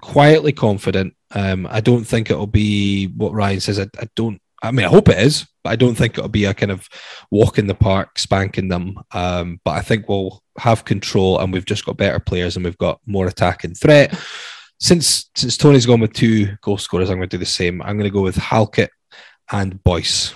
[0.00, 1.14] quietly confident.
[1.30, 3.78] Um, I don't think it'll be what Ryan says.
[3.78, 4.40] I, I don't.
[4.62, 5.46] I mean, I hope it is.
[5.64, 6.88] But I don't think it'll be a kind of
[7.30, 8.96] walk in the park, spanking them.
[9.12, 12.78] Um, but I think we'll have control, and we've just got better players, and we've
[12.78, 14.16] got more attacking threat.
[14.78, 17.82] Since since Tony's gone with two goal scorers, I'm going to do the same.
[17.82, 18.90] I'm going to go with Halkett
[19.50, 20.34] and Boyce.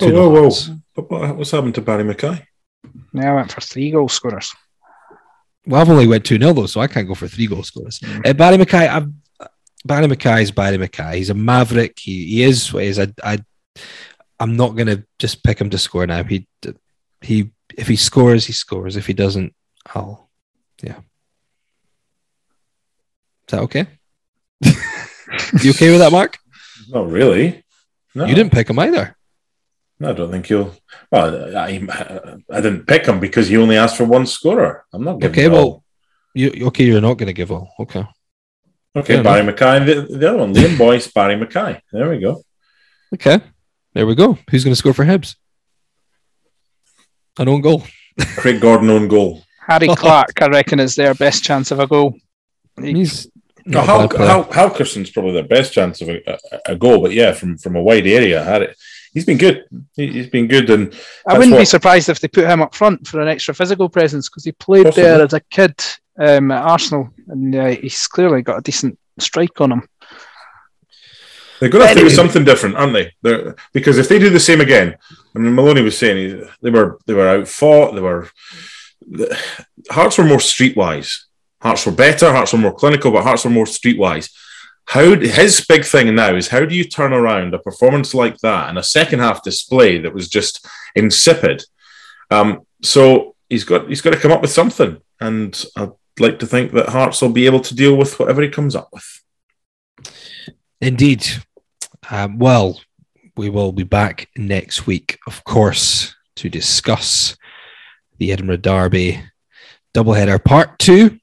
[0.00, 0.76] Oh, whoa, whoa, whoa.
[0.94, 2.44] But what's happened to Barrie McKay?
[3.12, 4.52] Now I went for three goal scorers.
[5.66, 8.00] Well, I've only went two 0 though, so I can't go for three goal scorers.
[8.24, 9.08] Uh, Barrie McKay, I've,
[9.84, 11.14] Barrie McKay is Barrie McKay.
[11.16, 11.98] He's a maverick.
[11.98, 12.98] He, he is what he is.
[12.98, 13.38] I, I,
[14.40, 16.22] I'm not going to just pick him to score now.
[16.24, 16.46] He,
[17.20, 18.96] he, if he scores, he scores.
[18.96, 19.54] If he doesn't,
[19.94, 20.28] I'll,
[20.82, 20.98] yeah.
[23.46, 23.86] Is that okay?
[24.62, 26.38] you okay with that, Mark?
[26.88, 27.64] Not really.
[28.14, 28.24] No.
[28.24, 29.16] You didn't pick him either.
[30.00, 30.74] No, I don't think you'll.
[31.10, 31.80] Well, I,
[32.50, 34.84] I didn't pick him because he only asked for one scorer.
[34.92, 35.52] I'm not Okay, all.
[35.52, 35.84] well,
[36.34, 36.84] you okay?
[36.84, 37.72] You're not going to give all.
[37.78, 38.04] Okay.
[38.96, 39.86] Okay, fair Barrie McKay.
[39.86, 41.80] The, the other one, Liam Boyce, Barrie McKay.
[41.92, 42.42] There we go.
[43.14, 43.40] Okay.
[43.94, 44.38] There we go.
[44.50, 45.36] Who's going to score for Hibs?
[47.38, 47.82] An own goal.
[48.36, 49.42] Craig Gordon own goal.
[49.66, 52.14] Harry Clarke, I reckon, is their best chance of a goal.
[52.80, 53.28] He's
[53.64, 54.26] No, not a Hal.
[54.26, 56.38] Hal, Halkerson's probably their best chance of a, a,
[56.72, 58.76] a goal, but yeah, from from a wide area, had it.
[59.12, 59.64] He's been good.
[59.94, 60.92] He, he's been good, and
[61.26, 64.28] I wouldn't be surprised if they put him up front for an extra physical presence
[64.28, 65.04] because he played Possibly.
[65.04, 65.80] there as a kid
[66.18, 69.88] um, at Arsenal and uh, he's clearly got a decent strike on him.
[71.64, 73.10] They're going to have to do something different, aren't they?
[73.22, 74.98] They're, because if they do the same again,
[75.34, 77.94] I mean, Maloney was saying he- they were they were out fought.
[77.94, 78.28] They were
[79.10, 79.34] the,
[79.90, 81.22] Hearts were more streetwise.
[81.62, 82.30] Hearts were better.
[82.30, 84.30] Hearts were more clinical, but Hearts were more streetwise.
[84.88, 88.68] How his big thing now is how do you turn around a performance like that
[88.68, 91.64] and a second half display that was just insipid?
[92.30, 96.46] Um, so he's got he's got to come up with something, and I'd like to
[96.46, 99.22] think that Hearts will be able to deal with whatever he comes up with.
[100.82, 101.24] Indeed.
[102.10, 102.80] Um, well,
[103.36, 107.36] we will be back next week, of course, to discuss
[108.18, 109.22] the Edinburgh Derby
[109.94, 111.18] doubleheader part two.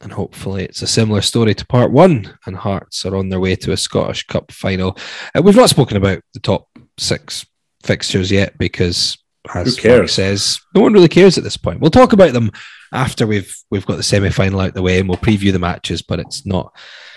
[0.00, 3.54] And hopefully, it's a similar story to part one, and Hearts are on their way
[3.56, 4.98] to a Scottish Cup final.
[5.36, 6.66] Uh, we've not spoken about the top
[6.98, 7.46] six
[7.84, 9.16] fixtures yet because,
[9.54, 11.80] as Mark says, no one really cares at this point.
[11.80, 12.50] We'll talk about them
[12.92, 16.02] after we've we've got the semi final out the way, and we'll preview the matches.
[16.02, 16.74] But it's not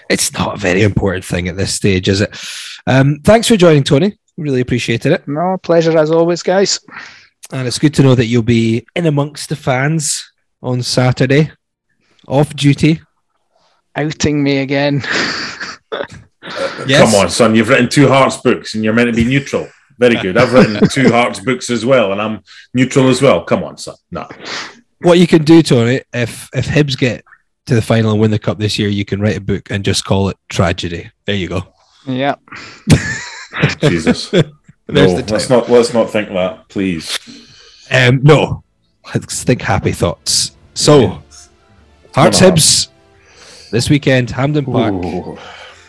[0.09, 2.37] it's not a very important thing at this stage, is it?
[2.87, 4.17] Um, thanks for joining, Tony.
[4.37, 5.27] Really appreciated it.
[5.27, 6.79] No, pleasure as always, guys.
[7.51, 10.29] And it's good to know that you'll be in amongst the fans
[10.61, 11.51] on Saturday,
[12.27, 13.01] off duty.
[13.95, 15.03] Outing me again.
[16.87, 17.11] Yes.
[17.11, 17.55] Come on, son.
[17.55, 19.67] You've written two Hearts books and you're meant to be neutral.
[19.97, 20.37] Very good.
[20.37, 23.43] I've written two Hearts books as well, and I'm neutral as well.
[23.43, 23.95] Come on, son.
[24.11, 24.27] No.
[25.01, 27.23] What you can do, Tony, if if Hibs get
[27.65, 29.83] to the final and win the cup this year, you can write a book and
[29.83, 31.09] just call it Tragedy.
[31.25, 31.63] There you go.
[32.07, 32.35] yeah.
[33.81, 34.29] Jesus.
[34.29, 37.17] There's no, the let's not let's not think that, please.
[37.89, 38.63] Um, no,
[39.13, 40.55] let's think happy thoughts.
[40.73, 41.21] So,
[42.13, 42.53] Hearts Come.
[42.53, 42.89] Hibs
[43.71, 44.93] this weekend, Hampden Park.
[44.93, 45.37] Ooh.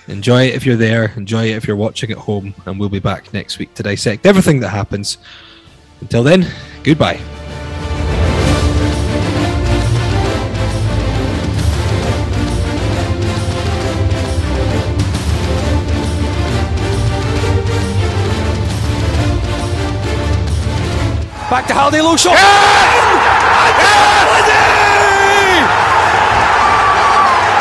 [0.09, 1.12] Enjoy it if you're there.
[1.16, 2.55] Enjoy it if you're watching at home.
[2.65, 5.19] And we'll be back next week to dissect everything that happens.
[6.01, 6.47] Until then,
[6.85, 7.20] goodbye.
[21.48, 22.35] Back to Halliday, low shot.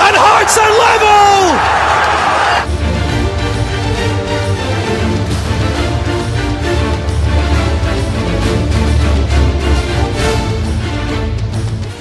[0.02, 1.86] And Hearts are level!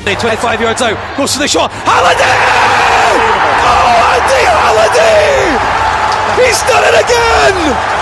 [0.06, 1.70] They 25 yards out, goes to the shot.
[1.70, 2.24] Halliday!
[3.60, 5.52] Oh, Andy Halliday!
[6.48, 7.93] He's done it again!